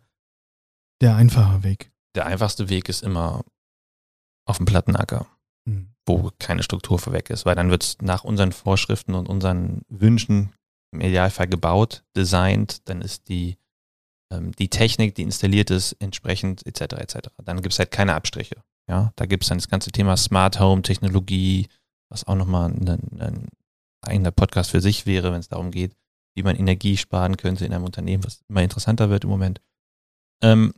[1.01, 1.91] der einfache Weg?
[2.15, 3.45] Der einfachste Weg ist immer
[4.47, 5.27] auf dem Plattenacker,
[5.67, 5.89] Hm.
[6.07, 10.53] wo keine Struktur vorweg ist, weil dann wird es nach unseren Vorschriften und unseren Wünschen
[10.93, 13.57] im Idealfall gebaut, designt, dann ist die,
[14.31, 16.95] ähm, die Technik, die installiert ist, entsprechend etc.
[16.97, 17.29] etc.
[17.43, 18.63] Dann gibt es halt keine Abstriche.
[18.89, 21.69] Ja, da gibt es dann das ganze Thema Smart Home, Technologie,
[22.11, 22.89] was auch nochmal ein,
[23.19, 23.49] ein
[24.03, 25.97] eigener Podcast für sich wäre, wenn es darum geht,
[26.37, 29.63] wie man Energie sparen könnte in einem Unternehmen, was immer interessanter wird im Moment.
[30.43, 30.75] Ähm,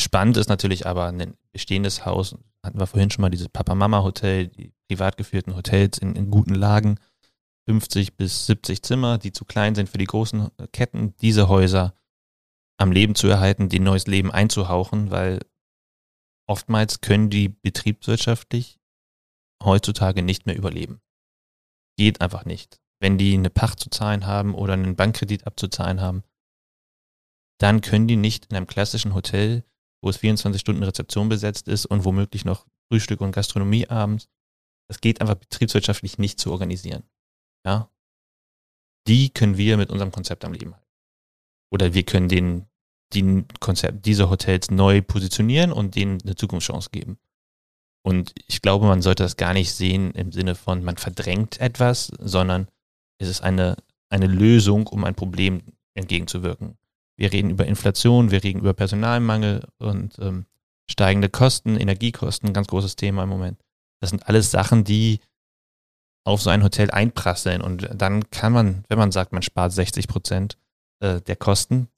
[0.00, 4.72] spannend ist natürlich aber ein bestehendes Haus, hatten wir vorhin schon mal dieses Papa-Mama-Hotel, die
[4.88, 6.98] privat geführten Hotels in, in guten Lagen,
[7.66, 11.94] 50 bis 70 Zimmer, die zu klein sind für die großen Ketten, diese Häuser
[12.78, 15.40] am Leben zu erhalten, die neues Leben einzuhauchen, weil
[16.48, 18.80] oftmals können die betriebswirtschaftlich
[19.62, 21.00] heutzutage nicht mehr überleben.
[21.96, 22.80] Geht einfach nicht.
[23.00, 26.24] Wenn die eine Pacht zu zahlen haben oder einen Bankkredit abzuzahlen haben,
[27.58, 29.64] dann können die nicht in einem klassischen Hotel,
[30.02, 34.28] wo es 24 Stunden Rezeption besetzt ist und womöglich noch Frühstück und Gastronomie abends,
[34.88, 37.04] das geht einfach betriebswirtschaftlich nicht zu organisieren.
[37.64, 37.88] Ja?
[39.06, 40.86] Die können wir mit unserem Konzept am Leben halten.
[41.72, 42.66] Oder wir können den,
[43.14, 47.18] die Konzept, diese Hotels neu positionieren und denen eine Zukunftschance geben.
[48.04, 52.08] Und ich glaube, man sollte das gar nicht sehen im Sinne von, man verdrängt etwas,
[52.18, 52.68] sondern
[53.18, 53.76] es ist eine,
[54.10, 55.62] eine Lösung, um ein Problem
[55.94, 56.76] entgegenzuwirken.
[57.16, 60.46] Wir reden über Inflation, wir reden über Personalmangel und ähm,
[60.90, 63.60] steigende Kosten, Energiekosten, ganz großes Thema im Moment.
[64.00, 65.20] Das sind alles Sachen, die
[66.24, 67.62] auf so ein Hotel einprasseln.
[67.62, 70.58] Und dann kann man, wenn man sagt, man spart 60 Prozent
[71.00, 71.88] äh, der Kosten,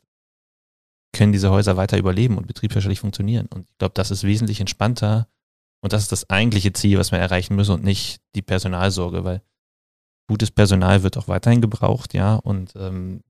[1.12, 3.47] können diese Häuser weiter überleben und betriebswirtschaftlich funktionieren.
[3.47, 5.29] Und ich glaube, das ist wesentlich entspannter.
[5.81, 9.43] Und das ist das eigentliche Ziel, was wir erreichen müssen und nicht die Personalsorge, weil
[10.27, 12.37] gutes Personal wird auch weiterhin gebraucht, ja.
[12.37, 13.23] Und ähm,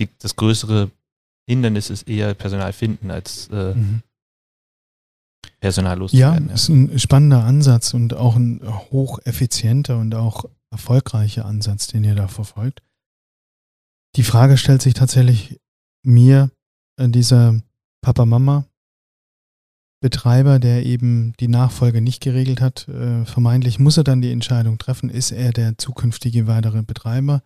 [0.00, 0.90] die, das größere
[1.48, 4.02] Hindernis ist eher Personal finden als äh, Mhm.
[5.60, 5.98] Personal Ja,
[6.34, 6.50] loszuwerden.
[6.50, 12.28] ist ein spannender Ansatz und auch ein hocheffizienter und auch erfolgreicher Ansatz, den ihr da
[12.28, 12.82] verfolgt.
[14.16, 15.58] Die Frage stellt sich tatsächlich
[16.02, 16.50] mir,
[16.98, 17.60] äh, dieser
[18.02, 24.78] Papa-Mama-Betreiber, der eben die Nachfolge nicht geregelt hat, äh, vermeintlich muss er dann die Entscheidung
[24.78, 27.42] treffen, ist er der zukünftige weitere Betreiber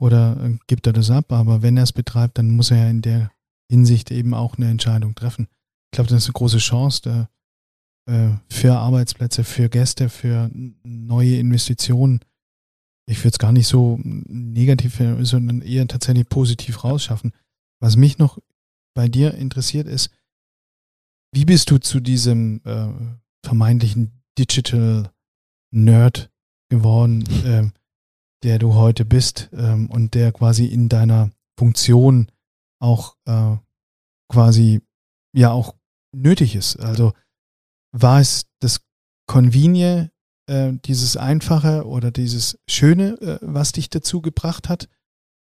[0.00, 1.32] oder äh, gibt er das ab?
[1.32, 3.30] Aber wenn er es betreibt, dann muss er ja in der
[3.70, 5.48] Hinsicht eben auch eine Entscheidung treffen.
[5.90, 7.28] Ich glaube, das ist eine große Chance da,
[8.08, 12.20] äh, für Arbeitsplätze, für Gäste, für neue Investitionen.
[13.06, 17.32] Ich würde es gar nicht so negativ, äh, sondern eher tatsächlich positiv rausschaffen.
[17.80, 18.38] Was mich noch
[18.94, 20.10] bei dir interessiert ist,
[21.32, 22.88] wie bist du zu diesem äh,
[23.44, 25.10] vermeintlichen Digital
[25.70, 26.30] Nerd
[26.70, 27.72] geworden, ähm,
[28.42, 32.30] der du heute bist ähm, und der quasi in deiner Funktion
[32.80, 33.56] auch äh,
[34.30, 34.80] quasi
[35.34, 35.74] ja auch
[36.14, 36.76] nötig ist.
[36.76, 37.12] Also
[37.92, 38.80] war es das
[39.26, 40.10] Convenient,
[40.48, 44.88] äh, dieses Einfache oder dieses Schöne, äh, was dich dazu gebracht hat?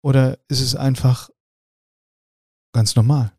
[0.03, 1.31] Oder ist es einfach
[2.73, 3.33] ganz normal?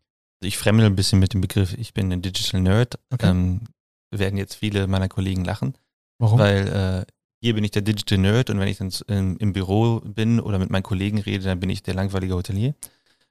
[0.44, 3.00] Ich fremdel ein bisschen mit dem Begriff, ich bin ein Digital Nerd.
[3.12, 3.30] Okay.
[3.30, 3.62] Ähm,
[4.12, 5.78] werden jetzt viele meiner Kollegen lachen,
[6.20, 6.40] Warum?
[6.40, 7.06] weil äh,
[7.42, 10.60] hier bin ich der Digital Nerd und wenn ich dann im, im Büro bin oder
[10.60, 12.74] mit meinen Kollegen rede, dann bin ich der langweilige Hotelier.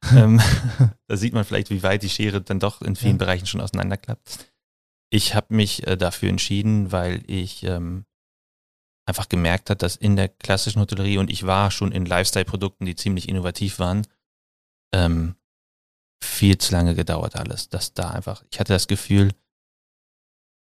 [0.15, 0.41] ähm,
[1.09, 3.19] da sieht man vielleicht, wie weit die Schere dann doch in vielen Ja.
[3.19, 4.53] Bereichen schon auseinanderklappt.
[5.11, 8.05] Ich habe mich äh, dafür entschieden, weil ich ähm,
[9.09, 12.97] einfach gemerkt habe, dass in der klassischen Hotellerie und ich war schon in Lifestyle-Produkten, die
[12.97, 14.07] ziemlich innovativ waren,
[14.95, 15.37] ähm,
[16.23, 17.69] viel zu lange gedauert alles.
[17.69, 19.33] Dass da einfach, ich hatte das Gefühl,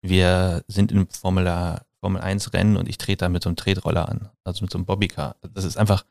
[0.02, 3.56] wir sind im Formel, A- Formel 1 Rennen und ich trete da mit so einem
[3.56, 5.36] Tretroller an, also mit so einem Bobbycar.
[5.54, 6.04] Das ist einfach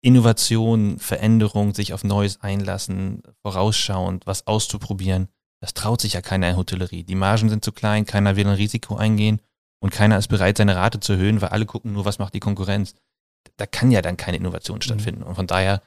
[0.00, 5.28] Innovation, Veränderung, sich auf Neues einlassen, vorausschauend, was auszuprobieren.
[5.60, 7.04] Das traut sich ja keiner in Hotellerie.
[7.04, 9.42] Die Margen sind zu klein, keiner will ein Risiko eingehen
[9.82, 12.40] und keiner ist bereit, seine Rate zu erhöhen, weil alle gucken nur, was macht die
[12.40, 12.94] Konkurrenz.
[13.58, 15.24] Da kann ja dann keine Innovation stattfinden.
[15.24, 15.82] Und von daher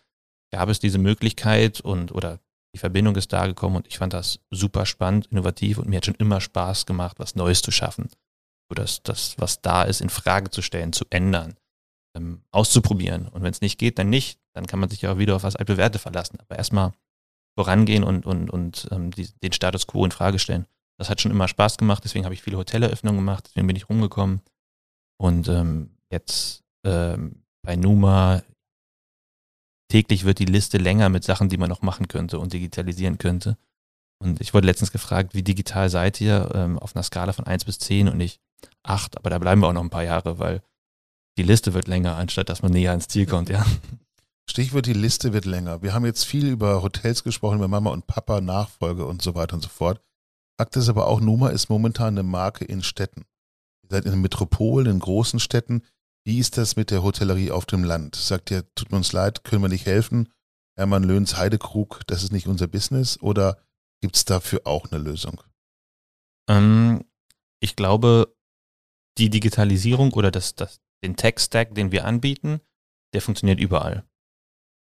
[0.54, 2.40] gab es diese Möglichkeit und oder
[2.76, 6.06] die Verbindung ist da gekommen und ich fand das super spannend, innovativ und mir hat
[6.06, 8.08] schon immer Spaß gemacht, was Neues zu schaffen.
[8.70, 11.56] Das, das, was da ist, in Frage zu stellen, zu ändern,
[12.16, 13.28] ähm, auszuprobieren.
[13.28, 14.40] Und wenn es nicht geht, dann nicht.
[14.54, 16.40] Dann kann man sich ja auch wieder auf was altbewährte verlassen.
[16.40, 16.94] Aber erstmal
[17.58, 20.66] vorangehen und, und, und ähm, die, den Status quo in Frage stellen.
[20.98, 23.90] Das hat schon immer Spaß gemacht, deswegen habe ich viele Hoteleröffnungen gemacht, deswegen bin ich
[23.90, 24.42] rumgekommen.
[25.18, 28.44] Und ähm, jetzt ähm, bei Numa
[29.92, 33.58] täglich wird die Liste länger mit Sachen, die man noch machen könnte und digitalisieren könnte.
[34.22, 37.66] Und ich wurde letztens gefragt, wie digital seid ihr ähm, auf einer Skala von 1
[37.66, 38.40] bis 10 und ich
[38.84, 40.62] 8, aber da bleiben wir auch noch ein paar Jahre, weil
[41.38, 43.66] die Liste wird länger, anstatt dass man näher ans Ziel kommt, ja.
[44.50, 45.82] Stichwort, die Liste wird länger.
[45.82, 49.56] Wir haben jetzt viel über Hotels gesprochen, über Mama und Papa, Nachfolge und so weiter
[49.56, 50.00] und so fort.
[50.58, 53.26] Fakt ist aber auch, Numa ist momentan eine Marke in Städten.
[53.84, 55.82] Ihr seid in Metropolen, in großen Städten.
[56.24, 58.16] Wie ist das mit der Hotellerie auf dem Land?
[58.16, 60.30] Sagt ihr, tut mir uns leid, können wir nicht helfen?
[60.78, 63.20] Hermann Löhns Heidekrug, das ist nicht unser Business?
[63.22, 63.58] Oder
[64.02, 65.42] gibt es dafür auch eine Lösung?
[66.48, 67.04] Ähm,
[67.60, 68.35] ich glaube,
[69.18, 72.62] die Digitalisierung oder das, das, den Tech-Stack, den wir anbieten,
[73.14, 74.04] der funktioniert überall.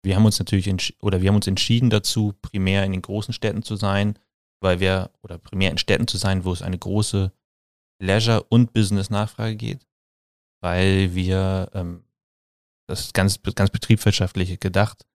[0.05, 0.69] Wir haben uns natürlich
[1.01, 4.19] oder wir haben uns entschieden dazu, primär in den großen Städten zu sein,
[4.61, 7.33] weil wir oder primär in Städten zu sein, wo es eine große
[8.03, 9.87] Leisure- und Business-Nachfrage geht,
[10.61, 12.05] weil wir ähm,
[12.87, 15.07] das ist ganz, ganz betriebswirtschaftlich gedacht,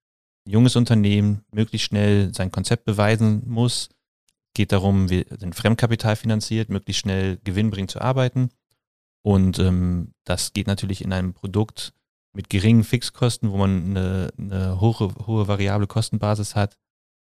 [0.48, 3.90] ein junges Unternehmen möglichst schnell sein Konzept beweisen muss.
[4.56, 8.50] Geht darum, wir sind Fremdkapital finanziert, möglichst schnell gewinnbringend zu arbeiten.
[9.22, 11.94] Und ähm, das geht natürlich in einem Produkt
[12.34, 16.78] mit geringen Fixkosten, wo man eine, eine hohe, hohe variable Kostenbasis hat.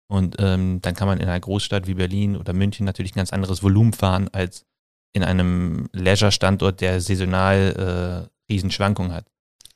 [0.08, 3.34] Und ähm, dann kann man in einer Großstadt wie Berlin oder München natürlich ein ganz
[3.34, 4.66] anderes Volumen fahren als
[5.14, 9.26] in einem Leisure-Standort, der saisonal äh, Riesenschwankungen hat.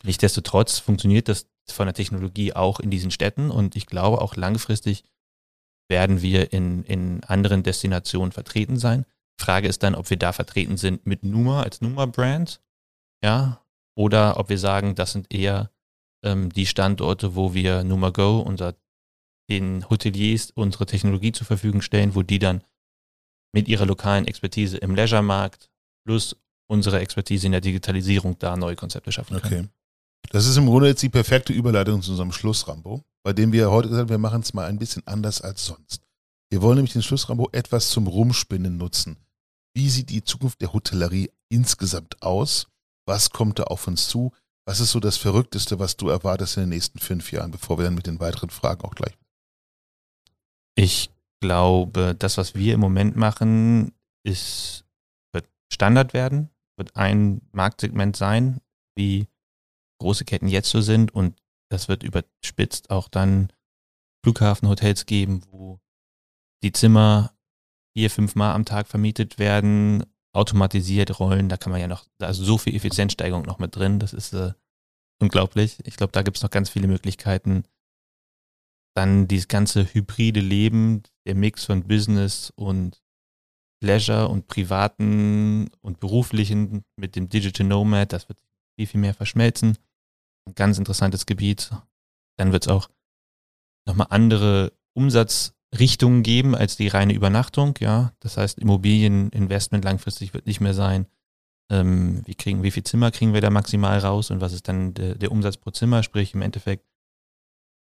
[0.04, 5.04] Nichtsdestotrotz funktioniert das von der Technologie auch in diesen Städten und ich glaube auch langfristig
[5.88, 9.06] werden wir in, in anderen Destinationen vertreten sein.
[9.40, 12.62] Frage ist dann, ob wir da vertreten sind mit Numa als Numa-Brand,
[13.24, 13.62] ja,
[13.96, 15.72] oder ob wir sagen, das sind eher
[16.24, 18.76] ähm, die Standorte, wo wir Numa Go unser
[19.50, 22.64] den Hoteliers unsere Technologie zur Verfügung stellen, wo die dann
[23.52, 25.70] mit ihrer lokalen Expertise im Leisure-Markt
[26.06, 26.36] plus
[26.68, 29.66] unsere Expertise in der Digitalisierung da neue Konzepte schaffen können.
[29.66, 30.30] Okay.
[30.30, 33.90] Das ist im Grunde jetzt die perfekte Überleitung zu unserem Schlussrambo, bei dem wir heute
[33.90, 36.04] gesagt haben, wir machen es mal ein bisschen anders als sonst.
[36.52, 39.18] Wir wollen nämlich den Schlussrambo etwas zum Rumspinnen nutzen.
[39.76, 42.68] Wie sieht die Zukunft der Hotellerie insgesamt aus?
[43.06, 44.32] Was kommt da auf uns zu?
[44.66, 47.86] Was ist so das Verrückteste, was du erwartest in den nächsten fünf Jahren, bevor wir
[47.86, 49.18] dann mit den weiteren Fragen auch gleich.
[50.76, 51.10] Ich
[51.42, 53.94] glaube, das, was wir im Moment machen,
[54.24, 54.86] ist,
[55.34, 58.62] wird Standard werden, wird ein Marktsegment sein,
[58.96, 59.28] wie
[60.00, 61.42] große Ketten jetzt so sind und
[61.72, 63.52] das wird überspitzt auch dann
[64.24, 65.80] Flughafenhotels geben, wo
[66.64, 67.34] die Zimmer
[68.00, 72.30] vier, fünf Mal am Tag vermietet werden, automatisiert rollen, da kann man ja noch, da
[72.30, 74.54] ist so viel Effizienzsteigerung noch mit drin, das ist äh,
[75.22, 75.86] unglaublich.
[75.86, 77.66] Ich glaube, da gibt es noch ganz viele Möglichkeiten.
[78.96, 83.04] Dann dieses ganze hybride Leben, der Mix von Business und
[83.84, 88.40] Leisure und privaten und beruflichen mit dem Digital Nomad, das wird
[88.78, 89.78] viel, viel mehr verschmelzen.
[90.48, 91.70] Ein ganz interessantes Gebiet.
[92.38, 92.90] Dann wird es auch
[93.86, 94.72] nochmal andere
[95.72, 97.76] Umsatzrichtungen geben als die reine Übernachtung.
[97.80, 101.06] Ja, das heißt, Immobilieninvestment langfristig wird nicht mehr sein.
[101.72, 104.94] Ähm, wie kriegen, wie viel Zimmer kriegen wir da maximal raus und was ist dann
[104.96, 106.02] der, der Umsatz pro Zimmer?
[106.02, 106.86] Sprich im Endeffekt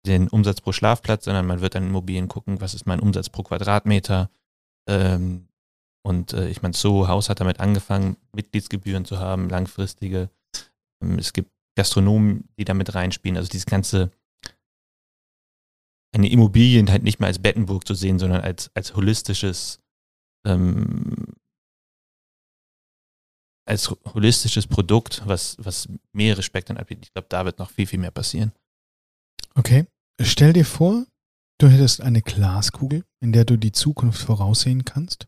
[0.07, 3.43] den Umsatz pro Schlafplatz, sondern man wird dann Immobilien gucken, was ist mein Umsatz pro
[3.43, 4.31] Quadratmeter.
[4.89, 5.49] Ähm,
[6.05, 10.31] und äh, ich meine, so Haus hat damit angefangen, Mitgliedsgebühren zu haben, langfristige.
[11.03, 13.37] Ähm, es gibt Gastronomen, die damit reinspielen.
[13.37, 14.11] Also dieses ganze,
[16.15, 19.81] eine Immobilien halt nicht mehr als Bettenburg zu sehen, sondern als, als holistisches,
[20.47, 21.35] ähm,
[23.67, 27.07] als holistisches Produkt, was, was mehrere Spektren anbietet.
[27.07, 28.53] Ich glaube, da wird noch viel, viel mehr passieren.
[29.55, 29.87] Okay.
[30.21, 31.07] Stell dir vor,
[31.59, 35.27] du hättest eine Glaskugel, in der du die Zukunft voraussehen kannst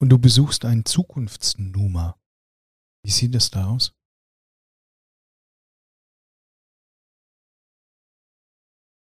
[0.00, 2.16] und du besuchst einen Zukunftsnuma.
[3.04, 3.92] Wie sieht es da aus?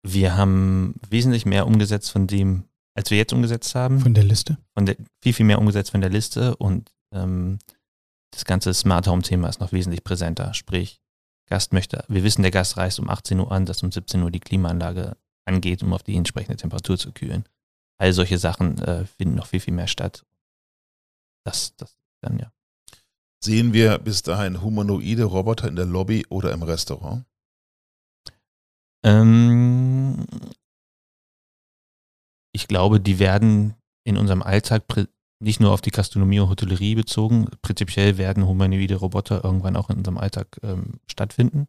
[0.04, 4.00] Wir haben wesentlich mehr umgesetzt von dem, als wir jetzt umgesetzt haben.
[4.00, 4.58] Von der Liste?
[4.74, 7.60] Von der, viel, viel mehr umgesetzt von der Liste und ähm,
[8.32, 10.54] das ganze Smart Home Thema ist noch wesentlich präsenter.
[10.54, 11.02] Sprich,
[11.50, 14.32] Gast möchte, wir wissen, der Gast reist um 18 Uhr an, dass um 17 Uhr
[14.32, 17.46] die Klimaanlage angeht, um auf die entsprechende Temperatur zu kühlen.
[17.98, 20.26] All solche Sachen äh, finden noch viel, viel mehr statt.
[21.46, 22.52] Das, das dann ja.
[23.44, 27.26] Sehen wir bis dahin humanoide Roboter in der Lobby oder im Restaurant?
[29.04, 30.26] Ähm,
[32.54, 33.76] ich glaube, die werden
[34.06, 34.84] in unserem Alltag
[35.42, 39.98] nicht nur auf die Gastronomie und Hotellerie bezogen, prinzipiell werden humanoide Roboter irgendwann auch in
[39.98, 41.68] unserem Alltag ähm, stattfinden.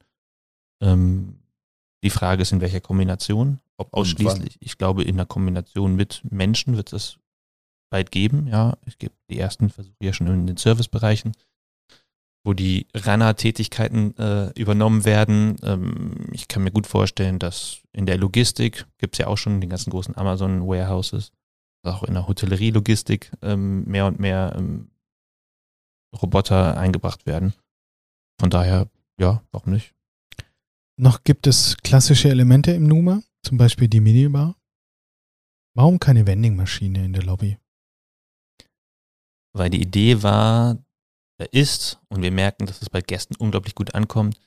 [0.81, 1.40] Ähm,
[2.05, 4.59] die Frage ist, in welcher Kombination, ob ausschließlich.
[4.61, 7.19] Ich glaube, in der Kombination mit Menschen wird es
[7.90, 8.47] bald geben.
[8.47, 11.32] Ja, es gibt die ersten Versuche ja schon in den Servicebereichen
[12.44, 15.56] wo die Runner-Tätigkeiten äh, übernommen werden.
[15.62, 19.60] Ähm, ich kann mir gut vorstellen, dass in der Logistik gibt es ja auch schon
[19.60, 21.32] den ganzen großen Amazon-Warehouses,
[21.82, 24.90] auch in der Hotellerie-Logistik ähm, mehr und mehr ähm,
[26.20, 27.54] Roboter eingebracht werden.
[28.38, 28.88] Von daher
[29.18, 29.94] ja, warum nicht?
[30.96, 34.56] Noch gibt es klassische Elemente im Numa, zum Beispiel die Minibar.
[35.74, 37.58] Warum keine Vending-Maschine in der Lobby?
[39.52, 40.84] Weil die Idee war,
[41.39, 44.39] er ist, und wir merken, dass es bei Gästen unglaublich gut ankommt,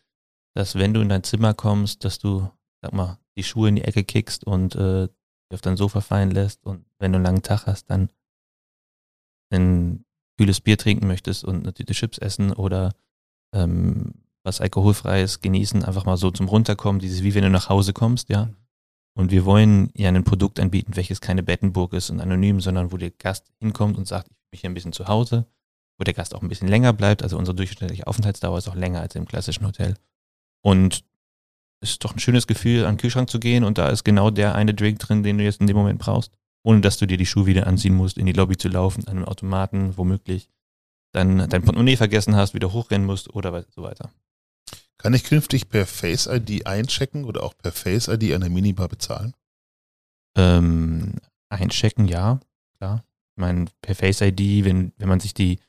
[0.56, 2.50] dass wenn du in dein Zimmer kommst, dass du,
[2.82, 5.08] sag mal, die Schuhe in die Ecke kickst und äh,
[5.54, 8.10] auf dein Sofa fallen lässt und wenn du einen langen Tag hast, dann
[9.52, 10.06] ein
[10.38, 12.94] kühles Bier trinken möchtest und eine Tüte Chips essen oder
[13.54, 17.94] ähm, was alkoholfreies genießen, einfach mal so zum Runterkommen, dieses wie wenn du nach Hause
[17.94, 18.50] kommst, ja.
[19.14, 22.98] Und wir wollen ja ein Produkt anbieten, welches keine Bettenburg ist und anonym, sondern wo
[22.98, 25.48] der Gast hinkommt und sagt, ich bin hier ein bisschen zu Hause,
[25.98, 27.24] wo der Gast auch ein bisschen länger bleibt.
[27.24, 29.96] Also unsere durchschnittliche Aufenthaltsdauer ist auch länger als im klassischen Hotel.
[30.62, 31.04] Und
[31.80, 34.32] es ist doch ein schönes Gefühl, an den Kühlschrank zu gehen und da ist genau
[34.32, 36.32] der eine Drink drin, den du jetzt in dem Moment brauchst,
[36.64, 39.18] ohne dass du dir die Schuhe wieder anziehen musst, in die Lobby zu laufen, an
[39.18, 40.50] einem Automaten womöglich,
[41.14, 44.12] dann dein Portemonnaie vergessen hast, wieder hochrennen musst oder so weiter.
[44.98, 48.88] Kann ich künftig per Face ID einchecken oder auch per Face ID an der Minibar
[48.88, 49.34] bezahlen?
[50.36, 51.14] Ähm,
[51.50, 52.40] einchecken, ja,
[52.78, 53.04] klar.
[53.36, 55.60] Ich meine, per Face ID, wenn, wenn man sich die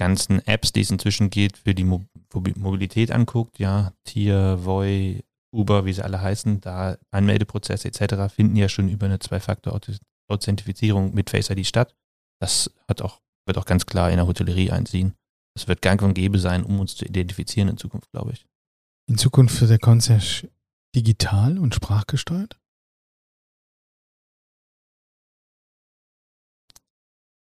[0.00, 2.02] ganzen Apps, die es inzwischen geht, für die Mo
[2.32, 5.22] Mobilität anguckt, ja, Tier, Voi,
[5.54, 8.32] Uber, wie sie alle heißen, da Anmeldeprozesse etc.
[8.34, 11.94] finden ja schon über eine Zwei-Faktor-Authentifizierung mit Face ID statt.
[12.40, 15.14] Das hat auch, wird auch ganz klar in der Hotellerie einziehen.
[15.54, 18.46] Das wird gang und gäbe sein, um uns zu identifizieren in Zukunft, glaube ich.
[19.06, 20.48] In Zukunft wird der Concierge
[20.96, 22.58] digital und sprachgesteuert?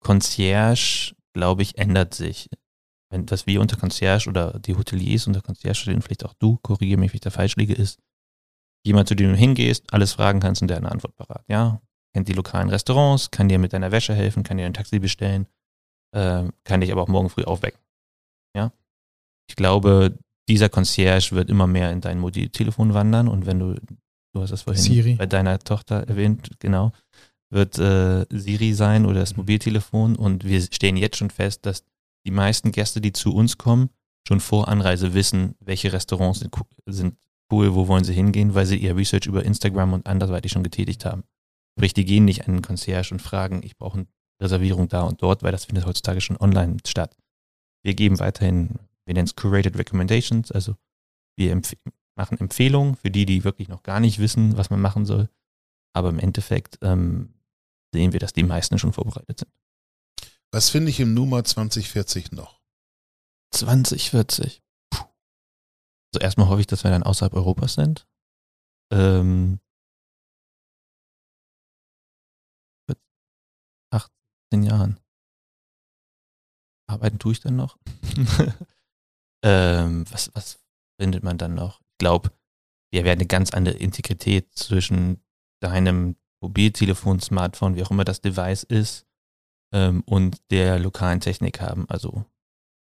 [0.01, 2.49] Concierge, glaube ich, ändert sich.
[3.11, 6.99] Wenn das wir unter Concierge oder die Hoteliers unter Concierge stehen, vielleicht auch du, korrigiere
[6.99, 8.01] mich, wenn ich da falsch liege, ist
[8.85, 11.45] jemand, zu dem du hingehst, alles fragen kannst und der eine Antwort parat.
[11.49, 11.81] Ja,
[12.13, 15.47] kennt die lokalen Restaurants, kann dir mit deiner Wäsche helfen, kann dir ein Taxi bestellen,
[16.13, 17.81] äh, kann dich aber auch morgen früh aufwecken.
[18.57, 18.73] Ja,
[19.49, 23.75] ich glaube, dieser Concierge wird immer mehr in dein Mobiltelefon wandern und wenn du,
[24.33, 25.15] du hast das vorhin Siri.
[25.15, 26.93] bei deiner Tochter erwähnt, genau,
[27.55, 31.85] wird äh, Siri sein oder das Mobiltelefon und wir stellen jetzt schon fest, dass
[32.27, 33.91] die meisten Gäste, die zu uns kommen,
[34.27, 36.55] schon vor Anreise wissen, welche Restaurants sind,
[36.87, 37.17] sind
[37.53, 41.05] cool, wo wollen sie hingehen, weil sie ihr Research über Instagram und andersweitig schon getätigt
[41.05, 41.25] haben.
[41.79, 44.07] Sprich, die gehen nicht an den Concierge und fragen, ich brauche eine
[44.43, 47.17] Reservierung da und dort, weil das findet heutzutage schon online statt.
[47.83, 50.75] Wir geben weiterhin, wir nennen es Curated Recommendations, also
[51.37, 51.75] wir empf
[52.17, 55.29] machen Empfehlungen für die, die wirklich noch gar nicht wissen, was man machen soll.
[55.95, 57.34] Aber im Endeffekt ähm,
[57.95, 59.53] sehen wir, dass die meisten schon vorbereitet sind.
[60.53, 62.61] Was finde ich im Numa 2040 noch?
[63.53, 64.63] 2040.
[64.91, 65.05] Puh.
[66.13, 68.07] Also erstmal hoffe ich, dass wir dann außerhalb Europas sind.
[68.93, 69.61] Ähm,
[73.91, 75.01] 18 Jahren.
[76.89, 77.79] Arbeiten tue ich dann noch.
[79.45, 80.59] ähm, was, was
[81.01, 81.81] findet man dann noch?
[81.81, 82.33] Ich glaube,
[82.93, 85.25] wir werden eine ganz andere Integrität zwischen
[85.61, 89.07] deinem Mobiltelefon, Smartphone, wie auch immer das Device ist,
[89.73, 91.87] ähm, und der lokalen Technik haben.
[91.89, 92.25] Also,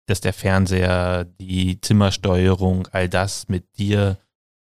[0.08, 4.18] dass der Fernseher, die Zimmersteuerung, all das mit dir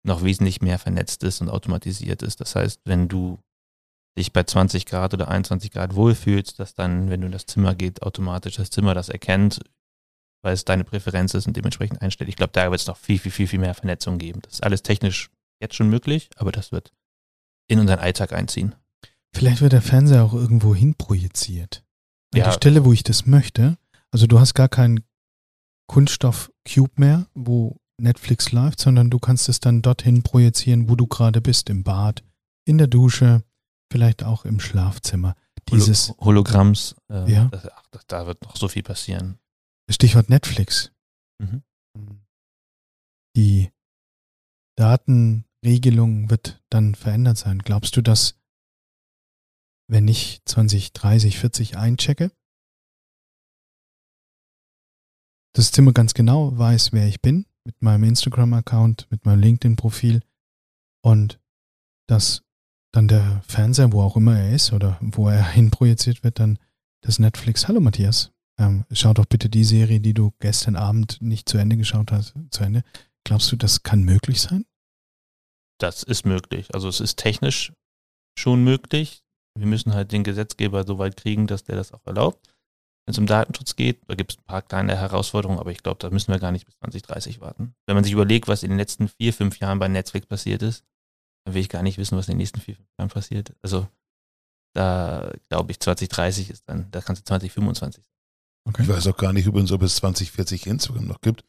[0.05, 2.40] noch wesentlich mehr vernetzt ist und automatisiert ist.
[2.40, 3.39] Das heißt, wenn du
[4.19, 7.74] dich bei 20 Grad oder 21 Grad wohlfühlst, dass dann, wenn du in das Zimmer
[7.74, 9.61] geht, automatisch das Zimmer das erkennt,
[10.43, 12.28] weil es deine Präferenz ist und dementsprechend einstellt.
[12.28, 14.40] Ich glaube, da wird es noch viel, viel, viel, viel mehr Vernetzung geben.
[14.43, 15.31] Das ist alles technisch
[15.61, 16.93] jetzt schon möglich, aber das wird
[17.73, 18.74] in unseren Alltag einziehen.
[19.35, 21.85] Vielleicht wird der Fernseher auch irgendwo hin projiziert.
[22.35, 22.49] An Ja.
[22.49, 23.78] die Stelle, wo ich das möchte.
[24.11, 25.01] Also du hast gar keinen
[25.89, 31.40] Kunststoff-Cube mehr, wo Netflix läuft, sondern du kannst es dann dorthin projizieren, wo du gerade
[31.40, 32.23] bist, im Bad,
[32.66, 33.43] in der Dusche,
[33.90, 35.35] vielleicht auch im Schlafzimmer.
[35.70, 37.44] Dieses Holo Hologramms, äh, Ja.
[37.47, 39.39] das, ach, da wird noch so viel passieren.
[39.90, 40.90] Stichwort Netflix.
[41.39, 41.62] Mhm.
[43.36, 43.70] Die
[45.62, 47.60] Datenregelung wird dann verändert sein.
[47.60, 48.39] Glaubst du, dass
[49.89, 52.32] wenn ich 20, 30, 40 einchecke,
[55.55, 60.22] das Zimmer ganz genau weiß, wer ich bin, mit meinem Instagram-Account, mit meinem LinkedIn-Profil
[61.05, 61.40] und
[62.09, 62.43] dass
[62.93, 66.59] dann der Fernseher, wo auch immer er ist oder wo er hinprojiziert wird, dann
[67.02, 67.68] das Netflix.
[67.68, 71.76] Hallo Matthias, ähm, schau doch bitte die Serie, die du gestern Abend nicht zu Ende
[71.76, 72.82] geschaut hast, zu Ende.
[73.24, 74.64] Glaubst du, das kann möglich sein?
[75.78, 76.74] Das ist möglich.
[76.74, 77.73] Also es ist technisch
[78.39, 79.23] schon möglich.
[79.59, 82.49] Wir müssen halt den Gesetzgeber so weit kriegen, dass der das auch erlaubt.
[83.05, 85.99] Wenn es um Datenschutz geht, da gibt es ein paar kleine Herausforderungen, aber ich glaube,
[85.99, 87.74] da müssen wir gar nicht bis 2030 warten.
[87.86, 90.85] Wenn man sich überlegt, was in den letzten vier, fünf Jahren bei Netflix passiert ist,
[91.44, 93.55] dann will ich gar nicht wissen, was in den nächsten vier, fünf Jahren passiert.
[93.61, 93.89] Also
[94.74, 98.05] da glaube ich, 2030 ist dann, da kannst du 2025
[98.78, 101.44] Ich weiß auch gar nicht übrigens, ob es 2040 Instagram noch gibt.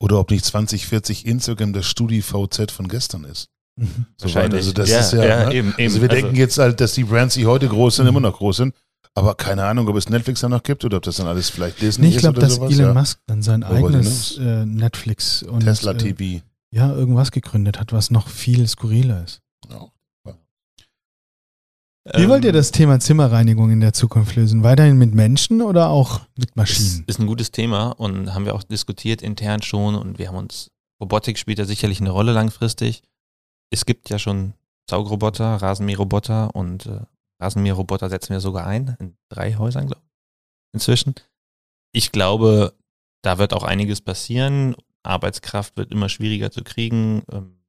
[0.00, 3.50] Oder ob nicht 2040 Instagram das StudiVZ von gestern ist.
[3.78, 4.06] Mhm.
[4.16, 4.58] So Wahrscheinlich.
[4.58, 5.54] Also das Ja, ist ja, ja, ne?
[5.54, 5.82] eben, eben.
[5.84, 8.36] Also wir Also- denken jetzt halt, dass die Brands, die heute groß sind, immer noch
[8.36, 8.74] groß sind.
[9.14, 11.80] Aber keine Ahnung, ob es Netflix dann noch gibt oder ob das dann alles vielleicht
[11.80, 12.72] Disney Nee, ich ist glaube, oder dass sowas.
[12.72, 12.94] Elon ja.
[13.00, 16.44] Musk dann sein Ja, ich eigenes äh, Netflix und Tesla äh, TV.
[16.72, 19.40] ja, irgendwas gegründet hat, was noch viel skurriler ist.
[19.70, 19.88] Ja.
[22.14, 24.62] Wie Ähm, wollt ihr das Thema Zimmerreinigung in der Zukunft lösen?
[24.62, 27.04] Weiterhin mit Menschen oder auch mit Ist, Maschinen?
[27.06, 30.70] ist ein gutes Thema und haben wir auch diskutiert intern schon und wir haben uns,
[31.02, 33.02] Robotik spielt ja sicherlich eine Rolle langfristig.
[33.70, 34.54] Es gibt ja schon
[34.88, 37.00] Saugroboter, Rasenmäherroboter und äh,
[37.40, 41.14] Rasenmäherroboter setzen wir sogar ein, in drei Häusern, glaube ich, inzwischen.
[41.92, 42.74] Ich glaube,
[43.22, 44.74] da wird auch einiges passieren.
[45.02, 47.22] Arbeitskraft wird immer schwieriger zu kriegen.
[47.30, 47.64] Ähm,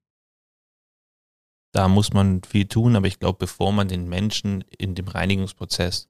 [1.73, 6.09] da muss man viel tun, aber ich glaube, bevor man den Menschen in dem Reinigungsprozess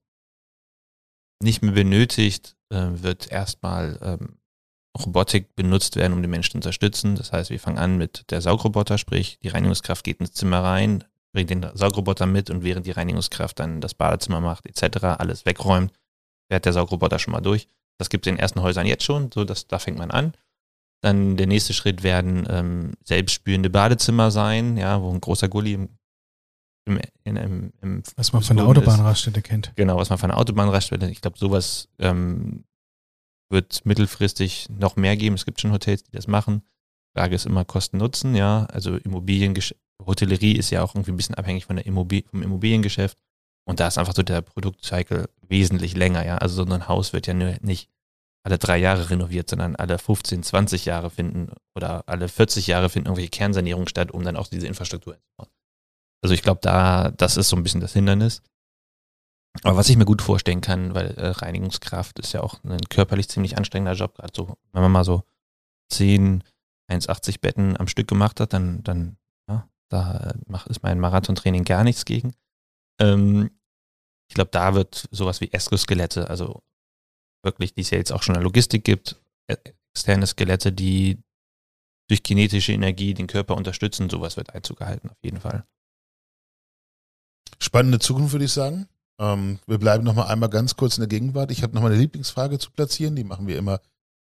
[1.41, 4.39] nicht mehr benötigt, äh, wird erstmal ähm,
[4.97, 7.15] Robotik benutzt werden, um den Menschen zu unterstützen.
[7.15, 11.03] Das heißt, wir fangen an mit der Saugroboter, sprich die Reinigungskraft geht ins Zimmer rein,
[11.31, 15.93] bringt den Saugroboter mit und während die Reinigungskraft dann das Badezimmer macht etc., alles wegräumt,
[16.49, 17.67] fährt der Saugroboter schon mal durch.
[17.97, 20.33] Das gibt es in den ersten Häusern jetzt schon, so dass da fängt man an.
[21.01, 25.89] Dann der nächste Schritt werden ähm, selbstspülende Badezimmer sein, ja, wo ein großer Gully im,
[26.85, 28.65] im, im, im Was man von der.
[28.65, 29.71] Autobahnraststätte kennt.
[29.75, 32.65] Genau, was man von der Autobahnraststätte, ich glaube, sowas ähm,
[33.49, 35.35] wird mittelfristig noch mehr geben.
[35.35, 36.63] Es gibt schon Hotels, die das machen.
[37.15, 38.65] Frage ist immer Kosten-Nutzen, ja.
[38.65, 43.17] Also Immobiliengeschäft, Hotellerie ist ja auch irgendwie ein bisschen abhängig von der Immobil vom Immobiliengeschäft.
[43.65, 46.38] Und da ist einfach so der Produktcycle wesentlich länger, ja.
[46.38, 47.89] Also so ein Haus wird ja nur nicht
[48.43, 53.07] alle drei Jahre renoviert, sondern alle 15, 20 Jahre finden oder alle 40 Jahre finden
[53.07, 55.51] irgendwelche Kernsanierungen statt, um dann auch diese Infrastruktur einzubauen.
[56.21, 58.41] Also ich glaube, da, das ist so ein bisschen das Hindernis.
[59.63, 63.30] Aber was ich mir gut vorstellen kann, weil äh, Reinigungskraft ist ja auch ein körperlich
[63.30, 65.23] ziemlich anstrengender Job, gerade so, wenn man mal so
[65.91, 66.43] 10,
[66.89, 69.17] 1,80 Betten am Stück gemacht hat, dann, dann
[69.49, 72.34] ja, da macht, ist mein Marathontraining gar nichts gegen.
[72.99, 73.51] Ähm,
[74.30, 76.63] ich glaube, da wird sowas wie Exoskelette, also
[77.43, 79.55] wirklich, die es ja jetzt auch schon in der Logistik gibt, e-
[79.93, 81.23] externe Skelette, die
[82.07, 85.65] durch kinetische Energie den Körper unterstützen, sowas wird Einzug gehalten, auf jeden Fall.
[87.59, 88.88] Spannende Zukunft, würde ich sagen.
[89.19, 91.51] Ähm, wir bleiben noch mal einmal ganz kurz in der Gegenwart.
[91.51, 93.81] Ich habe noch mal eine Lieblingsfrage zu platzieren, die machen wir immer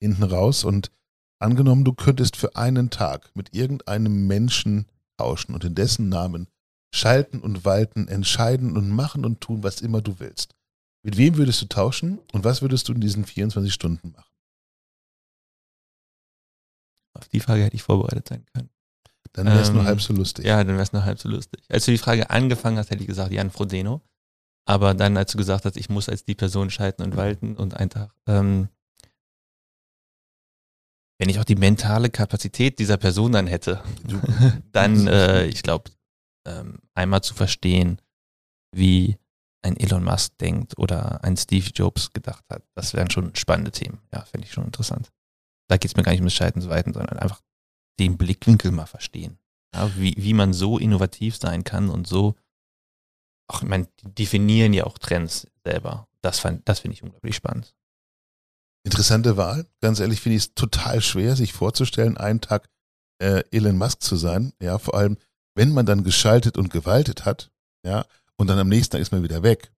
[0.01, 0.65] hinten raus.
[0.65, 0.91] Und
[1.39, 4.87] angenommen, du könntest für einen Tag mit irgendeinem Menschen
[5.19, 6.49] tauschen und in dessen Namen
[6.95, 10.55] schalten und walten, entscheiden und machen und tun, was immer du willst.
[11.03, 14.25] Mit wem würdest du tauschen und was würdest du in diesen 24 Stunden machen?
[17.15, 18.71] Auf die Frage hätte ich vorbereitet sein können.
[19.33, 20.47] Dann wäre es nur Ähm, halb so lustig.
[20.47, 21.63] Ja, dann wäre es noch halb so lustig.
[21.69, 24.01] Als du die Frage angefangen hast, hätte ich gesagt Jan Frodeno.
[24.69, 27.71] Aber dann, als du gesagt hast, ich muss als die Person schalten und walten und
[27.71, 28.69] Tag, ähm,
[31.19, 33.83] wenn ich auch die mentale Kapazität dieser Person dann hätte,
[34.73, 35.91] dann, äh, ich glaube,
[36.47, 38.03] ähm, einmal zu verstehen,
[38.77, 39.17] wie
[39.63, 44.03] ein Elon Musk denkt oder ein Steve Jobs gedacht hat, das wären schon spannende Themen.
[44.13, 45.11] Ja, fände ich schon interessant.
[45.71, 47.41] Da geht es mir gar nicht um das Schalten und so weiter, sondern einfach
[47.99, 49.39] den Blickwinkel mal verstehen.
[49.75, 52.37] Ja, wie, wie man so innovativ sein kann und so,
[53.49, 56.07] auch, ich meine, die definieren ja auch Trends selber.
[56.23, 57.75] Das, fand- das finde ich unglaublich spannend.
[58.85, 59.67] Interessante Wahl.
[59.81, 62.69] Ganz ehrlich finde ich es total schwer, sich vorzustellen, einen Tag
[63.23, 64.53] äh, Elon Musk zu sein.
[64.63, 65.19] Ja, vor allem,
[65.55, 67.51] wenn man dann geschaltet und gewaltet hat,
[67.85, 68.05] ja,
[68.37, 69.73] und dann am nächsten Tag ist man wieder weg.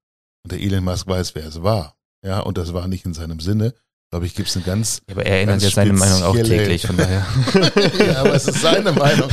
[0.45, 1.97] Und der Elon Musk weiß, wer es war.
[2.25, 3.75] Ja, und das war nicht in seinem Sinne.
[4.11, 5.03] Glaube ich, gibt es eine ganz.
[5.09, 7.27] Ja, aber er ändert Ganz ja seine Meinung auch täglich, von daher.
[8.07, 9.31] ja, aber es ist seine Meinung.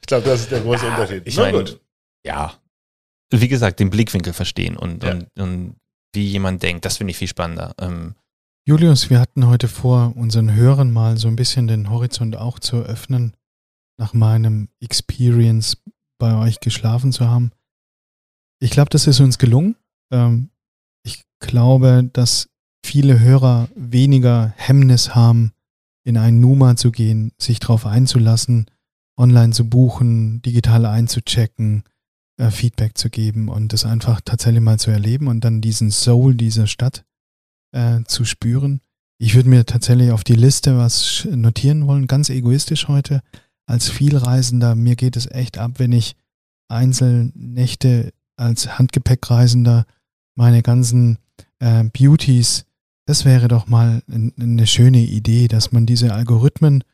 [0.00, 1.22] Ich glaube, das ist der große Unterschied.
[1.26, 1.80] Ich Na meine, gut.
[2.24, 2.54] ja.
[3.30, 5.12] Wie gesagt, den Blickwinkel verstehen und, Ja.
[5.12, 5.76] und, und
[6.14, 7.74] wie jemand denkt, das finde ich viel spannender.
[7.78, 8.14] Ähm,
[8.66, 12.76] Julius, wir hatten heute vor, unseren Hörern mal so ein bisschen den Horizont auch zu
[12.82, 13.34] öffnen,
[13.98, 15.78] nach meinem Experience
[16.18, 17.50] bei euch geschlafen zu haben.
[18.60, 19.76] Ich glaube, das ist uns gelungen.
[20.12, 20.50] Ähm,
[21.04, 22.48] ich glaube, dass
[22.84, 25.52] viele Hörer weniger Hemmnis haben,
[26.04, 28.66] in einen Numa zu gehen, sich darauf einzulassen,
[29.18, 31.84] online zu buchen, digital einzuchecken,
[32.38, 36.34] äh, Feedback zu geben und das einfach tatsächlich mal zu erleben und dann diesen Soul
[36.34, 37.04] dieser Stadt
[37.72, 38.80] äh, zu spüren.
[39.20, 43.22] Ich würde mir tatsächlich auf die Liste was notieren wollen, ganz egoistisch heute.
[43.66, 46.16] Als Vielreisender, mir geht es echt ab, wenn ich
[46.68, 49.84] Einzelnächte als Handgepäckreisender
[50.36, 51.18] meine ganzen
[51.58, 52.64] äh, Beauties,
[53.06, 56.84] das wäre doch mal eine schöne Idee, dass man diese Algorithmen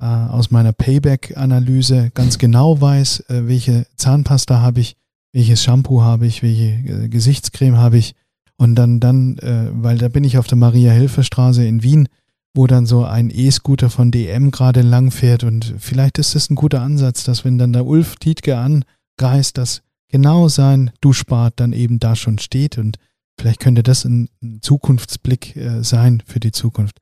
[0.00, 4.96] äh, aus meiner Payback-Analyse ganz genau weiß, äh, welche Zahnpasta habe ich,
[5.32, 8.14] welches Shampoo habe ich, welche äh, Gesichtscreme habe ich.
[8.56, 9.38] Und dann, dann,
[9.72, 12.08] weil da bin ich auf der Maria-Hilfer-Straße in Wien
[12.52, 16.56] wo dann so ein E-Scooter von DM gerade lang fährt und vielleicht ist das ein
[16.56, 21.98] guter Ansatz, dass wenn dann der Ulf Tietke anreist, dass genau sein Duschbad dann eben
[21.98, 22.76] da schon steht.
[22.76, 22.98] Und
[23.38, 24.28] vielleicht könnte das ein,
[24.60, 26.98] Zukunftsblick sein für die Zukunft.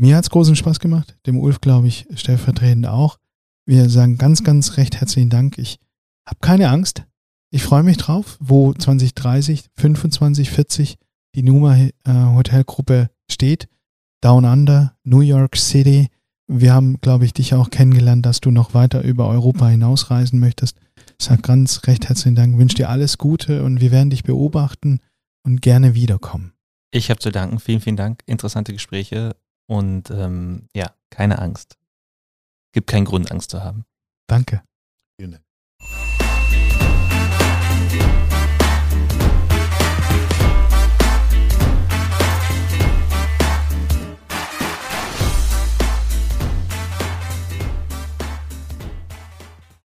[0.00, 3.18] Mir hat es großen Spaß gemacht, dem Ulf glaube ich stellvertretend auch.
[3.66, 5.58] Wir sagen ganz, ganz recht herzlichen Dank.
[5.58, 5.78] Ich
[6.26, 7.04] habe keine Angst.
[7.50, 10.96] Ich freue mich drauf, wo 2030, 25, 40
[11.34, 13.68] die Numa äh, Hotelgruppe steht.
[14.22, 16.08] Down Under, New York City.
[16.46, 20.78] Wir haben, glaube ich, dich auch kennengelernt, dass du noch weiter über Europa hinausreisen möchtest.
[21.18, 25.00] Ich sage ganz recht herzlichen Dank, wünsche dir alles Gute und wir werden dich beobachten
[25.42, 26.54] und gerne wiederkommen.
[26.90, 27.60] Ich habe zu danken.
[27.60, 28.22] Vielen, vielen Dank.
[28.24, 29.36] Interessante Gespräche
[29.70, 31.78] und ähm, ja, keine Angst.
[32.72, 33.84] Gibt keinen Grund, Angst zu haben.
[34.26, 34.62] Danke.